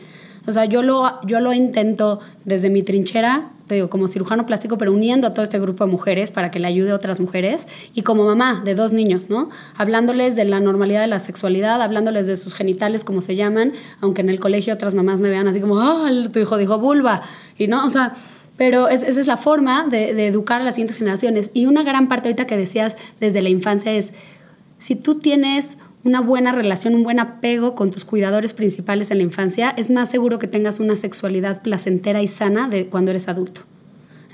O 0.46 0.52
sea, 0.52 0.66
yo 0.66 0.82
lo, 0.82 1.20
yo 1.24 1.40
lo 1.40 1.52
intento 1.52 2.20
desde 2.44 2.68
mi 2.70 2.82
trinchera, 2.82 3.50
te 3.66 3.76
digo, 3.76 3.88
como 3.88 4.08
cirujano 4.08 4.44
plástico, 4.44 4.76
pero 4.76 4.92
uniendo 4.92 5.26
a 5.26 5.32
todo 5.32 5.42
este 5.42 5.58
grupo 5.58 5.86
de 5.86 5.90
mujeres 5.90 6.32
para 6.32 6.50
que 6.50 6.58
le 6.58 6.66
ayude 6.66 6.90
a 6.90 6.94
otras 6.94 7.18
mujeres 7.18 7.66
y 7.94 8.02
como 8.02 8.24
mamá 8.24 8.60
de 8.62 8.74
dos 8.74 8.92
niños, 8.92 9.30
¿no? 9.30 9.48
Hablándoles 9.76 10.36
de 10.36 10.44
la 10.44 10.60
normalidad 10.60 11.00
de 11.00 11.06
la 11.06 11.18
sexualidad, 11.18 11.80
hablándoles 11.80 12.26
de 12.26 12.36
sus 12.36 12.52
genitales, 12.52 13.04
como 13.04 13.22
se 13.22 13.36
llaman, 13.36 13.72
aunque 14.02 14.20
en 14.20 14.28
el 14.28 14.38
colegio 14.38 14.74
otras 14.74 14.94
mamás 14.94 15.20
me 15.20 15.30
vean 15.30 15.48
así 15.48 15.60
como, 15.60 15.76
oh, 15.76 16.06
tu 16.30 16.40
hijo 16.40 16.58
dijo 16.58 16.78
vulva, 16.78 17.22
y 17.56 17.68
no, 17.68 17.86
o 17.86 17.90
sea, 17.90 18.14
pero 18.56 18.88
esa 18.88 19.08
es 19.08 19.26
la 19.26 19.36
forma 19.36 19.86
de, 19.88 20.14
de, 20.14 20.26
educar 20.28 20.60
a 20.60 20.64
las 20.64 20.74
siguientes 20.74 20.98
generaciones. 20.98 21.50
Y 21.54 21.66
una 21.66 21.82
gran 21.82 22.06
parte 22.06 22.28
ahorita 22.28 22.46
que 22.46 22.56
decías 22.56 22.96
desde 23.18 23.42
la 23.42 23.48
infancia 23.48 23.90
es, 23.92 24.12
si 24.78 24.94
tú 24.94 25.16
tienes 25.16 25.78
una 26.04 26.20
buena 26.20 26.52
relación, 26.52 26.94
un 26.94 27.02
buen 27.02 27.18
apego 27.18 27.74
con 27.74 27.90
tus 27.90 28.04
cuidadores 28.04 28.52
principales 28.52 29.10
en 29.10 29.18
la 29.18 29.24
infancia, 29.24 29.74
es 29.76 29.90
más 29.90 30.10
seguro 30.10 30.38
que 30.38 30.46
tengas 30.46 30.78
una 30.78 30.96
sexualidad 30.96 31.62
placentera 31.62 32.22
y 32.22 32.28
sana 32.28 32.68
de 32.68 32.86
cuando 32.86 33.10
eres 33.10 33.28
adulto. 33.28 33.62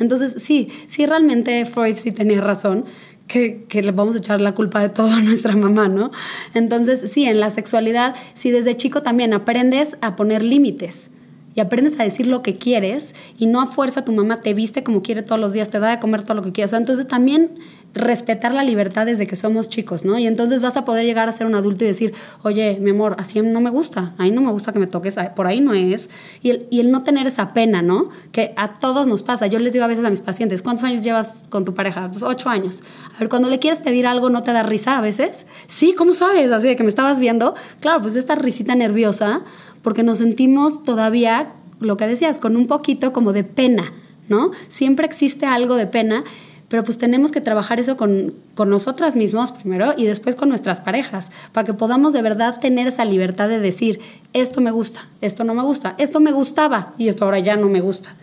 Entonces, 0.00 0.42
sí, 0.42 0.68
sí 0.88 1.06
realmente 1.06 1.64
Freud 1.64 1.94
sí 1.96 2.10
tenía 2.10 2.40
razón, 2.40 2.84
que, 3.28 3.64
que, 3.68 3.80
le 3.82 3.92
vamos 3.92 4.16
a 4.16 4.18
echar 4.18 4.40
la 4.40 4.56
culpa 4.56 4.80
de 4.80 4.88
todo 4.88 5.06
a 5.06 5.20
nuestra 5.20 5.54
mamá, 5.54 5.88
¿no? 5.88 6.10
Entonces, 6.52 7.12
sí, 7.12 7.26
en 7.26 7.38
la 7.38 7.50
sexualidad, 7.50 8.16
si 8.34 8.50
desde 8.50 8.76
chico 8.76 9.02
también 9.02 9.32
aprendes 9.32 9.96
a 10.00 10.16
poner 10.16 10.42
límites 10.42 11.10
y 11.54 11.60
aprendes 11.60 11.98
a 11.98 12.04
decir 12.04 12.26
lo 12.26 12.42
que 12.42 12.58
quieres 12.58 13.14
y 13.38 13.46
no 13.46 13.60
a 13.60 13.66
fuerza 13.66 14.04
tu 14.04 14.12
mamá 14.12 14.40
te 14.40 14.54
viste 14.54 14.82
como 14.82 15.02
quiere 15.02 15.22
todos 15.22 15.40
los 15.40 15.52
días, 15.52 15.70
te 15.70 15.78
da 15.78 15.90
de 15.90 15.98
comer 15.98 16.24
todo 16.24 16.34
lo 16.34 16.42
que 16.42 16.52
quieras. 16.52 16.72
Entonces 16.72 17.06
también 17.06 17.50
respetar 17.94 18.54
la 18.54 18.62
libertad 18.62 19.06
desde 19.06 19.26
que 19.26 19.36
somos 19.36 19.68
chicos, 19.68 20.04
¿no? 20.04 20.18
Y 20.18 20.26
entonces 20.26 20.62
vas 20.62 20.76
a 20.76 20.84
poder 20.84 21.04
llegar 21.04 21.28
a 21.28 21.32
ser 21.32 21.46
un 21.46 21.54
adulto 21.54 21.84
y 21.84 21.88
decir, 21.88 22.14
oye, 22.42 22.78
mi 22.80 22.90
amor, 22.90 23.16
así 23.18 23.40
no 23.40 23.60
me 23.60 23.70
gusta, 23.70 24.14
ahí 24.18 24.30
no 24.30 24.40
me 24.40 24.52
gusta 24.52 24.72
que 24.72 24.78
me 24.78 24.86
toques, 24.86 25.16
por 25.34 25.46
ahí 25.46 25.60
no 25.60 25.74
es. 25.74 26.08
Y 26.42 26.50
el, 26.50 26.66
y 26.70 26.80
el 26.80 26.90
no 26.90 27.02
tener 27.02 27.26
esa 27.26 27.52
pena, 27.52 27.82
¿no? 27.82 28.10
Que 28.32 28.52
a 28.56 28.74
todos 28.74 29.08
nos 29.08 29.22
pasa. 29.22 29.48
Yo 29.48 29.58
les 29.58 29.72
digo 29.72 29.84
a 29.84 29.88
veces 29.88 30.04
a 30.04 30.10
mis 30.10 30.20
pacientes, 30.20 30.62
¿cuántos 30.62 30.84
años 30.84 31.02
llevas 31.02 31.42
con 31.50 31.64
tu 31.64 31.74
pareja? 31.74 32.08
Pues 32.10 32.22
ocho 32.22 32.48
años. 32.48 32.82
A 33.16 33.18
ver, 33.18 33.28
cuando 33.28 33.48
le 33.48 33.58
quieres 33.58 33.80
pedir 33.80 34.06
algo, 34.06 34.30
¿no 34.30 34.42
te 34.42 34.52
da 34.52 34.62
risa 34.62 34.98
a 34.98 35.00
veces? 35.00 35.46
Sí, 35.66 35.94
¿cómo 35.96 36.14
sabes? 36.14 36.52
Así 36.52 36.68
de 36.68 36.76
que 36.76 36.84
me 36.84 36.90
estabas 36.90 37.18
viendo. 37.18 37.54
Claro, 37.80 38.00
pues 38.02 38.14
esta 38.16 38.36
risita 38.36 38.74
nerviosa, 38.76 39.42
porque 39.82 40.02
nos 40.02 40.18
sentimos 40.18 40.84
todavía, 40.84 41.54
lo 41.80 41.96
que 41.96 42.06
decías, 42.06 42.38
con 42.38 42.56
un 42.56 42.66
poquito 42.66 43.12
como 43.12 43.32
de 43.32 43.42
pena, 43.42 43.92
¿no? 44.28 44.52
Siempre 44.68 45.06
existe 45.06 45.46
algo 45.46 45.74
de 45.74 45.86
pena 45.86 46.24
pero 46.70 46.84
pues 46.84 46.98
tenemos 46.98 47.32
que 47.32 47.40
trabajar 47.40 47.80
eso 47.80 47.96
con, 47.96 48.32
con 48.54 48.70
nosotras 48.70 49.16
mismos 49.16 49.50
primero 49.50 49.92
y 49.96 50.06
después 50.06 50.36
con 50.36 50.48
nuestras 50.48 50.80
parejas, 50.80 51.32
para 51.52 51.66
que 51.66 51.74
podamos 51.74 52.12
de 52.12 52.22
verdad 52.22 52.60
tener 52.60 52.86
esa 52.86 53.04
libertad 53.04 53.48
de 53.48 53.58
decir, 53.58 53.98
esto 54.32 54.60
me 54.60 54.70
gusta, 54.70 55.08
esto 55.20 55.42
no 55.42 55.52
me 55.52 55.64
gusta, 55.64 55.96
esto 55.98 56.20
me 56.20 56.30
gustaba 56.30 56.94
y 56.96 57.08
esto 57.08 57.24
ahora 57.24 57.40
ya 57.40 57.56
no 57.56 57.68
me 57.68 57.80
gusta. 57.80 58.14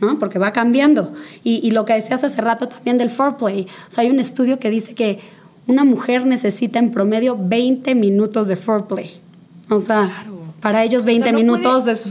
¿no? 0.00 0.18
Porque 0.18 0.38
va 0.38 0.52
cambiando. 0.52 1.12
Y, 1.44 1.60
y 1.62 1.72
lo 1.72 1.84
que 1.84 1.92
decías 1.92 2.24
hace 2.24 2.40
rato 2.40 2.68
también 2.68 2.96
del 2.96 3.10
foreplay. 3.10 3.66
O 3.88 3.92
sea, 3.92 4.02
hay 4.02 4.10
un 4.10 4.18
estudio 4.18 4.58
que 4.58 4.70
dice 4.70 4.94
que 4.94 5.20
una 5.66 5.84
mujer 5.84 6.26
necesita 6.26 6.78
en 6.78 6.90
promedio 6.90 7.36
20 7.38 7.94
minutos 7.94 8.48
de 8.48 8.56
foreplay. 8.56 9.20
O 9.68 9.78
sea, 9.78 10.24
para 10.60 10.84
ellos 10.84 11.04
20 11.04 11.34
minutos 11.34 11.86
es... 11.86 12.06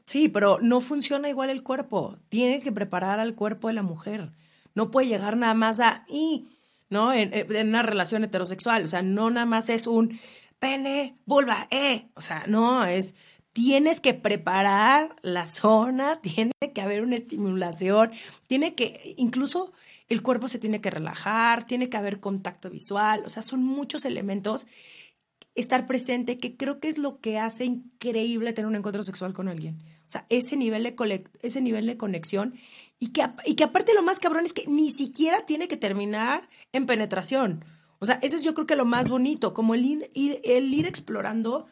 Sí, 0.10 0.28
pero 0.28 0.58
no 0.60 0.82
funciona 0.82 1.30
igual 1.30 1.52
el 1.52 1.62
cuerpo. 1.62 2.18
Tiene 2.30 2.62
que 2.62 2.72
preparar 2.72 3.20
al 3.20 3.36
cuerpo 3.36 3.68
de 3.68 3.76
la 3.76 3.84
mujer. 3.84 4.32
No 4.74 4.90
puede 4.90 5.06
llegar 5.06 5.38
nada 5.38 5.54
más 5.54 5.80
a 5.80 6.04
y, 6.10 6.48
¿no? 6.90 7.14
En, 7.14 7.32
una 7.68 7.84
relación 7.84 8.24
heterosexual. 8.24 8.86
O 8.86 8.88
sea, 8.88 9.04
no 9.04 9.30
nada 9.30 9.46
más 9.46 9.70
es 9.70 9.86
un 9.86 10.20
pene, 10.58 11.16
vulva, 11.28 11.68
eh. 11.70 12.08
O 12.16 12.24
sea, 12.24 12.46
no, 12.48 12.86
es. 12.86 13.14
Tienes 13.54 14.02
que 14.02 14.16
preparar 14.16 15.16
la 15.22 15.46
zona, 15.46 16.20
tiene 16.24 16.54
que 16.74 16.82
haber 16.82 17.04
una 17.04 17.16
estimulación, 17.16 18.10
tiene 18.48 18.74
que, 18.74 19.14
incluso 19.18 19.74
el 20.08 20.24
cuerpo 20.24 20.48
se 20.48 20.58
tiene 20.58 20.82
que 20.82 20.90
relajar, 20.90 21.68
tiene 21.68 21.88
que 21.88 21.98
haber 21.98 22.20
contacto 22.20 22.72
visual, 22.72 23.22
o 23.28 23.30
sea, 23.30 23.44
son 23.44 23.64
muchos 23.64 24.06
elementos 24.06 24.66
estar 25.54 25.86
presente, 25.86 26.40
que 26.40 26.58
creo 26.58 26.80
que 26.80 26.88
es 26.88 26.98
lo 26.98 27.20
que 27.20 27.38
hace 27.38 27.66
increíble 27.66 28.54
tener 28.54 28.68
un 28.68 28.76
encuentro 28.76 29.04
sexual 29.04 29.34
con 29.34 29.48
alguien. 29.48 29.78
O 30.10 30.12
sea, 30.12 30.26
ese 30.30 30.58
nivel 30.58 30.82
de, 30.82 31.24
ese 31.44 31.62
nivel 31.62 31.86
de 31.86 31.96
conexión 31.96 32.56
y 32.98 33.10
que, 33.10 33.28
y 33.46 33.54
que 33.54 33.64
aparte 33.64 33.94
lo 33.94 34.02
más 34.02 34.18
cabrón 34.18 34.44
es 34.44 34.54
que 34.54 34.66
ni 34.66 34.90
siquiera 34.90 35.46
tiene 35.46 35.68
que 35.68 35.78
terminar 35.78 36.50
en 36.72 36.88
penetración. 36.88 37.64
O 38.00 38.08
sea, 38.08 38.18
eso 38.24 38.36
es 38.36 38.44
yo 38.44 38.56
creo 38.56 38.66
que 38.66 38.76
lo 38.76 38.86
más 38.86 39.08
bonito, 39.08 39.54
como 39.54 39.76
el 39.76 40.10
el 40.16 40.74
ir 40.74 40.88
explorando 40.88 41.68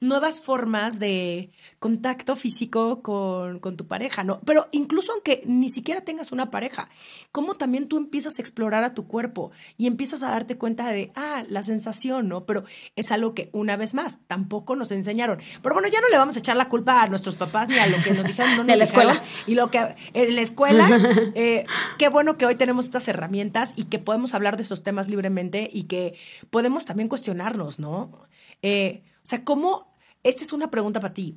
nuevas 0.00 0.40
formas 0.40 0.98
de 0.98 1.50
contacto 1.78 2.34
físico 2.34 3.02
con, 3.02 3.60
tu 3.60 3.86
pareja, 3.86 4.24
¿no? 4.24 4.40
Pero 4.46 4.68
incluso 4.72 5.12
aunque 5.12 5.42
ni 5.44 5.68
siquiera 5.68 6.00
tengas 6.00 6.32
una 6.32 6.50
pareja, 6.50 6.88
cómo 7.32 7.56
también 7.56 7.86
tú 7.86 7.98
empiezas 7.98 8.38
a 8.38 8.42
explorar 8.42 8.82
a 8.82 8.94
tu 8.94 9.06
cuerpo 9.06 9.50
y 9.76 9.86
empiezas 9.86 10.22
a 10.22 10.30
darte 10.30 10.56
cuenta 10.56 10.88
de, 10.88 11.12
ah, 11.14 11.44
la 11.48 11.62
sensación, 11.62 12.28
¿no? 12.28 12.46
Pero 12.46 12.64
es 12.96 13.12
algo 13.12 13.34
que, 13.34 13.50
una 13.52 13.76
vez 13.76 13.92
más, 13.92 14.20
tampoco 14.26 14.74
nos 14.74 14.90
enseñaron. 14.90 15.38
Pero 15.62 15.74
bueno, 15.74 15.88
ya 15.88 16.00
no 16.00 16.08
le 16.08 16.16
vamos 16.16 16.34
a 16.36 16.38
echar 16.38 16.56
la 16.56 16.70
culpa 16.70 17.02
a 17.02 17.08
nuestros 17.08 17.36
papás 17.36 17.68
ni 17.68 17.76
a 17.76 17.86
lo 17.86 18.02
que 18.02 18.12
nos 18.12 18.24
dijeron, 18.24 18.52
no 18.52 18.56
nos 18.64 18.66
de 18.68 18.76
la 18.76 18.84
escuela. 18.84 19.22
Y 19.46 19.54
lo 19.54 19.70
que, 19.70 19.96
en 20.14 20.34
la 20.34 20.40
escuela, 20.40 20.88
eh, 21.34 21.66
qué 21.98 22.08
bueno 22.08 22.38
que 22.38 22.46
hoy 22.46 22.54
tenemos 22.54 22.86
estas 22.86 23.06
herramientas 23.08 23.74
y 23.76 23.84
que 23.84 23.98
podemos 23.98 24.34
hablar 24.34 24.56
de 24.56 24.62
estos 24.62 24.82
temas 24.82 25.08
libremente 25.08 25.68
y 25.70 25.84
que 25.84 26.18
podemos 26.48 26.86
también 26.86 27.08
cuestionarnos, 27.10 27.78
¿no? 27.78 28.26
Eh, 28.62 29.02
o 29.22 29.28
sea, 29.28 29.44
¿cómo 29.44 29.89
esta 30.22 30.44
es 30.44 30.52
una 30.52 30.70
pregunta 30.70 31.00
para 31.00 31.14
ti. 31.14 31.36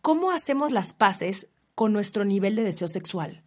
¿Cómo 0.00 0.30
hacemos 0.30 0.72
las 0.72 0.92
paces 0.92 1.48
con 1.74 1.92
nuestro 1.92 2.24
nivel 2.24 2.56
de 2.56 2.64
deseo 2.64 2.88
sexual? 2.88 3.42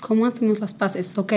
¿Cómo 0.00 0.26
hacemos 0.26 0.60
las 0.60 0.74
paces? 0.74 1.18
Ok, 1.18 1.32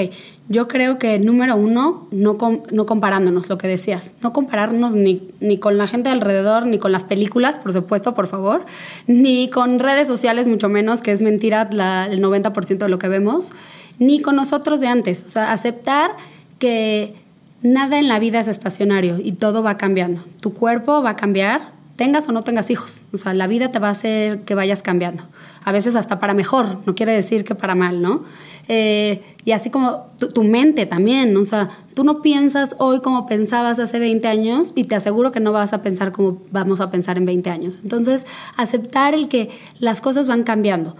yo 0.47 0.67
creo 0.67 0.99
que 0.99 1.17
número 1.19 1.55
uno, 1.55 2.07
no, 2.11 2.37
no 2.71 2.85
comparándonos, 2.85 3.49
lo 3.49 3.57
que 3.57 3.67
decías, 3.67 4.13
no 4.21 4.33
compararnos 4.33 4.95
ni, 4.95 5.29
ni 5.39 5.57
con 5.57 5.77
la 5.77 5.87
gente 5.87 6.09
alrededor, 6.09 6.67
ni 6.67 6.77
con 6.77 6.91
las 6.91 7.03
películas, 7.03 7.57
por 7.57 7.73
supuesto, 7.73 8.13
por 8.13 8.27
favor, 8.27 8.65
ni 9.07 9.49
con 9.49 9.79
redes 9.79 10.07
sociales, 10.07 10.47
mucho 10.47 10.69
menos, 10.69 11.01
que 11.01 11.11
es 11.11 11.21
mentira 11.21 11.63
el 11.71 12.21
90% 12.21 12.77
de 12.77 12.89
lo 12.89 12.99
que 12.99 13.07
vemos, 13.07 13.53
ni 13.97 14.21
con 14.21 14.35
nosotros 14.35 14.79
de 14.79 14.87
antes. 14.87 15.23
O 15.23 15.29
sea, 15.29 15.51
aceptar 15.51 16.11
que 16.59 17.15
nada 17.63 17.97
en 17.97 18.07
la 18.07 18.19
vida 18.19 18.39
es 18.39 18.47
estacionario 18.47 19.17
y 19.19 19.33
todo 19.33 19.63
va 19.63 19.77
cambiando. 19.77 20.21
Tu 20.39 20.53
cuerpo 20.53 21.01
va 21.01 21.11
a 21.11 21.15
cambiar, 21.15 21.73
tengas 21.95 22.27
o 22.27 22.31
no 22.31 22.41
tengas 22.41 22.69
hijos. 22.69 23.03
O 23.13 23.17
sea, 23.17 23.33
la 23.33 23.47
vida 23.47 23.71
te 23.71 23.79
va 23.79 23.89
a 23.89 23.91
hacer 23.91 24.41
que 24.41 24.55
vayas 24.55 24.81
cambiando. 24.81 25.23
A 25.63 25.71
veces 25.71 25.95
hasta 25.95 26.19
para 26.19 26.33
mejor, 26.33 26.79
no 26.85 26.93
quiere 26.93 27.13
decir 27.13 27.43
que 27.43 27.55
para 27.55 27.75
mal, 27.75 28.01
¿no? 28.01 28.23
Eh, 28.67 29.21
y 29.43 29.51
así 29.51 29.69
como 29.69 30.07
tu, 30.17 30.43
mente 30.43 30.85
también, 30.85 31.35
o 31.35 31.45
sea, 31.45 31.69
tú 31.93 32.03
no 32.03 32.21
piensas 32.21 32.75
hoy 32.79 33.01
como 33.01 33.25
pensabas 33.25 33.79
hace 33.79 33.99
20 33.99 34.27
años 34.27 34.71
y 34.75 34.85
te 34.85 34.95
aseguro 34.95 35.31
que 35.31 35.39
no 35.39 35.51
vas 35.51 35.73
a 35.73 35.81
pensar 35.81 36.11
como 36.11 36.41
vamos 36.51 36.79
a 36.79 36.91
pensar 36.91 37.17
en 37.17 37.25
20 37.25 37.49
años. 37.49 37.79
Entonces, 37.83 38.25
aceptar 38.55 39.13
el 39.13 39.27
que 39.27 39.49
las 39.79 39.99
cosas 39.99 40.27
van 40.27 40.43
cambiando, 40.43 40.95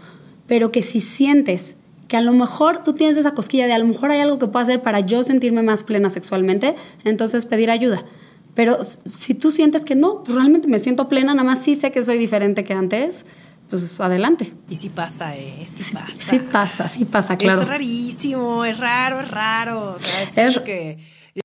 pero 0.48 0.72
que 0.72 0.82
si 0.82 1.00
sientes 1.02 1.76
que 2.08 2.18
a 2.18 2.22
lo 2.22 2.34
mejor 2.34 2.84
tú 2.84 2.94
tienes 2.94 3.16
esa 3.16 3.34
cosquilla 3.34 3.68
de 3.68 3.74
a 3.74 3.80
lo 3.80 3.86
mejor 3.86 4.12
hay 4.12 4.20
algo 4.20 4.38
que 4.38 4.48
puedo 4.48 4.62
hacer 4.64 4.82
para 4.82 5.00
yo 5.00 5.24
sentirme 5.24 5.64
más 5.64 5.84
plena 5.84 6.10
sexualmente, 6.10 6.76
entonces 7.06 7.46
pedir 7.46 7.72
ayuda. 7.72 8.04
Pero 8.54 8.84
si 8.84 9.34
tú 9.34 9.52
sientes 9.52 9.86
que 9.86 9.96
no, 9.96 10.24
pues 10.24 10.36
realmente 10.36 10.68
me 10.68 10.80
siento 10.80 11.08
plena, 11.08 11.34
nada 11.34 11.46
más 11.46 11.64
sí 11.64 11.76
sé 11.76 11.92
que 11.92 12.04
soy 12.04 12.18
diferente 12.18 12.64
que 12.64 12.74
antes, 12.74 13.26
pues 13.70 14.02
adelante. 14.02 14.54
Y 14.70 14.76
sí 14.76 14.90
pasa, 14.90 15.36
¿eh? 15.38 15.66
Sí, 15.66 15.94
pasa. 15.94 16.14
Sí 16.14 16.40
pasa, 16.40 16.88
sí 16.88 17.06
pasa, 17.06 17.38
claro. 17.38 17.62
Es 17.62 17.68
rarísimo, 17.68 18.66
es 18.66 18.78
raro, 18.78 19.22
es 19.22 19.32
raro. 19.32 19.96
O 19.96 20.00
sea, 20.00 20.46
es 20.48 20.60
que 20.60 21.00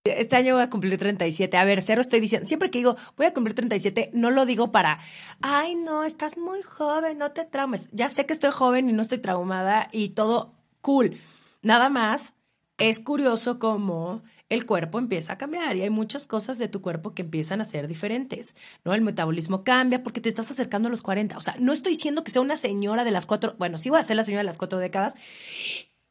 este 0.04 0.36
año 0.36 0.54
voy 0.54 0.62
a 0.62 0.70
cumplir 0.70 0.98
37. 0.98 1.56
A 1.56 1.64
ver, 1.64 1.82
cero 1.82 2.00
estoy 2.00 2.20
diciendo, 2.20 2.46
siempre 2.46 2.70
que 2.70 2.78
digo 2.78 2.96
voy 3.16 3.26
a 3.26 3.34
cumplir 3.34 3.54
37, 3.54 4.10
no 4.12 4.30
lo 4.30 4.44
digo 4.44 4.72
para, 4.72 4.98
ay, 5.40 5.76
no, 5.76 6.02
estás 6.04 6.36
muy 6.36 6.62
joven, 6.62 7.18
no 7.18 7.30
te 7.30 7.44
traumes. 7.44 7.88
Ya 7.92 8.08
sé 8.08 8.26
que 8.26 8.32
estoy 8.32 8.50
joven 8.50 8.90
y 8.90 8.92
no 8.92 9.02
estoy 9.02 9.18
traumada 9.18 9.88
y 9.92 10.10
todo 10.10 10.54
cool. 10.80 11.18
Nada 11.62 11.88
más 11.88 12.34
es 12.78 13.00
curioso 13.00 13.58
cómo 13.58 14.22
el 14.48 14.64
cuerpo 14.64 14.98
empieza 14.98 15.32
a 15.32 15.38
cambiar 15.38 15.76
y 15.76 15.82
hay 15.82 15.90
muchas 15.90 16.26
cosas 16.26 16.58
de 16.58 16.68
tu 16.68 16.80
cuerpo 16.80 17.14
que 17.14 17.22
empiezan 17.22 17.60
a 17.60 17.64
ser 17.64 17.88
diferentes, 17.88 18.54
¿no? 18.84 18.94
El 18.94 19.02
metabolismo 19.02 19.64
cambia 19.64 20.02
porque 20.02 20.20
te 20.20 20.28
estás 20.28 20.50
acercando 20.50 20.88
a 20.88 20.90
los 20.90 21.02
40. 21.02 21.36
O 21.36 21.40
sea, 21.40 21.56
no 21.58 21.72
estoy 21.72 21.92
diciendo 21.92 22.22
que 22.22 22.30
sea 22.30 22.42
una 22.42 22.56
señora 22.56 23.04
de 23.04 23.10
las 23.10 23.26
cuatro, 23.26 23.56
bueno, 23.58 23.76
sí 23.76 23.90
voy 23.90 23.98
a 23.98 24.04
ser 24.04 24.16
la 24.16 24.24
señora 24.24 24.40
de 24.40 24.46
las 24.46 24.58
cuatro 24.58 24.78
décadas. 24.78 25.14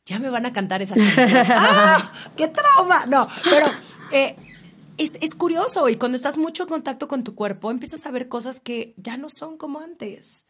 Ya 0.05 0.19
me 0.19 0.29
van 0.29 0.45
a 0.45 0.53
cantar 0.53 0.81
esa 0.81 0.95
canción. 0.95 1.29
¡Ah! 1.49 2.11
¡Qué 2.35 2.47
trauma! 2.47 3.05
No, 3.05 3.27
pero 3.49 3.67
eh, 4.11 4.35
es, 4.97 5.17
es, 5.21 5.33
curioso 5.33 5.87
y 5.89 5.95
cuando 5.95 6.15
estás 6.15 6.37
mucho 6.37 6.63
en 6.63 6.69
contacto 6.69 7.07
con 7.07 7.23
tu 7.23 7.35
cuerpo 7.35 7.71
empiezas 7.71 8.05
a 8.05 8.11
ver 8.11 8.27
cosas 8.27 8.59
que 8.59 8.93
ya 8.97 9.17
no 9.17 9.29
son 9.29 9.57
como 9.57 9.79
antes. 9.79 10.45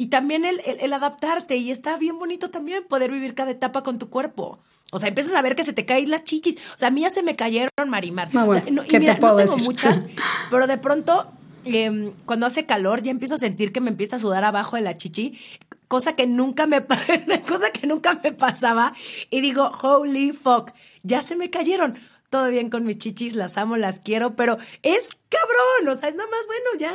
Y 0.00 0.06
también 0.06 0.46
el, 0.46 0.62
el, 0.64 0.92
adaptarte 0.94 1.58
y 1.58 1.70
está 1.70 1.98
bien 1.98 2.18
bonito 2.18 2.48
también 2.48 2.84
poder 2.84 3.10
vivir 3.10 3.34
cada 3.34 3.50
etapa 3.50 3.82
con 3.82 3.98
tu 3.98 4.08
cuerpo. 4.08 4.58
O 4.92 4.98
sea, 4.98 5.08
empiezas 5.08 5.34
a 5.34 5.42
ver 5.42 5.54
que 5.54 5.62
se 5.62 5.74
te 5.74 5.84
caen 5.84 6.08
las 6.08 6.24
chichis. 6.24 6.56
O 6.56 6.78
sea, 6.78 6.88
a 6.88 6.90
mí 6.90 7.02
ya 7.02 7.10
se 7.10 7.22
me 7.22 7.36
cayeron, 7.36 7.68
Marimar. 7.86 8.34
No, 8.34 8.46
bueno, 8.46 8.82
y 8.88 8.98
mira, 8.98 9.18
no 9.18 9.36
tengo 9.36 9.58
muchas, 9.58 10.06
pero 10.50 10.66
de 10.66 10.78
pronto, 10.78 11.30
em, 11.66 12.14
cuando 12.24 12.46
hace 12.46 12.64
calor, 12.64 13.02
ya 13.02 13.10
empiezo 13.10 13.34
a 13.34 13.36
sentir 13.36 13.74
que 13.74 13.82
me 13.82 13.90
empieza 13.90 14.16
a 14.16 14.18
sudar 14.18 14.42
abajo 14.42 14.76
de 14.76 14.82
la 14.82 14.96
chichi 14.96 15.38
cosa 15.86 16.16
que 16.16 16.26
nunca 16.26 16.66
me 16.66 16.82
cosa 17.46 17.70
que 17.70 17.86
nunca 17.86 18.18
me 18.24 18.32
pasaba 18.32 18.94
y 19.28 19.42
digo, 19.42 19.70
"Holy 19.82 20.32
fuck, 20.32 20.70
ya 21.02 21.20
se 21.20 21.36
me 21.36 21.50
cayeron." 21.50 21.98
Todo 22.30 22.48
bien 22.48 22.70
con 22.70 22.86
mis 22.86 22.96
chichis, 22.98 23.34
las 23.34 23.58
amo, 23.58 23.76
las 23.76 23.98
quiero, 23.98 24.36
pero 24.36 24.56
es 24.82 25.16
cabrón, 25.28 25.96
o 25.96 25.98
sea, 25.98 26.08
es 26.08 26.14
nada 26.14 26.30
más, 26.30 26.40
bueno, 26.46 26.64
ya, 26.78 26.92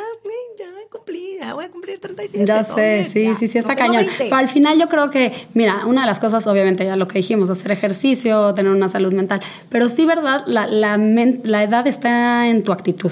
ya 0.57 0.65
cumplí, 0.89 1.37
ya 1.39 1.53
voy 1.53 1.65
a 1.65 1.71
cumplir 1.71 1.99
37. 1.99 2.45
Ya 2.45 2.63
sé, 2.63 3.05
sí, 3.11 3.35
sí, 3.35 3.49
sí, 3.49 3.57
está 3.57 3.75
cañón. 3.75 4.05
Pero 4.17 4.35
al 4.35 4.47
final 4.47 4.79
yo 4.79 4.87
creo 4.87 5.09
que, 5.09 5.33
mira, 5.53 5.85
una 5.85 6.01
de 6.01 6.07
las 6.07 6.21
cosas, 6.21 6.47
obviamente, 6.47 6.85
ya 6.85 6.95
lo 6.95 7.07
que 7.07 7.19
dijimos, 7.19 7.49
hacer 7.49 7.71
ejercicio, 7.71 8.53
tener 8.53 8.71
una 8.71 8.87
salud 8.87 9.13
mental, 9.13 9.41
pero 9.69 9.89
sí, 9.89 10.05
¿verdad? 10.05 10.43
La, 10.47 10.67
la, 10.67 10.97
la 10.97 11.63
edad 11.63 11.85
está 11.85 12.47
en 12.47 12.63
tu 12.63 12.71
actitud. 12.71 13.11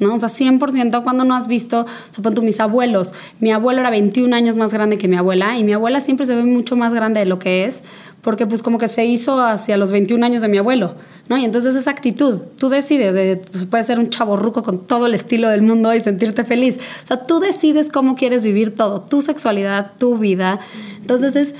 ¿No? 0.00 0.14
O 0.14 0.18
sea, 0.18 0.28
100% 0.28 1.04
cuando 1.04 1.24
no 1.24 1.34
has 1.34 1.46
visto, 1.46 1.86
supongo 2.10 2.42
mis 2.42 2.58
abuelos, 2.58 3.14
mi 3.38 3.52
abuelo 3.52 3.80
era 3.80 3.90
21 3.90 4.34
años 4.34 4.56
más 4.56 4.72
grande 4.72 4.98
que 4.98 5.06
mi 5.06 5.16
abuela 5.16 5.56
y 5.58 5.64
mi 5.64 5.72
abuela 5.72 6.00
siempre 6.00 6.26
se 6.26 6.34
ve 6.34 6.42
mucho 6.42 6.74
más 6.74 6.92
grande 6.92 7.20
de 7.20 7.26
lo 7.26 7.38
que 7.38 7.66
es, 7.66 7.84
porque 8.22 8.46
pues 8.46 8.62
como 8.62 8.78
que 8.78 8.88
se 8.88 9.04
hizo 9.04 9.40
hacia 9.40 9.76
los 9.76 9.90
21 9.90 10.24
años 10.24 10.42
de 10.42 10.48
mi 10.48 10.58
abuelo, 10.58 10.94
¿no? 11.28 11.38
Y 11.38 11.44
entonces 11.44 11.74
esa 11.74 11.90
actitud, 11.90 12.40
tú 12.56 12.68
decides, 12.68 13.38
pues, 13.50 13.64
puedes 13.66 13.86
ser 13.86 13.98
un 13.98 14.10
chavo 14.10 14.36
ruco 14.36 14.62
con 14.62 14.86
todo 14.86 15.06
el 15.06 15.14
estilo 15.14 15.48
del 15.48 15.62
mundo 15.62 15.94
y 15.94 16.00
sentirte 16.00 16.44
feliz. 16.44 16.78
O 17.04 17.06
sea, 17.06 17.24
tú 17.24 17.40
decides 17.40 17.88
cómo 17.92 18.16
quieres 18.16 18.44
vivir 18.44 18.74
todo, 18.74 19.02
tu 19.02 19.22
sexualidad, 19.22 19.92
tu 19.98 20.18
vida. 20.18 20.60
Entonces 21.00 21.36
es, 21.36 21.54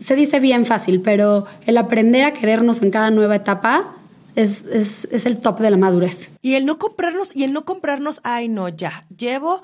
se 0.00 0.16
dice 0.16 0.40
bien 0.40 0.64
fácil, 0.64 1.00
pero 1.02 1.46
el 1.66 1.78
aprender 1.78 2.24
a 2.24 2.32
querernos 2.32 2.82
en 2.82 2.90
cada 2.90 3.10
nueva 3.10 3.36
etapa 3.36 3.96
es, 4.34 4.64
es, 4.64 5.06
es 5.10 5.26
el 5.26 5.38
top 5.38 5.60
de 5.60 5.70
la 5.70 5.76
madurez. 5.76 6.32
Y 6.42 6.54
el 6.54 6.66
no 6.66 6.78
comprarnos, 6.78 7.34
y 7.34 7.44
el 7.44 7.52
no 7.52 7.64
comprarnos, 7.64 8.20
ay 8.24 8.48
no, 8.48 8.68
ya, 8.68 9.06
llevo 9.16 9.62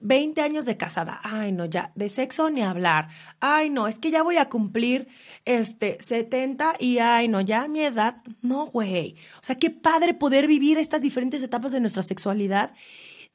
20 0.00 0.40
años 0.42 0.66
de 0.66 0.76
casada. 0.76 1.20
Ay, 1.22 1.52
no, 1.52 1.64
ya, 1.64 1.92
de 1.94 2.08
sexo 2.08 2.50
ni 2.50 2.62
hablar. 2.62 3.08
Ay, 3.40 3.70
no, 3.70 3.88
es 3.88 3.98
que 3.98 4.10
ya 4.10 4.22
voy 4.22 4.36
a 4.36 4.48
cumplir 4.48 5.08
este 5.44 5.98
70 6.00 6.74
y 6.78 6.98
ay, 6.98 7.28
no, 7.28 7.40
ya 7.40 7.66
mi 7.68 7.80
edad. 7.80 8.22
No, 8.42 8.66
güey. 8.66 9.16
O 9.40 9.44
sea, 9.44 9.56
qué 9.56 9.70
padre 9.70 10.14
poder 10.14 10.46
vivir 10.46 10.78
estas 10.78 11.02
diferentes 11.02 11.42
etapas 11.42 11.72
de 11.72 11.80
nuestra 11.80 12.02
sexualidad 12.02 12.72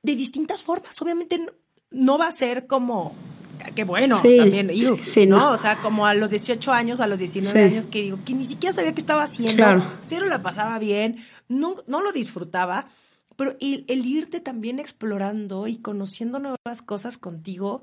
de 0.03 0.15
distintas 0.15 0.61
formas. 0.61 1.01
Obviamente 1.01 1.39
no 1.89 2.17
va 2.17 2.27
a 2.27 2.31
ser 2.31 2.67
como 2.67 3.13
qué 3.75 3.83
bueno 3.83 4.15
también 4.21 4.71
sí, 5.01 5.27
¿no? 5.27 5.51
O 5.51 5.57
sea, 5.57 5.77
como 5.77 6.07
a 6.07 6.13
los 6.13 6.29
18 6.29 6.71
años, 6.71 6.99
a 6.99 7.07
los 7.07 7.19
19 7.19 7.63
años 7.63 7.87
que 7.87 8.01
digo 8.01 8.19
que 8.25 8.33
ni 8.33 8.45
siquiera 8.45 8.73
sabía 8.73 8.93
qué 8.93 9.01
estaba 9.01 9.23
haciendo, 9.23 9.55
claro. 9.55 9.83
cero 9.99 10.25
la 10.27 10.41
pasaba 10.41 10.79
bien, 10.79 11.17
no, 11.47 11.75
no 11.87 12.01
lo 12.01 12.11
disfrutaba 12.11 12.87
pero 13.41 13.55
el, 13.59 14.05
irte 14.05 14.39
también 14.39 14.79
explorando 14.79 15.67
y 15.67 15.77
conociendo 15.77 16.37
nuevas 16.37 16.83
cosas 16.85 17.17
contigo, 17.17 17.81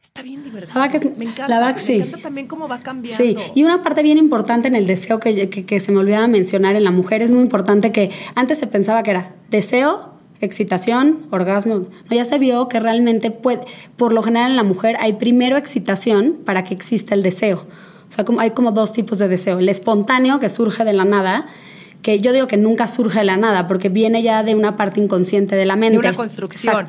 Está 0.00 0.22
bien 0.22 0.44
divertido. 0.44 0.80
me 1.18 1.24
encanta. 1.24 1.48
La 1.48 1.58
verdad 1.58 1.82
me 1.84 1.96
encanta 1.96 2.18
también 2.18 2.46
cómo 2.46 2.68
va 2.68 2.78
cambiando. 2.78 3.22
Sí, 3.22 3.36
y 3.54 3.64
una 3.64 3.82
parte 3.82 4.02
bien 4.02 4.18
importante 4.18 4.68
en 4.68 4.76
el 4.76 4.86
deseo 4.86 5.18
que, 5.18 5.50
que, 5.50 5.80
se 5.80 5.92
me 5.92 5.98
olvidaba 5.98 6.26
mencionar 6.26 6.74
en 6.76 6.84
la 6.84 6.92
mujer 6.92 7.20
es 7.20 7.32
muy 7.32 7.42
importante 7.42 7.92
que 7.92 8.10
antes 8.36 8.58
se 8.58 8.68
pensaba 8.68 9.02
que 9.02 9.10
era 9.10 9.34
deseo, 9.50 10.14
excitación, 10.40 11.26
orgasmo. 11.30 11.76
No, 11.76 12.16
ya 12.16 12.24
se 12.24 12.38
vio 12.38 12.68
que 12.68 12.80
realmente 12.80 13.30
puede, 13.30 13.60
por 13.96 14.12
lo 14.12 14.22
general 14.22 14.50
en 14.50 14.56
la 14.56 14.62
mujer 14.62 14.96
hay 15.00 15.14
primero 15.14 15.56
excitación 15.56 16.38
para 16.44 16.64
que 16.64 16.74
exista 16.74 17.14
el 17.14 17.22
deseo. 17.22 17.66
O 18.08 18.12
sea, 18.12 18.24
como, 18.24 18.40
hay 18.40 18.50
como 18.50 18.72
dos 18.72 18.92
tipos 18.92 19.18
de 19.18 19.28
deseo. 19.28 19.58
El 19.58 19.68
espontáneo 19.68 20.40
que 20.40 20.48
surge 20.48 20.84
de 20.84 20.92
la 20.92 21.04
nada 21.04 21.46
que 22.02 22.20
yo 22.20 22.32
digo 22.32 22.46
que 22.46 22.56
nunca 22.56 22.88
surge 22.88 23.18
de 23.18 23.24
la 23.24 23.36
nada, 23.36 23.66
porque 23.66 23.88
viene 23.88 24.22
ya 24.22 24.42
de 24.42 24.54
una 24.54 24.76
parte 24.76 25.00
inconsciente 25.00 25.56
de 25.56 25.66
la 25.66 25.76
mente. 25.76 25.98
De 26.00 26.08
una 26.08 26.16
construcción. 26.16 26.86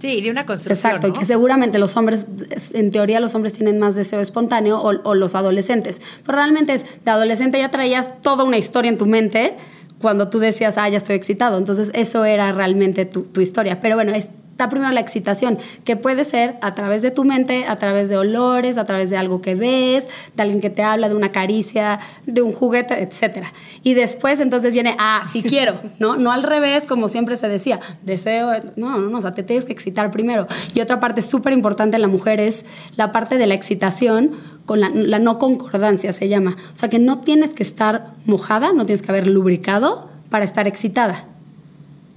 Sí, 0.00 0.20
de 0.20 0.30
una 0.30 0.46
construcción. 0.46 0.92
Exacto, 0.92 1.08
y 1.08 1.12
que 1.12 1.24
seguramente 1.24 1.78
los 1.78 1.96
hombres, 1.96 2.26
en 2.74 2.90
teoría 2.90 3.20
los 3.20 3.34
hombres 3.34 3.52
tienen 3.54 3.78
más 3.78 3.94
deseo 3.94 4.20
espontáneo 4.20 4.80
o, 4.80 5.14
los 5.14 5.34
adolescentes. 5.34 6.00
Pero 6.24 6.36
realmente 6.36 6.74
es, 6.74 6.84
de 7.04 7.10
adolescente 7.10 7.58
ya 7.58 7.70
traías 7.70 8.20
toda 8.22 8.44
una 8.44 8.58
historia 8.58 8.90
en 8.90 8.96
tu 8.96 9.06
mente 9.06 9.56
cuando 10.00 10.28
tú 10.28 10.38
decías, 10.38 10.78
ah, 10.78 10.88
ya 10.88 10.98
estoy 10.98 11.16
excitado. 11.16 11.58
Entonces 11.58 11.90
eso 11.94 12.24
era 12.24 12.52
realmente 12.52 13.04
tu, 13.04 13.22
tu 13.22 13.40
historia. 13.40 13.80
Pero 13.80 13.96
bueno, 13.96 14.12
es 14.12 14.30
está 14.56 14.70
primero 14.70 14.90
la 14.90 15.00
excitación, 15.00 15.58
que 15.84 15.96
puede 15.96 16.24
ser 16.24 16.54
a 16.62 16.74
través 16.74 17.02
de 17.02 17.10
tu 17.10 17.24
mente, 17.24 17.66
a 17.68 17.76
través 17.76 18.08
de 18.08 18.16
olores, 18.16 18.78
a 18.78 18.86
través 18.86 19.10
de 19.10 19.18
algo 19.18 19.42
que 19.42 19.54
ves, 19.54 20.08
de 20.34 20.42
alguien 20.42 20.62
que 20.62 20.70
te 20.70 20.82
habla, 20.82 21.10
de 21.10 21.14
una 21.14 21.30
caricia, 21.30 22.00
de 22.24 22.40
un 22.40 22.52
juguete, 22.52 23.02
etc. 23.02 23.48
Y 23.82 23.92
después 23.92 24.40
entonces 24.40 24.72
viene, 24.72 24.96
ah, 24.98 25.24
sí 25.30 25.42
quiero, 25.46 25.78
¿no? 25.98 26.16
No 26.16 26.32
al 26.32 26.42
revés, 26.42 26.84
como 26.84 27.08
siempre 27.08 27.36
se 27.36 27.48
decía, 27.48 27.80
deseo, 28.02 28.50
no, 28.76 28.96
no, 28.96 29.10
no, 29.10 29.18
o 29.18 29.20
sea, 29.20 29.34
te 29.34 29.42
tienes 29.42 29.66
que 29.66 29.74
excitar 29.74 30.10
primero. 30.10 30.46
Y 30.72 30.80
otra 30.80 31.00
parte 31.00 31.20
súper 31.20 31.52
importante 31.52 31.96
en 31.96 32.02
la 32.02 32.08
mujer 32.08 32.40
es 32.40 32.64
la 32.96 33.12
parte 33.12 33.36
de 33.36 33.46
la 33.46 33.52
excitación 33.52 34.30
con 34.66 34.80
la, 34.80 34.90
no 34.90 35.38
concordancia, 35.38 36.12
se 36.12 36.28
llama. 36.28 36.56
O 36.72 36.76
sea, 36.76 36.90
que 36.90 36.98
no 36.98 37.18
tienes 37.18 37.54
que 37.54 37.62
estar 37.62 38.12
mojada, 38.26 38.72
no 38.72 38.84
tienes 38.84 39.00
que 39.00 39.10
haber 39.10 39.26
lubricado 39.28 40.10
para 40.28 40.44
estar 40.44 40.66
excitada 40.66 41.26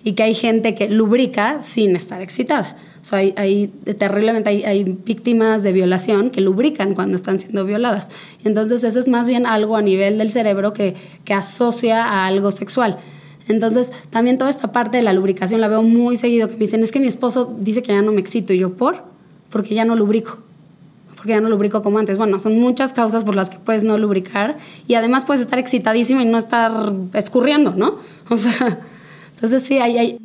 y 0.04 0.14
que 0.14 0.24
hay 0.24 0.34
gente 0.34 0.76
que 0.76 0.90
lubrica 0.90 1.62
sin 1.62 1.96
estar 1.96 2.22
excitada. 2.22 2.76
O 3.02 3.06
sea, 3.06 3.20
hay, 3.20 3.34
hay 3.38 3.68
terriblemente 3.98 4.50
hay, 4.50 4.64
hay, 4.64 4.84
víctimas 4.84 5.64
de 5.64 5.72
violación 5.72 6.32
que 6.32 6.42
lubrican 6.42 6.96
cuando 6.96 7.16
están 7.16 7.40
siendo 7.40 7.66
violadas. 7.66 8.10
Entonces 8.44 8.84
eso 8.84 9.00
es 9.00 9.08
más 9.08 9.28
bien 9.28 9.46
algo 9.46 9.78
a 9.78 9.82
nivel 9.82 10.18
del 10.18 10.32
cerebro 10.32 10.74
que, 10.74 10.96
que 11.24 11.34
asocia 11.34 12.04
a 12.04 12.26
algo 12.26 12.52
sexual. 12.52 12.98
Entonces 13.48 13.92
también 14.10 14.38
toda 14.38 14.50
esta 14.50 14.72
parte 14.72 14.98
de 14.98 15.04
la 15.04 15.14
lubricación 15.14 15.62
la 15.62 15.68
veo 15.68 15.84
muy 15.84 16.18
seguido, 16.18 16.48
que 16.48 16.54
me 16.54 16.62
dicen, 16.62 16.84
es 16.84 16.92
que 16.92 17.00
mi 17.00 17.08
esposo 17.08 17.56
dice 17.60 17.82
que 17.82 17.94
ya 17.94 18.02
no 18.02 18.12
me 18.12 18.22
excito. 18.22 18.54
Y 18.54 18.60
yo, 18.60 18.74
¿por? 18.74 19.04
Porque 19.50 19.76
ya 19.76 19.86
no 19.86 19.96
lubrico. 19.96 20.49
Porque 21.20 21.34
ya 21.34 21.42
no 21.42 21.50
lubrico 21.50 21.84
como 21.84 22.00
antes. 22.00 22.18
Bueno, 22.18 22.40
son 22.40 22.58
muchas 22.62 22.94
causas 22.94 23.26
por 23.26 23.36
las 23.36 23.50
que 23.50 23.60
puedes 23.60 23.84
no 23.84 23.98
lubricar 23.98 24.58
y 24.88 24.94
además 24.94 25.26
puedes 25.26 25.42
estar 25.42 25.60
excitadísimo 25.60 26.22
y 26.22 26.26
no 26.26 26.38
estar 26.38 26.72
escurriendo, 27.14 27.74
¿no? 27.76 27.98
O 28.30 28.38
sea... 28.38 28.80
Entonces 29.34 29.64
sí, 29.64 29.80
hay... 29.80 29.98
hay... 29.98 30.18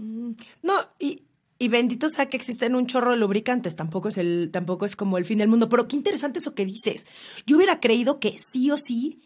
No, 0.62 0.74
y, 1.00 1.22
y 1.58 1.66
bendito 1.66 2.08
sea 2.10 2.26
que 2.26 2.36
existen 2.36 2.76
un 2.76 2.86
chorro 2.86 3.10
de 3.10 3.16
lubricantes, 3.16 3.74
tampoco 3.74 4.08
es, 4.08 4.18
el, 4.18 4.50
tampoco 4.52 4.86
es 4.86 4.94
como 4.94 5.18
el 5.18 5.24
fin 5.24 5.38
del 5.38 5.48
mundo, 5.48 5.68
pero 5.68 5.88
qué 5.88 5.96
interesante 5.96 6.38
eso 6.38 6.54
que 6.54 6.64
dices. 6.64 7.08
Yo 7.44 7.56
hubiera 7.56 7.80
creído 7.80 8.20
que 8.20 8.36
sí 8.38 8.70
o 8.70 8.76
sí 8.76 9.20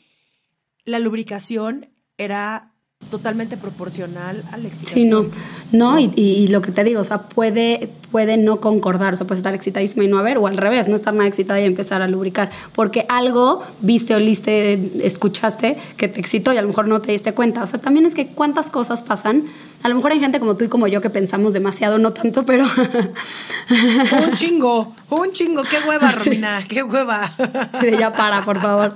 la 0.87 0.99
lubricación 0.99 1.91
era 2.16 2.73
totalmente 3.11 3.57
proporcional 3.57 4.44
a 4.53 4.57
la 4.59 4.68
excitación. 4.68 5.03
Sí, 5.03 5.09
no, 5.09 5.28
no, 5.72 5.99
y, 5.99 6.11
y, 6.16 6.49
lo 6.49 6.61
que 6.61 6.72
te 6.72 6.84
digo, 6.84 7.01
o 7.01 7.05
sea, 7.05 7.28
puede, 7.28 7.90
puede 8.11 8.36
no 8.36 8.61
concordar, 8.61 9.14
o 9.14 9.16
sea, 9.16 9.26
puedes 9.26 9.38
estar 9.38 9.55
excitadísima 9.55 10.05
y 10.05 10.09
no 10.09 10.18
haber, 10.18 10.36
o 10.36 10.46
al 10.46 10.57
revés, 10.57 10.88
no 10.88 10.96
estar 10.96 11.14
nada 11.14 11.28
excitada 11.28 11.61
y 11.61 11.64
empezar 11.64 12.03
a 12.03 12.09
lubricar, 12.09 12.51
porque 12.74 13.07
algo 13.09 13.62
viste, 13.80 14.14
oliste, 14.14 15.07
escuchaste 15.07 15.78
que 15.96 16.09
te 16.09 16.20
excitó 16.20 16.53
y 16.53 16.59
a 16.59 16.62
lo 16.62 16.68
mejor 16.68 16.88
no 16.88 17.01
te 17.01 17.12
diste 17.12 17.32
cuenta, 17.32 17.62
o 17.62 17.66
sea, 17.66 17.80
también 17.80 18.05
es 18.05 18.14
que 18.14 18.28
cuántas 18.28 18.68
cosas 18.68 19.03
pasan, 19.03 19.44
a 19.83 19.89
lo 19.89 19.95
mejor 19.95 20.12
hay 20.12 20.20
gente 20.20 20.41
como 20.41 20.57
tú 20.57 20.64
y 20.64 20.68
como 20.68 20.89
yo 20.89 21.01
que 21.01 21.11
pensamos 21.11 21.53
demasiado, 21.53 21.99
no 21.99 22.12
tanto, 22.12 22.45
pero... 22.45 22.64
un 24.26 24.35
chingo, 24.35 24.95
un 25.11 25.33
chingo, 25.33 25.62
qué 25.62 25.79
hueva, 25.87 26.12
Romina, 26.24 26.64
qué 26.68 26.83
hueva. 26.83 27.35
sí, 27.81 27.91
ya 27.99 28.12
para, 28.12 28.45
por 28.45 28.59
favor. 28.59 28.95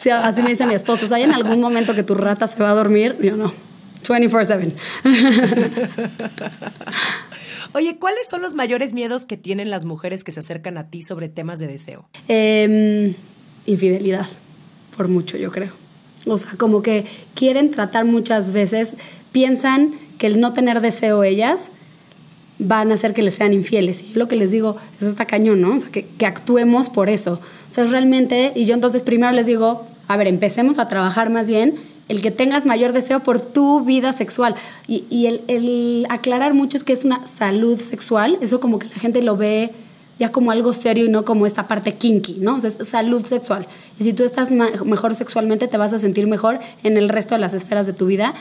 Sí, 0.00 0.10
así 0.10 0.42
me 0.42 0.50
dice 0.50 0.66
mi 0.66 0.74
esposo, 0.74 1.06
o 1.06 1.08
sea, 1.08 1.18
hay 1.18 1.22
en 1.22 1.32
algún 1.32 1.60
momento 1.60 1.94
que 1.94 2.02
tu 2.02 2.14
rata 2.14 2.48
se 2.48 2.60
va 2.62 2.70
a 2.70 2.74
dormir, 2.74 3.16
yo 3.22 3.36
no. 3.36 3.52
24/7. 4.02 4.74
Oye, 7.72 7.98
¿cuáles 7.98 8.28
son 8.28 8.42
los 8.42 8.54
mayores 8.54 8.92
miedos 8.92 9.26
que 9.26 9.36
tienen 9.36 9.70
las 9.70 9.84
mujeres 9.84 10.22
que 10.22 10.30
se 10.30 10.40
acercan 10.40 10.78
a 10.78 10.90
ti 10.90 11.02
sobre 11.02 11.28
temas 11.28 11.58
de 11.58 11.66
deseo? 11.66 12.08
Em, 12.28 13.14
infidelidad, 13.66 14.26
por 14.96 15.08
mucho, 15.08 15.36
yo 15.36 15.50
creo. 15.50 15.72
O 16.26 16.38
sea, 16.38 16.52
como 16.56 16.82
que 16.82 17.04
quieren 17.34 17.70
tratar 17.70 18.04
muchas 18.04 18.52
veces, 18.52 18.94
piensan 19.32 19.94
que 20.18 20.26
el 20.26 20.40
no 20.40 20.52
tener 20.52 20.80
deseo 20.80 21.24
ellas 21.24 21.70
van 22.58 22.92
a 22.92 22.94
hacer 22.94 23.14
que 23.14 23.22
les 23.22 23.34
sean 23.34 23.52
infieles. 23.52 24.02
Y 24.02 24.12
yo 24.12 24.18
lo 24.18 24.28
que 24.28 24.36
les 24.36 24.50
digo, 24.50 24.76
eso 24.98 25.08
está 25.08 25.26
cañón, 25.26 25.60
¿no? 25.60 25.74
O 25.74 25.78
sea, 25.78 25.90
que, 25.90 26.06
que 26.06 26.26
actuemos 26.26 26.88
por 26.88 27.08
eso. 27.08 27.40
O 27.68 27.70
sea, 27.70 27.84
realmente, 27.86 28.52
y 28.54 28.64
yo 28.64 28.74
entonces 28.74 29.02
primero 29.02 29.32
les 29.32 29.46
digo, 29.46 29.84
a 30.08 30.16
ver, 30.16 30.28
empecemos 30.28 30.78
a 30.78 30.88
trabajar 30.88 31.30
más 31.30 31.48
bien 31.48 31.74
el 32.08 32.20
que 32.20 32.30
tengas 32.30 32.66
mayor 32.66 32.92
deseo 32.92 33.20
por 33.20 33.40
tu 33.40 33.82
vida 33.82 34.12
sexual. 34.12 34.54
Y, 34.86 35.26
el, 35.26 36.06
aclarar 36.10 36.54
mucho 36.54 36.76
es 36.76 36.84
que 36.84 36.92
es 36.92 37.04
una 37.04 37.26
salud 37.26 37.78
sexual, 37.78 38.38
eso 38.40 38.60
como 38.60 38.78
que 38.78 38.88
la 38.88 38.96
gente 38.96 39.22
lo 39.22 39.36
ve 39.36 39.72
ya 40.16 40.30
como 40.30 40.52
algo 40.52 40.72
serio 40.72 41.06
y 41.06 41.08
no 41.08 41.24
como 41.24 41.44
esta 41.44 41.66
parte 41.66 41.94
kinky, 41.94 42.34
¿no? 42.34 42.54
O 42.56 42.60
sea, 42.60 42.68
es 42.68 42.88
salud 42.88 43.24
sexual. 43.24 43.66
Y 43.98 44.04
si 44.04 44.12
tú 44.12 44.22
estás 44.22 44.52
mejor 44.52 45.14
sexualmente, 45.16 45.66
te 45.66 45.76
vas 45.76 45.92
a 45.92 45.98
sentir 45.98 46.28
mejor 46.28 46.60
en 46.84 46.96
el 46.96 47.08
resto 47.08 47.34
de 47.34 47.40
las 47.40 47.52
esferas 47.52 47.86
de 47.86 47.94
tu 47.94 48.06
vida. 48.06 48.32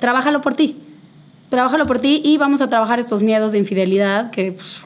Trabájalo 0.00 0.42
por 0.42 0.54
ti. 0.54 0.76
Trabájalo 1.50 1.86
por 1.86 2.00
ti 2.00 2.20
y 2.24 2.36
vamos 2.38 2.60
a 2.60 2.68
trabajar 2.68 2.98
estos 2.98 3.22
miedos 3.22 3.52
de 3.52 3.58
infidelidad 3.58 4.30
que 4.30 4.52
pues, 4.52 4.82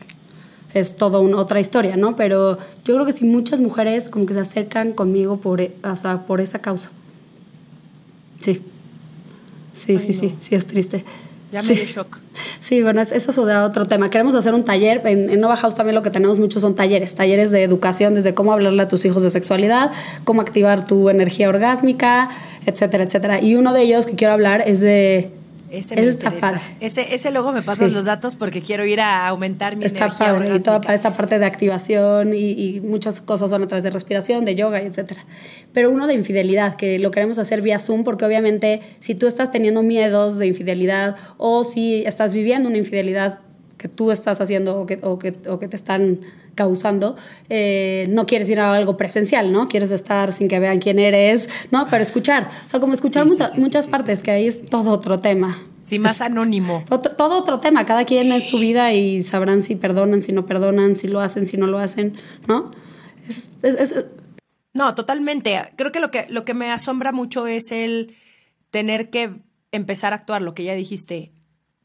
es 0.75 0.97
toda 0.97 1.19
otra 1.19 1.61
historia, 1.61 1.97
¿no? 1.97 2.17
Pero 2.17 2.59
yo 2.85 2.95
creo 2.95 3.07
que 3.07 3.13
si 3.13 3.25
muchas 3.25 3.61
mujeres 3.61 4.09
como 4.09 4.27
que 4.27 4.35
se 4.35 4.41
acercan 4.41 4.93
conmigo 4.93 5.39
por, 5.39 5.61
o 5.61 5.97
sea, 5.97 6.25
por 6.27 6.41
esa 6.41 6.61
causa. 6.61 6.91
Sí. 8.39 8.63
Sí, 9.73 9.99
sí, 9.99 10.13
sí, 10.13 10.35
sí, 10.41 10.55
es 10.55 10.67
triste. 10.67 11.05
Ya 11.53 11.63
me 11.63 11.73
dio 11.73 11.85
shock. 11.85 12.19
Sí, 12.61 12.83
bueno, 12.83 13.01
eso 13.01 13.15
es 13.15 13.39
otro 13.39 13.87
tema. 13.87 14.11
Queremos 14.11 14.35
hacer 14.35 14.53
un 14.53 14.65
taller. 14.65 15.01
En, 15.07 15.31
en, 15.31 15.41
Nova 15.41 15.57
House 15.57 15.75
también 15.75 15.95
lo 15.95 16.03
que 16.03 16.11
tenemos 16.11 16.39
mucho 16.39 16.61
son 16.61 16.75
talleres. 16.75 17.15
Talleres 17.15 17.51
de 17.51 17.63
educación, 17.63 18.15
desde 18.15 18.35
cómo 18.35 18.53
hablarle 18.53 18.83
a 18.83 18.89
tus 18.89 19.05
hijos 19.07 19.23
de 19.23 19.31
sexualidad, 19.31 19.91
cómo 20.25 20.43
activar 20.43 20.85
tu 20.85 21.09
energía 21.09 21.49
orgásmica, 21.49 22.29
etcétera, 22.67 23.05
etcétera. 23.05 23.41
Y 23.41 23.55
uno 23.55 23.73
de 23.73 23.83
ellos 23.83 24.07
que 24.07 24.15
quiero 24.15 24.35
hablar 24.35 24.63
es 24.67 24.81
de 24.81 25.31
ese 25.71 25.97
me 25.97 26.09
está 26.09 26.31
padre. 26.33 26.61
Ese, 26.81 27.14
ese 27.14 27.31
luego 27.31 27.53
me 27.53 27.62
pasas 27.62 27.93
los 27.93 28.05
datos 28.05 28.37
porque 28.37 28.62
quiero 28.62 28.85
ir 28.87 29.01
a 29.01 29.29
aumentar 29.29 29.77
mi 29.77 29.85
está 29.85 30.07
energía. 30.07 30.33
Padre. 30.33 30.57
Y 30.57 30.61
toda 30.61 30.95
esta 30.95 31.12
parte 31.12 31.39
de 31.39 31.47
activación 31.47 32.35
y, 32.35 32.53
y, 32.53 32.81
muchas 32.81 33.21
cosas 33.21 33.51
son 33.51 33.62
a 33.62 33.66
través 33.66 33.85
de 33.85 33.91
respiración, 33.91 34.45
de 34.45 34.55
yoga, 34.55 34.81
etcétera. 34.81 35.25
Pero 35.73 35.91
uno 35.91 36.07
de 36.07 36.14
infidelidad, 36.14 36.77
que 36.77 36.99
lo 36.99 37.11
queremos 37.11 37.39
hacer 37.39 37.62
vía 37.62 37.79
Zoom, 37.79 38.05
porque 38.05 38.25
obviamente 38.25 38.81
si 39.01 39.14
tú 39.14 39.27
estás 39.27 39.51
teniendo 39.51 39.83
miedos 39.83 40.39
de 40.39 40.47
infidelidad 40.47 41.16
o 41.37 41.64
si 41.64 42.05
estás 42.05 42.33
viviendo 42.33 42.69
una 42.69 42.79
infidelidad 42.79 43.41
que 43.77 43.89
tú 43.89 44.11
estás 44.11 44.41
haciendo 44.41 44.79
o 44.79 44.87
que, 44.87 44.99
o 45.03 45.19
que, 45.19 45.35
o 45.49 45.59
que 45.59 45.69
te 45.69 45.77
están 45.77 46.21
causando, 46.59 47.15
eh, 47.49 48.09
no 48.11 48.27
quieres 48.27 48.51
ir 48.51 48.59
a 48.59 48.75
algo 48.75 48.97
presencial, 48.97 49.53
¿no? 49.53 49.69
Quieres 49.69 49.93
estar 49.93 50.33
sin 50.33 50.49
que 50.49 50.59
vean 50.59 50.81
quién 50.81 50.99
eres, 50.99 51.49
¿no? 51.71 51.87
Pero 51.89 52.03
escuchar, 52.03 52.51
o 52.67 52.69
sea, 52.69 52.81
como 52.81 52.95
escuchar 52.95 53.27
muchas 53.27 53.87
partes, 53.87 54.25
que 54.25 54.33
ahí 54.33 54.49
es 54.49 54.65
todo 54.65 54.91
otro 54.91 55.21
tema. 55.21 55.57
Sí, 55.83 56.01
más 56.01 56.21
anónimo. 56.21 56.85
Todo, 57.17 57.39
otro 57.39 57.61
tema, 57.61 57.87
cada 57.87 58.05
quien 58.05 58.33
es 58.33 58.49
su 58.49 58.59
vida 58.59 58.93
y 58.93 59.23
sabrán 59.23 59.63
si 59.63 59.77
perdonan, 59.77 60.21
si 60.21 60.33
no 60.33 60.47
perdonan, 60.47 60.97
si 60.97 61.07
lo 61.07 61.21
hacen, 61.21 61.47
si 61.47 61.57
no 61.57 61.69
lo 61.69 61.79
hacen, 61.79 62.17
¿no? 62.49 62.73
no, 64.75 64.95
totalmente. 64.97 65.61
Creo 65.77 65.93
que 65.93 66.01
lo, 66.01 66.11
que 66.11 66.27
lo 66.29 66.45
que 66.45 66.55
me 66.55 66.73
asombra 66.73 67.13
mucho 67.13 67.47
es 67.47 67.71
el 67.71 68.17
tener 68.73 69.11
que 69.11 69.31
empezar 69.71 70.13
a 70.13 70.17
actuar, 70.17 70.43
lo 70.43 70.55
que 70.55 70.65
ya 70.65 70.75
dijiste, 70.75 71.31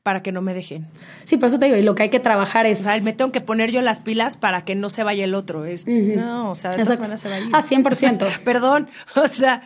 para 0.03 0.21
que 0.21 0.33
no 0.33 0.41
me 0.41 0.53
dejen. 0.53 0.85
Sí, 1.23 1.37
por 1.37 1.47
eso 1.47 1.57
te 1.59 1.65
digo, 1.65 1.77
y 1.77 1.81
lo 1.81 1.95
que 1.95 2.03
hay 2.03 2.09
que 2.09 2.19
trabajar 2.19 2.65
es... 2.65 2.81
O 2.81 2.83
sea, 2.83 2.99
me 3.01 3.13
tengo 3.13 3.31
que 3.31 3.39
poner 3.39 3.71
yo 3.71 3.81
las 3.81 4.01
pilas 4.01 4.35
para 4.35 4.65
que 4.65 4.75
no 4.75 4.89
se 4.89 5.03
vaya 5.03 5.23
el 5.23 5.33
otro. 5.33 5.63
Es, 5.63 5.87
no, 5.87 6.51
o 6.51 6.55
sea, 6.55 6.71
de 6.71 6.83
todas 6.83 7.19
se 7.19 7.29
va 7.29 7.35
a 7.35 7.39
ir. 7.39 7.49
Ah, 7.53 7.63
100%. 7.63 8.39
Perdón, 8.43 8.89
o 9.15 9.27
sea, 9.29 9.61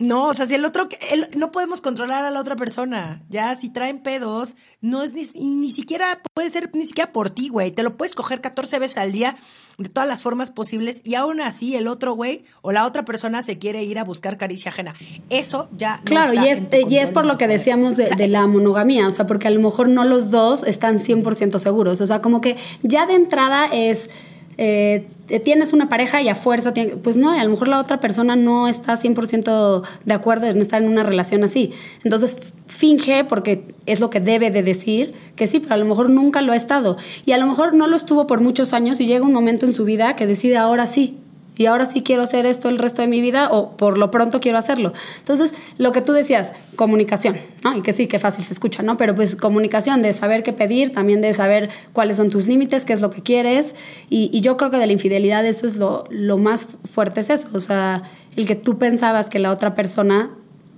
no, 0.00 0.28
o 0.28 0.34
sea, 0.34 0.46
si 0.46 0.54
el 0.54 0.64
otro, 0.64 0.88
no 1.36 1.52
podemos 1.52 1.82
controlar 1.82 2.24
a 2.24 2.30
la 2.30 2.40
otra 2.40 2.56
persona. 2.56 3.22
Ya, 3.28 3.54
si 3.54 3.68
traen 3.68 3.98
pedos, 3.98 4.56
no 4.80 5.02
es 5.02 5.12
ni, 5.12 5.26
ni 5.38 5.70
siquiera, 5.70 6.22
puede 6.32 6.48
ser 6.48 6.70
ni 6.72 6.86
siquiera 6.86 7.12
por 7.12 7.28
ti, 7.28 7.50
güey. 7.50 7.70
Te 7.70 7.82
lo 7.82 7.98
puedes 7.98 8.14
coger 8.14 8.40
14 8.40 8.78
veces 8.78 8.96
al 8.96 9.12
día 9.12 9.36
de 9.76 9.90
todas 9.90 10.08
las 10.08 10.22
formas 10.22 10.50
posibles 10.50 11.02
y 11.04 11.16
aún 11.16 11.42
así 11.42 11.76
el 11.76 11.86
otro 11.86 12.14
güey 12.14 12.44
o 12.62 12.72
la 12.72 12.86
otra 12.86 13.04
persona 13.04 13.42
se 13.42 13.58
quiere 13.58 13.84
ir 13.84 13.98
a 13.98 14.04
buscar 14.04 14.38
caricia 14.38 14.70
ajena. 14.70 14.94
Eso 15.28 15.68
ya. 15.76 16.00
Claro, 16.04 16.32
y, 16.32 16.48
es, 16.48 16.62
y 16.88 16.96
es 16.96 17.10
por 17.10 17.26
lo 17.26 17.36
que 17.36 17.46
decíamos 17.46 17.98
de, 17.98 18.06
de, 18.06 18.28
la 18.28 18.46
monogamía, 18.46 19.06
o 19.06 19.10
sea, 19.10 19.26
porque 19.26 19.48
a 19.48 19.50
lo 19.50 19.60
mejor 19.60 19.90
no 19.90 20.04
los 20.04 20.30
dos 20.30 20.64
están 20.64 20.98
100% 20.98 21.58
seguros. 21.58 22.00
O 22.00 22.06
sea, 22.06 22.22
como 22.22 22.40
que 22.40 22.56
ya 22.82 23.04
de 23.04 23.16
entrada 23.16 23.66
es 23.66 24.08
eh, 24.62 25.06
tienes 25.42 25.72
una 25.72 25.88
pareja 25.88 26.20
y 26.20 26.28
a 26.28 26.34
fuerza, 26.34 26.74
pues 27.02 27.16
no, 27.16 27.30
a 27.30 27.42
lo 27.42 27.48
mejor 27.48 27.68
la 27.68 27.80
otra 27.80 27.98
persona 27.98 28.36
no 28.36 28.68
está 28.68 28.94
100% 28.98 29.82
de 30.04 30.14
acuerdo 30.14 30.48
en 30.48 30.60
estar 30.60 30.82
en 30.82 30.88
una 30.90 31.02
relación 31.02 31.42
así. 31.44 31.72
Entonces 32.04 32.52
finge, 32.66 33.24
porque 33.24 33.64
es 33.86 34.00
lo 34.00 34.10
que 34.10 34.20
debe 34.20 34.50
de 34.50 34.62
decir, 34.62 35.14
que 35.34 35.46
sí, 35.46 35.60
pero 35.60 35.76
a 35.76 35.78
lo 35.78 35.86
mejor 35.86 36.10
nunca 36.10 36.42
lo 36.42 36.52
ha 36.52 36.56
estado. 36.56 36.98
Y 37.24 37.32
a 37.32 37.38
lo 37.38 37.46
mejor 37.46 37.72
no 37.72 37.86
lo 37.86 37.96
estuvo 37.96 38.26
por 38.26 38.42
muchos 38.42 38.74
años 38.74 39.00
y 39.00 39.06
llega 39.06 39.24
un 39.24 39.32
momento 39.32 39.64
en 39.64 39.72
su 39.72 39.86
vida 39.86 40.14
que 40.14 40.26
decide 40.26 40.58
ahora 40.58 40.86
sí, 40.86 41.16
y 41.60 41.66
ahora 41.66 41.84
sí 41.84 42.00
quiero 42.00 42.22
hacer 42.22 42.46
esto 42.46 42.70
el 42.70 42.78
resto 42.78 43.02
de 43.02 43.08
mi 43.08 43.20
vida 43.20 43.50
o 43.52 43.76
por 43.76 43.98
lo 43.98 44.10
pronto 44.10 44.40
quiero 44.40 44.56
hacerlo. 44.56 44.94
Entonces, 45.18 45.52
lo 45.76 45.92
que 45.92 46.00
tú 46.00 46.14
decías, 46.14 46.54
comunicación, 46.74 47.36
¿no? 47.62 47.76
Y 47.76 47.82
que 47.82 47.92
sí, 47.92 48.06
que 48.06 48.18
fácil 48.18 48.46
se 48.46 48.54
escucha, 48.54 48.82
¿no? 48.82 48.96
Pero 48.96 49.14
pues 49.14 49.36
comunicación, 49.36 50.00
de 50.00 50.14
saber 50.14 50.42
qué 50.42 50.54
pedir, 50.54 50.90
también 50.90 51.20
de 51.20 51.34
saber 51.34 51.68
cuáles 51.92 52.16
son 52.16 52.30
tus 52.30 52.46
límites, 52.46 52.86
qué 52.86 52.94
es 52.94 53.02
lo 53.02 53.10
que 53.10 53.22
quieres. 53.22 53.74
Y, 54.08 54.40
yo 54.40 54.56
creo 54.56 54.70
que 54.70 54.78
de 54.78 54.86
la 54.86 54.92
infidelidad 54.92 55.44
eso 55.44 55.66
es 55.66 55.76
lo, 55.76 56.06
lo 56.08 56.38
más 56.38 56.66
fuerte, 56.90 57.20
es 57.20 57.28
eso, 57.28 57.50
o 57.52 57.60
sea, 57.60 58.04
el 58.36 58.46
que 58.46 58.54
tú 58.54 58.78
pensabas 58.78 59.28
que 59.28 59.38
la 59.38 59.50
otra 59.50 59.74
persona 59.74 60.30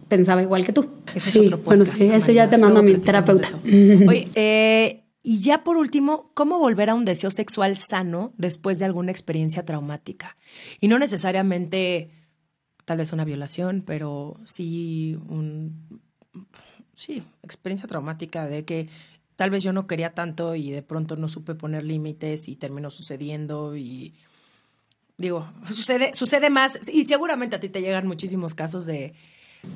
pensaba 0.09 0.43
igual 0.43 0.65
que 0.65 0.73
tú. 0.73 0.89
Ese 1.15 1.31
sí, 1.31 1.55
bueno, 1.65 1.85
sí, 1.85 2.07
ese 2.13 2.35
ya 2.35 2.51
te 2.51 2.59
mando 2.59 2.81
a 2.81 2.83
mi 2.83 2.97
terapeuta. 2.97 3.51
Oye, 3.65 4.29
eh, 4.35 5.02
y 5.23 5.41
ya 5.41 5.63
por 5.63 5.77
último, 5.77 6.31
¿cómo 6.35 6.59
volver 6.59 6.91
a 6.91 6.95
un 6.95 7.05
deseo 7.05 7.31
sexual 7.31 7.77
sano 7.77 8.33
después 8.37 8.79
de 8.79 8.87
alguna 8.87 9.13
experiencia 9.13 9.65
traumática? 9.65 10.37
Y 10.81 10.89
no 10.89 10.99
necesariamente 10.99 12.11
tal 12.85 12.99
vez 12.99 13.13
una 13.13 13.25
violación, 13.25 13.83
pero 13.87 14.41
sí 14.45 15.17
un 15.29 16.01
sí, 16.95 17.23
experiencia 17.43 17.89
traumática 17.89 18.47
de 18.47 18.65
que 18.65 18.89
tal 19.37 19.51
vez 19.51 19.63
yo 19.63 19.73
no 19.73 19.87
quería 19.87 20.15
tanto 20.15 20.55
y 20.55 20.71
de 20.71 20.83
pronto 20.83 21.17
no 21.17 21.29
supe 21.29 21.55
poner 21.55 21.85
límites 21.85 22.49
y 22.49 22.57
terminó 22.57 22.91
sucediendo 22.91 23.77
y 23.77 24.15
digo, 25.17 25.51
sucede 25.69 26.15
sucede 26.15 26.51
más 26.51 26.89
y 26.89 27.05
seguramente 27.05 27.57
a 27.57 27.61
ti 27.61 27.69
te 27.69 27.81
llegan 27.81 28.07
muchísimos 28.07 28.55
casos 28.55 28.87
de 28.87 29.15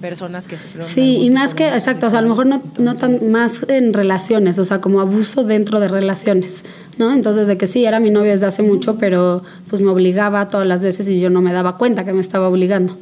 personas 0.00 0.48
que 0.48 0.56
sufrieron. 0.56 0.88
Sí, 0.88 1.18
y 1.22 1.30
más 1.30 1.54
que, 1.54 1.68
exacto, 1.68 2.06
o 2.06 2.10
sea, 2.10 2.18
a 2.18 2.22
lo 2.22 2.28
mejor 2.28 2.46
no, 2.46 2.62
no 2.78 2.94
tan 2.96 3.18
más 3.30 3.64
en 3.68 3.92
relaciones, 3.92 4.58
o 4.58 4.64
sea, 4.64 4.80
como 4.80 5.00
abuso 5.00 5.44
dentro 5.44 5.80
de 5.80 5.88
relaciones, 5.88 6.64
¿no? 6.98 7.12
Entonces, 7.12 7.46
de 7.46 7.56
que 7.56 7.66
sí, 7.66 7.84
era 7.84 8.00
mi 8.00 8.10
novio 8.10 8.32
desde 8.32 8.46
hace 8.46 8.62
mucho, 8.62 8.98
pero 8.98 9.42
pues 9.68 9.82
me 9.82 9.90
obligaba 9.90 10.48
todas 10.48 10.66
las 10.66 10.82
veces 10.82 11.08
y 11.08 11.20
yo 11.20 11.30
no 11.30 11.40
me 11.40 11.52
daba 11.52 11.78
cuenta 11.78 12.04
que 12.04 12.12
me 12.12 12.20
estaba 12.20 12.48
obligando. 12.48 12.98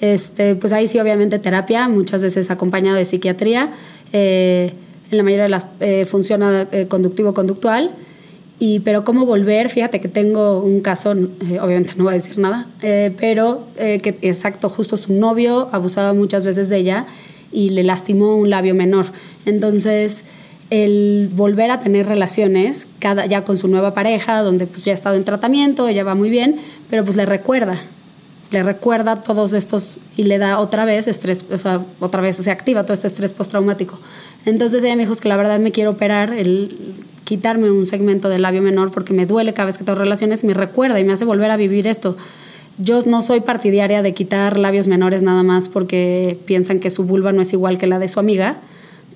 Este, 0.00 0.56
pues 0.56 0.72
ahí 0.72 0.88
sí, 0.88 0.98
obviamente, 0.98 1.38
terapia, 1.38 1.88
muchas 1.88 2.22
veces 2.22 2.50
acompañado 2.50 2.96
de 2.96 3.04
psiquiatría, 3.04 3.72
eh, 4.12 4.74
en 5.10 5.18
la 5.18 5.22
mayoría 5.22 5.44
de 5.44 5.50
las 5.50 5.66
eh, 5.80 6.06
funciona 6.06 6.66
eh, 6.72 6.86
conductivo-conductual 6.88 7.92
y, 8.64 8.78
pero 8.78 9.02
cómo 9.02 9.26
volver, 9.26 9.68
fíjate 9.68 9.98
que 9.98 10.06
tengo 10.06 10.62
un 10.62 10.82
caso, 10.82 11.14
eh, 11.14 11.58
obviamente 11.60 11.94
no 11.96 12.04
voy 12.04 12.12
a 12.12 12.14
decir 12.14 12.38
nada, 12.38 12.68
eh, 12.80 13.12
pero 13.18 13.66
eh, 13.76 13.98
que 13.98 14.16
exacto, 14.22 14.68
justo 14.68 14.96
su 14.96 15.14
novio 15.14 15.68
abusaba 15.72 16.12
muchas 16.12 16.44
veces 16.44 16.68
de 16.68 16.76
ella 16.76 17.06
y 17.50 17.70
le 17.70 17.82
lastimó 17.82 18.36
un 18.36 18.50
labio 18.50 18.76
menor. 18.76 19.06
Entonces, 19.46 20.22
el 20.70 21.28
volver 21.34 21.72
a 21.72 21.80
tener 21.80 22.06
relaciones, 22.06 22.86
cada, 23.00 23.26
ya 23.26 23.42
con 23.42 23.58
su 23.58 23.66
nueva 23.66 23.94
pareja, 23.94 24.42
donde 24.42 24.68
pues 24.68 24.84
ya 24.84 24.92
ha 24.92 24.94
estado 24.94 25.16
en 25.16 25.24
tratamiento, 25.24 25.88
ella 25.88 26.04
va 26.04 26.14
muy 26.14 26.30
bien, 26.30 26.60
pero 26.88 27.04
pues 27.04 27.16
le 27.16 27.26
recuerda, 27.26 27.76
le 28.52 28.62
recuerda 28.62 29.16
todos 29.16 29.54
estos 29.54 29.98
y 30.16 30.24
le 30.24 30.38
da 30.38 30.58
otra 30.58 30.84
vez 30.84 31.08
estrés, 31.08 31.44
o 31.50 31.58
sea, 31.58 31.84
otra 32.00 32.20
vez 32.20 32.36
se 32.36 32.50
activa 32.50 32.84
todo 32.84 32.92
este 32.94 33.06
estrés 33.06 33.32
postraumático. 33.32 33.98
Entonces 34.44 34.84
ella 34.84 34.94
me 34.94 35.04
dijo 35.04 35.16
que 35.16 35.28
la 35.28 35.36
verdad 35.36 35.58
me 35.58 35.72
quiero 35.72 35.90
operar, 35.90 36.32
el 36.32 36.96
quitarme 37.24 37.70
un 37.70 37.86
segmento 37.86 38.28
del 38.28 38.42
labio 38.42 38.62
menor 38.62 38.90
porque 38.90 39.14
me 39.14 39.24
duele 39.26 39.54
cada 39.54 39.66
vez 39.66 39.78
que 39.78 39.84
tengo 39.84 39.98
relaciones, 39.98 40.44
me 40.44 40.54
recuerda 40.54 41.00
y 41.00 41.04
me 41.04 41.12
hace 41.12 41.24
volver 41.24 41.50
a 41.50 41.56
vivir 41.56 41.86
esto. 41.86 42.16
Yo 42.78 43.00
no 43.06 43.22
soy 43.22 43.40
partidaria 43.40 44.02
de 44.02 44.12
quitar 44.12 44.58
labios 44.58 44.86
menores 44.86 45.22
nada 45.22 45.42
más 45.42 45.68
porque 45.68 46.38
piensan 46.44 46.78
que 46.78 46.90
su 46.90 47.04
vulva 47.04 47.32
no 47.32 47.40
es 47.42 47.52
igual 47.52 47.78
que 47.78 47.86
la 47.86 47.98
de 47.98 48.08
su 48.08 48.20
amiga, 48.20 48.60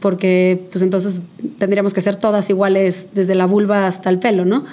porque 0.00 0.66
pues 0.70 0.82
entonces 0.82 1.22
tendríamos 1.58 1.92
que 1.92 2.00
ser 2.00 2.16
todas 2.16 2.48
iguales 2.48 3.08
desde 3.12 3.34
la 3.34 3.46
vulva 3.46 3.86
hasta 3.86 4.08
el 4.08 4.18
pelo, 4.18 4.44
¿no? 4.44 4.64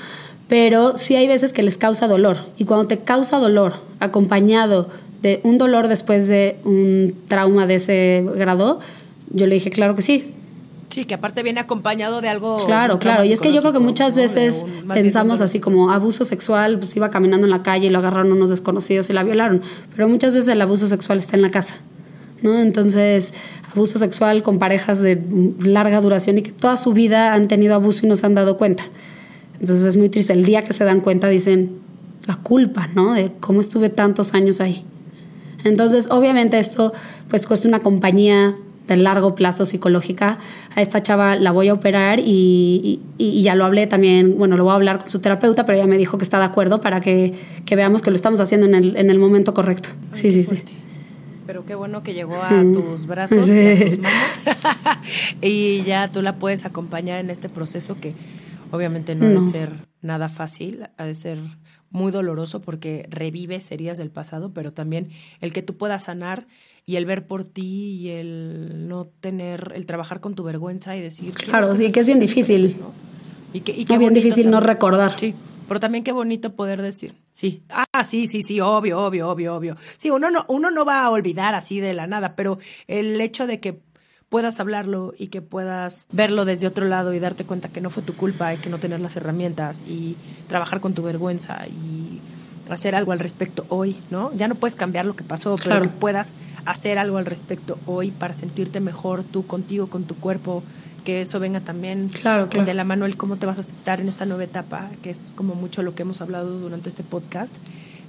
Pero 0.54 0.96
sí 0.98 1.16
hay 1.16 1.28
veces 1.28 1.52
que 1.52 1.64
les 1.64 1.80
causa 1.80 2.08
dolor 2.08 2.38
y 2.60 2.66
cuando 2.66 2.86
te 2.86 3.00
causa 3.00 3.40
dolor 3.40 3.74
acompañado 4.00 4.88
de 5.24 5.42
un 5.42 5.58
dolor 5.58 5.88
después 5.88 6.28
de 6.28 6.60
un 6.64 7.16
trauma 7.28 7.66
de 7.66 7.74
ese 7.74 8.24
grado, 8.36 8.80
yo 9.32 9.48
le 9.48 9.56
dije, 9.56 9.72
claro 9.72 9.96
que 9.96 10.04
sí, 10.04 10.36
Sí, 10.90 11.06
que 11.06 11.16
aparte 11.16 11.42
viene 11.42 11.60
acompañado 11.60 12.22
de 12.22 12.30
algo. 12.30 12.64
Claro, 12.68 13.00
claro. 13.00 13.24
Y 13.24 13.34
es 13.34 13.40
que 13.40 13.52
yo 13.52 13.62
creo 13.62 13.74
que 13.74 13.80
muchas 13.80 14.16
veces 14.16 14.64
pensamos 14.94 15.42
así 15.42 15.60
como 15.60 15.90
abuso 15.90 16.24
sexual, 16.24 16.78
pues 16.78 16.96
iba 16.96 17.10
caminando 17.10 17.48
en 17.48 17.52
la 17.52 17.64
calle 17.64 17.88
y 17.88 17.90
lo 17.90 17.98
agarraron 17.98 18.32
unos 18.32 18.52
desconocidos 18.52 19.10
y 19.10 19.14
la 19.14 19.24
violaron. 19.24 19.64
Pero 19.96 20.08
muchas 20.08 20.36
veces 20.36 20.50
el 20.50 20.62
abuso 20.62 20.88
sexual 20.88 21.18
está 21.18 21.36
en 21.36 21.42
la 21.42 21.50
casa. 21.50 21.78
¿no? 22.44 22.60
Entonces, 22.60 23.34
abuso 23.72 23.98
sexual 23.98 24.44
con 24.44 24.60
parejas 24.60 25.00
de 25.00 25.20
larga 25.58 26.00
duración 26.00 26.38
y 26.38 26.44
que 26.44 26.52
toda 26.52 26.78
su 26.78 26.94
vida 26.94 27.34
han 27.34 27.48
tenido 27.48 27.74
abuso 27.74 28.06
y 28.06 28.10
no 28.10 28.16
se 28.16 28.28
han 28.28 28.36
dado 28.36 28.58
cuenta. 28.58 28.84
Entonces 29.60 29.86
es 29.86 29.98
muy 29.98 30.10
triste. 30.10 30.34
El 30.34 30.46
día 30.46 30.62
que 30.62 30.74
se 30.74 30.84
dan 30.84 31.02
cuenta 31.02 31.30
dicen 31.30 31.80
la 32.28 32.36
culpa, 32.36 32.88
¿no? 32.94 33.14
De 33.14 33.32
cómo 33.40 33.62
estuve 33.62 33.90
tantos 33.90 34.34
años 34.34 34.62
ahí. 34.62 34.86
Entonces, 35.64 36.08
obviamente 36.10 36.60
esto 36.60 36.94
pues 37.30 37.48
cuesta 37.48 37.68
una 37.68 37.80
compañía 37.80 38.56
de 38.88 38.98
largo 38.98 39.36
plazo 39.36 39.66
psicológica. 39.66 40.38
A 40.76 40.82
esta 40.82 41.02
chava 41.02 41.36
la 41.36 41.52
voy 41.52 41.70
a 41.70 41.74
operar 41.74 42.20
y, 42.20 43.00
ya 43.18 43.56
lo 43.56 43.66
hablé 43.66 43.88
también, 43.88 44.38
bueno, 44.38 44.58
lo 44.58 44.66
voy 44.66 44.72
a 44.72 44.76
hablar 44.76 45.00
con 45.00 45.10
su 45.10 45.20
terapeuta, 45.20 45.66
pero 45.66 45.78
ella 45.78 45.88
me 45.88 45.98
dijo 45.98 46.18
que 46.18 46.24
está 46.24 46.40
de 46.40 46.46
acuerdo 46.46 46.82
para 46.82 47.00
que, 47.00 47.34
veamos 47.72 48.02
que 48.02 48.10
lo 48.10 48.16
estamos 48.16 48.40
haciendo 48.40 48.68
en 48.68 48.76
el, 48.76 48.98
en 48.98 49.10
el 49.10 49.20
momento 49.20 49.54
correcto. 49.54 49.90
sí, 50.14 50.32
sí, 50.32 50.44
sí. 50.44 50.64
Pero 51.46 51.66
qué 51.66 51.76
bueno 51.76 52.04
que 52.04 52.14
llegó 52.14 52.42
a 52.42 52.50
tus 52.62 53.06
brazos 53.06 53.50
y 53.50 53.68
a 53.68 53.86
tus 53.86 53.98
manos. 54.00 54.40
y 55.42 55.84
ya 55.84 56.08
tú 56.08 56.22
la 56.22 56.38
puedes 56.38 56.66
acompañar 56.66 57.20
en 57.20 57.30
este 57.30 57.50
proceso 57.50 57.98
que 58.00 58.14
obviamente 58.74 59.14
no, 59.14 59.30
no. 59.30 59.40
ha 59.40 59.44
de 59.44 59.52
ser 59.52 59.88
nada 60.02 60.30
fácil, 60.30 60.88
ha 60.98 61.06
de 61.06 61.14
ser 61.14 61.38
muy 61.92 62.12
doloroso 62.12 62.60
porque 62.60 63.06
revives 63.08 63.72
heridas 63.72 64.00
del 64.00 64.10
pasado, 64.10 64.52
pero 64.52 64.74
también 64.74 65.10
el 65.42 65.54
que 65.54 65.62
tú 65.62 65.78
puedas 65.78 66.06
sanar 66.06 66.48
y 66.86 66.96
el 66.96 67.06
ver 67.06 67.28
por 67.28 67.44
ti 67.44 68.00
y 68.02 68.10
el 68.10 68.88
no 68.88 69.06
tener, 69.06 69.74
el 69.76 69.86
trabajar 69.86 70.20
con 70.22 70.34
tu 70.34 70.44
vergüenza 70.44 70.98
y 70.98 71.02
decir... 71.02 71.36
Claro, 71.36 71.76
sí, 71.76 71.92
que 71.92 72.00
es 72.00 72.08
bien 72.08 72.20
difícil. 72.20 72.76
Y 73.54 73.62
que, 73.62 73.74
y 73.74 73.86
bien 73.98 74.16
difícil 74.16 74.50
no 74.50 74.60
recordar. 74.60 75.20
Sí, 75.20 75.36
pero 75.68 75.80
también 75.80 76.04
qué 76.04 76.12
bonito 76.12 76.56
poder 76.56 76.82
decir, 76.82 77.14
sí, 77.32 77.62
ah, 77.70 78.04
sí, 78.04 78.26
sí, 78.26 78.42
sí, 78.42 78.60
obvio, 78.60 79.00
obvio, 79.00 79.30
obvio, 79.30 79.56
obvio. 79.56 79.78
Sí, 79.98 80.10
uno 80.10 80.32
no, 80.32 80.46
uno 80.48 80.72
no 80.72 80.84
va 80.84 81.04
a 81.04 81.12
olvidar 81.12 81.54
así 81.54 81.80
de 81.80 81.94
la 81.94 82.08
nada, 82.08 82.36
pero 82.36 82.58
el 82.88 83.22
hecho 83.22 83.46
de 83.46 83.60
que 83.60 83.80
puedas 84.34 84.60
hablarlo 84.60 85.14
y 85.16 85.28
que 85.28 85.44
puedas 85.44 86.08
verlo 86.12 86.44
desde 86.44 86.66
otro 86.66 86.88
lado 86.88 87.14
y 87.14 87.20
darte 87.20 87.46
cuenta 87.46 87.70
que 87.70 87.82
no 87.82 87.92
fue 87.92 88.02
tu 88.02 88.16
culpa 88.16 88.52
y 88.52 88.58
que 88.58 88.68
no 88.68 88.80
tener 88.80 89.00
las 89.00 89.16
herramientas 89.16 89.84
y 89.88 90.18
trabajar 90.48 90.82
con 90.82 90.96
tu 90.96 91.04
vergüenza 91.04 91.68
y 91.68 92.20
hacer 92.68 92.96
algo 92.96 93.12
al 93.12 93.20
respecto 93.20 93.68
hoy, 93.70 93.96
¿no? 94.10 94.34
Ya 94.34 94.48
no 94.48 94.56
puedes 94.56 94.76
cambiar 94.76 95.06
lo 95.06 95.16
que 95.16 95.24
pasó, 95.24 95.54
pero 95.64 95.84
que 95.84 95.90
puedas 95.90 96.34
hacer 96.66 96.98
algo 96.98 97.20
al 97.20 97.28
respecto 97.28 97.78
hoy 97.86 98.10
para 98.10 98.34
sentirte 98.34 98.80
mejor 98.80 99.24
tú 99.24 99.46
contigo, 99.46 99.86
con 99.86 100.06
tu 100.06 100.16
cuerpo, 100.16 100.64
que 101.06 101.22
eso 101.22 101.40
venga 101.40 101.60
también 101.60 102.08
de 102.08 102.74
la 102.74 102.84
mano 102.84 103.06
el 103.06 103.18
cómo 103.18 103.36
te 103.36 103.46
vas 103.46 103.58
a 103.58 103.60
aceptar 103.60 104.02
en 104.02 104.08
esta 104.08 104.26
nueva 104.26 104.46
etapa, 104.46 104.90
que 105.04 105.12
es 105.12 105.32
como 105.36 105.54
mucho 105.54 105.84
lo 105.84 105.94
que 105.94 106.02
hemos 106.02 106.22
hablado 106.22 106.58
durante 106.58 106.90
este 106.90 107.04
podcast 107.04 107.56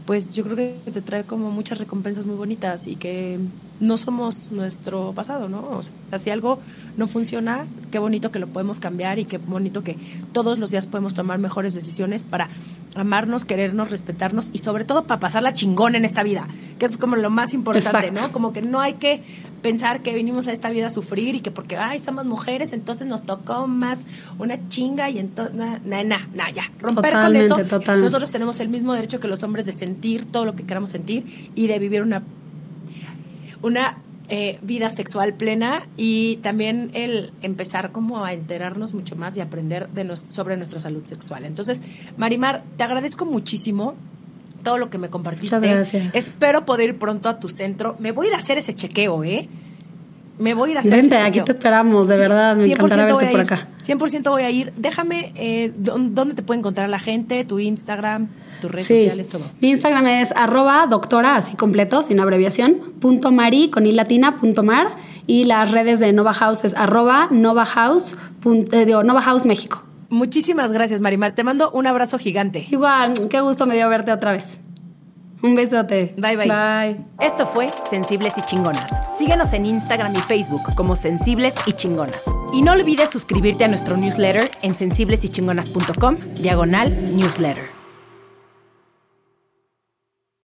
pues 0.07 0.35
yo 0.35 0.45
creo 0.45 0.57
que 0.57 0.91
te 0.91 1.01
trae 1.01 1.25
como 1.25 1.51
muchas 1.51 1.79
recompensas 1.79 2.27
muy 2.27 2.37
bonitas 2.37 2.87
y 2.87 2.97
que 2.97 3.39
no 3.85 3.97
somos 3.97 4.51
nuestro 4.53 5.12
pasado, 5.12 5.49
¿no? 5.49 5.61
O 5.70 5.82
sea, 5.82 6.18
si 6.18 6.30
algo 6.30 6.59
no 6.97 7.07
funciona, 7.07 7.66
qué 7.91 7.99
bonito 7.99 8.30
que 8.30 8.39
lo 8.39 8.47
podemos 8.47 8.80
cambiar 8.80 9.18
y 9.18 9.24
qué 9.24 9.39
bonito 9.39 9.82
que 9.82 9.97
todos 10.32 10.59
los 10.59 10.70
días 10.70 10.87
podemos 10.87 11.14
tomar 11.14 11.39
mejores 11.39 11.74
decisiones 11.74 12.24
para 12.24 12.49
amarnos, 12.95 13.45
querernos, 13.45 13.91
respetarnos 13.91 14.51
y 14.53 14.59
sobre 14.59 14.85
todo 14.85 15.05
para 15.05 15.20
pasarla 15.20 15.53
chingón 15.53 15.95
en 15.95 16.05
esta 16.05 16.22
vida, 16.22 16.49
que 16.78 16.87
es 16.87 16.97
como 16.97 17.16
lo 17.16 17.30
más 17.30 17.55
importante, 17.55 18.11
¿no? 18.11 18.32
Como 18.32 18.53
que 18.53 18.62
no 18.62 18.80
hay 18.80 18.95
que 18.95 19.22
pensar 19.62 20.03
que 20.03 20.12
venimos 20.12 20.47
a 20.47 20.53
esta 20.53 20.68
vida 20.68 20.89
a 20.89 20.91
sufrir 20.91 21.35
y 21.35 21.41
que 21.41 21.51
porque, 21.51 21.78
ay, 21.78 22.01
somos 22.05 22.26
mujeres, 22.26 22.74
entonces 22.74 23.07
nos 23.07 23.22
tocó 23.22 23.66
más 23.66 24.01
una 24.39 24.68
chinga 24.68 25.09
y 25.09 25.18
entonces, 25.18 25.55
nada, 25.55 25.80
nada, 25.85 26.28
na, 26.35 26.51
ya, 26.51 26.64
romper 26.78 27.12
con 27.14 27.35
eso. 27.35 27.57
Nosotros 27.97 28.30
tenemos 28.30 28.61
el 28.61 28.68
mismo 28.68 28.93
derecho 28.93 29.20
que 29.20 29.26
los 29.26 29.43
hombres 29.43 29.64
de 29.64 29.72
sentir 29.72 30.26
todo 30.26 30.45
lo 30.45 30.55
que 30.55 30.64
queramos 30.64 30.91
sentir 30.91 31.24
y 31.55 31.66
de 31.66 31.78
vivir 31.78 32.03
una, 32.03 32.22
una 33.65 33.99
eh, 34.29 34.59
vida 34.62 34.91
sexual 34.91 35.35
plena 35.35 35.87
y 35.97 36.37
también 36.37 36.91
el 36.95 37.33
empezar 37.43 37.93
como 37.93 38.25
a 38.25 38.33
enterarnos 38.33 38.95
mucho 38.95 39.17
más 39.17 39.37
y 39.37 39.41
aprender 39.41 39.89
de 39.89 40.17
sobre 40.29 40.57
nuestra 40.57 40.81
salud 40.81 41.05
sexual. 41.05 41.45
Entonces, 41.45 41.83
Marimar, 42.17 42.62
te 42.77 42.85
agradezco 42.85 43.27
muchísimo 43.27 43.95
todo 44.62 44.79
lo 44.79 44.91
que 44.91 44.99
me 44.99 45.11
compartiste. 45.11 45.57
Muchas 45.57 45.93
gracias. 45.93 46.15
Espero 46.15 46.65
poder 46.65 46.91
ir 46.91 46.99
pronto 46.99 47.29
a 47.29 47.39
tu 47.39 47.49
centro. 47.49 47.97
Me 47.99 48.12
voy 48.12 48.27
a 48.27 48.31
ir 48.31 48.35
a 48.37 48.39
hacer 48.39 48.57
ese 48.57 48.75
chequeo, 48.75 49.25
¿eh? 49.25 49.49
Me 50.39 50.55
voy 50.55 50.70
a 50.70 50.72
ir 50.72 50.76
a 50.78 50.80
hacer 50.80 50.93
Vente, 50.93 51.16
aquí 51.16 51.41
te 51.43 51.53
esperamos, 51.53 52.09
de 52.09 52.18
verdad. 52.18 52.57
Me 52.57 52.66
encantará 52.66 53.07
verte 53.07 53.26
por 53.30 53.41
acá. 53.41 53.68
100% 53.80 54.30
voy 54.30 54.43
a 54.43 54.51
ir. 54.51 54.72
Déjame, 54.76 55.32
eh, 55.37 55.72
¿dónde 55.76 56.35
te 56.35 56.43
puede 56.43 56.59
encontrar 56.59 56.89
la 56.89 56.99
gente? 56.99 57.45
Tu 57.45 57.61
Instagram, 57.61 58.28
tus 58.61 58.70
redes 58.70 58.89
sociales, 58.89 59.28
todo. 59.28 59.45
Mi 59.61 59.70
Instagram 59.70 60.07
es 60.07 60.32
arroba 60.35 60.87
doctora, 60.89 61.37
así 61.37 61.55
completo, 61.55 62.03
sin 62.03 62.18
abreviación, 62.18 62.95
punto 63.01 63.30
mari, 63.30 63.70
con 63.70 63.87
i 63.87 63.93
latina, 63.93 64.37
punto 64.37 64.62
mar. 64.62 64.97
Y 65.26 65.45
las 65.45 65.70
redes 65.70 66.01
de 66.01 66.12
Nova 66.12 66.35
House 66.35 66.64
es 66.64 66.74
arroba 66.74 67.28
Nova 67.30 67.64
House, 67.64 68.16
eh, 68.72 68.87
Nova 68.87 69.22
House 69.22 69.47
México. 69.47 69.82
Muchísimas 70.11 70.70
gracias, 70.72 71.01
Marimar. 71.01 71.35
Te 71.35 71.45
mando 71.45 71.70
un 71.70 71.87
abrazo 71.87 72.18
gigante. 72.18 72.66
Igual, 72.70 73.14
qué 73.30 73.41
gusto 73.41 73.66
me 73.66 73.74
dio 73.74 73.89
verte 73.89 74.12
otra 74.12 74.32
vez. 74.32 74.59
Un 75.45 75.55
besote. 75.55 76.15
Bye, 76.17 76.37
bye. 76.37 76.49
Bye. 76.49 77.05
Esto 77.21 77.47
fue 77.47 77.69
Sensibles 77.91 78.39
y 78.39 78.43
Chingonas. 78.47 78.91
Síguenos 79.19 79.53
en 79.53 79.67
Instagram 79.67 80.17
y 80.17 80.21
Facebook 80.21 80.63
como 80.75 80.97
Sensibles 80.97 81.55
y 81.67 81.75
Chingonas. 81.75 82.25
Y 82.55 82.63
no 82.63 82.73
olvides 82.73 83.11
suscribirte 83.11 83.63
a 83.65 83.69
nuestro 83.69 83.99
newsletter 83.99 84.51
en 84.63 84.75
sensiblesychingonas.com, 84.75 86.17
diagonal 86.37 86.91
newsletter. 87.15 87.74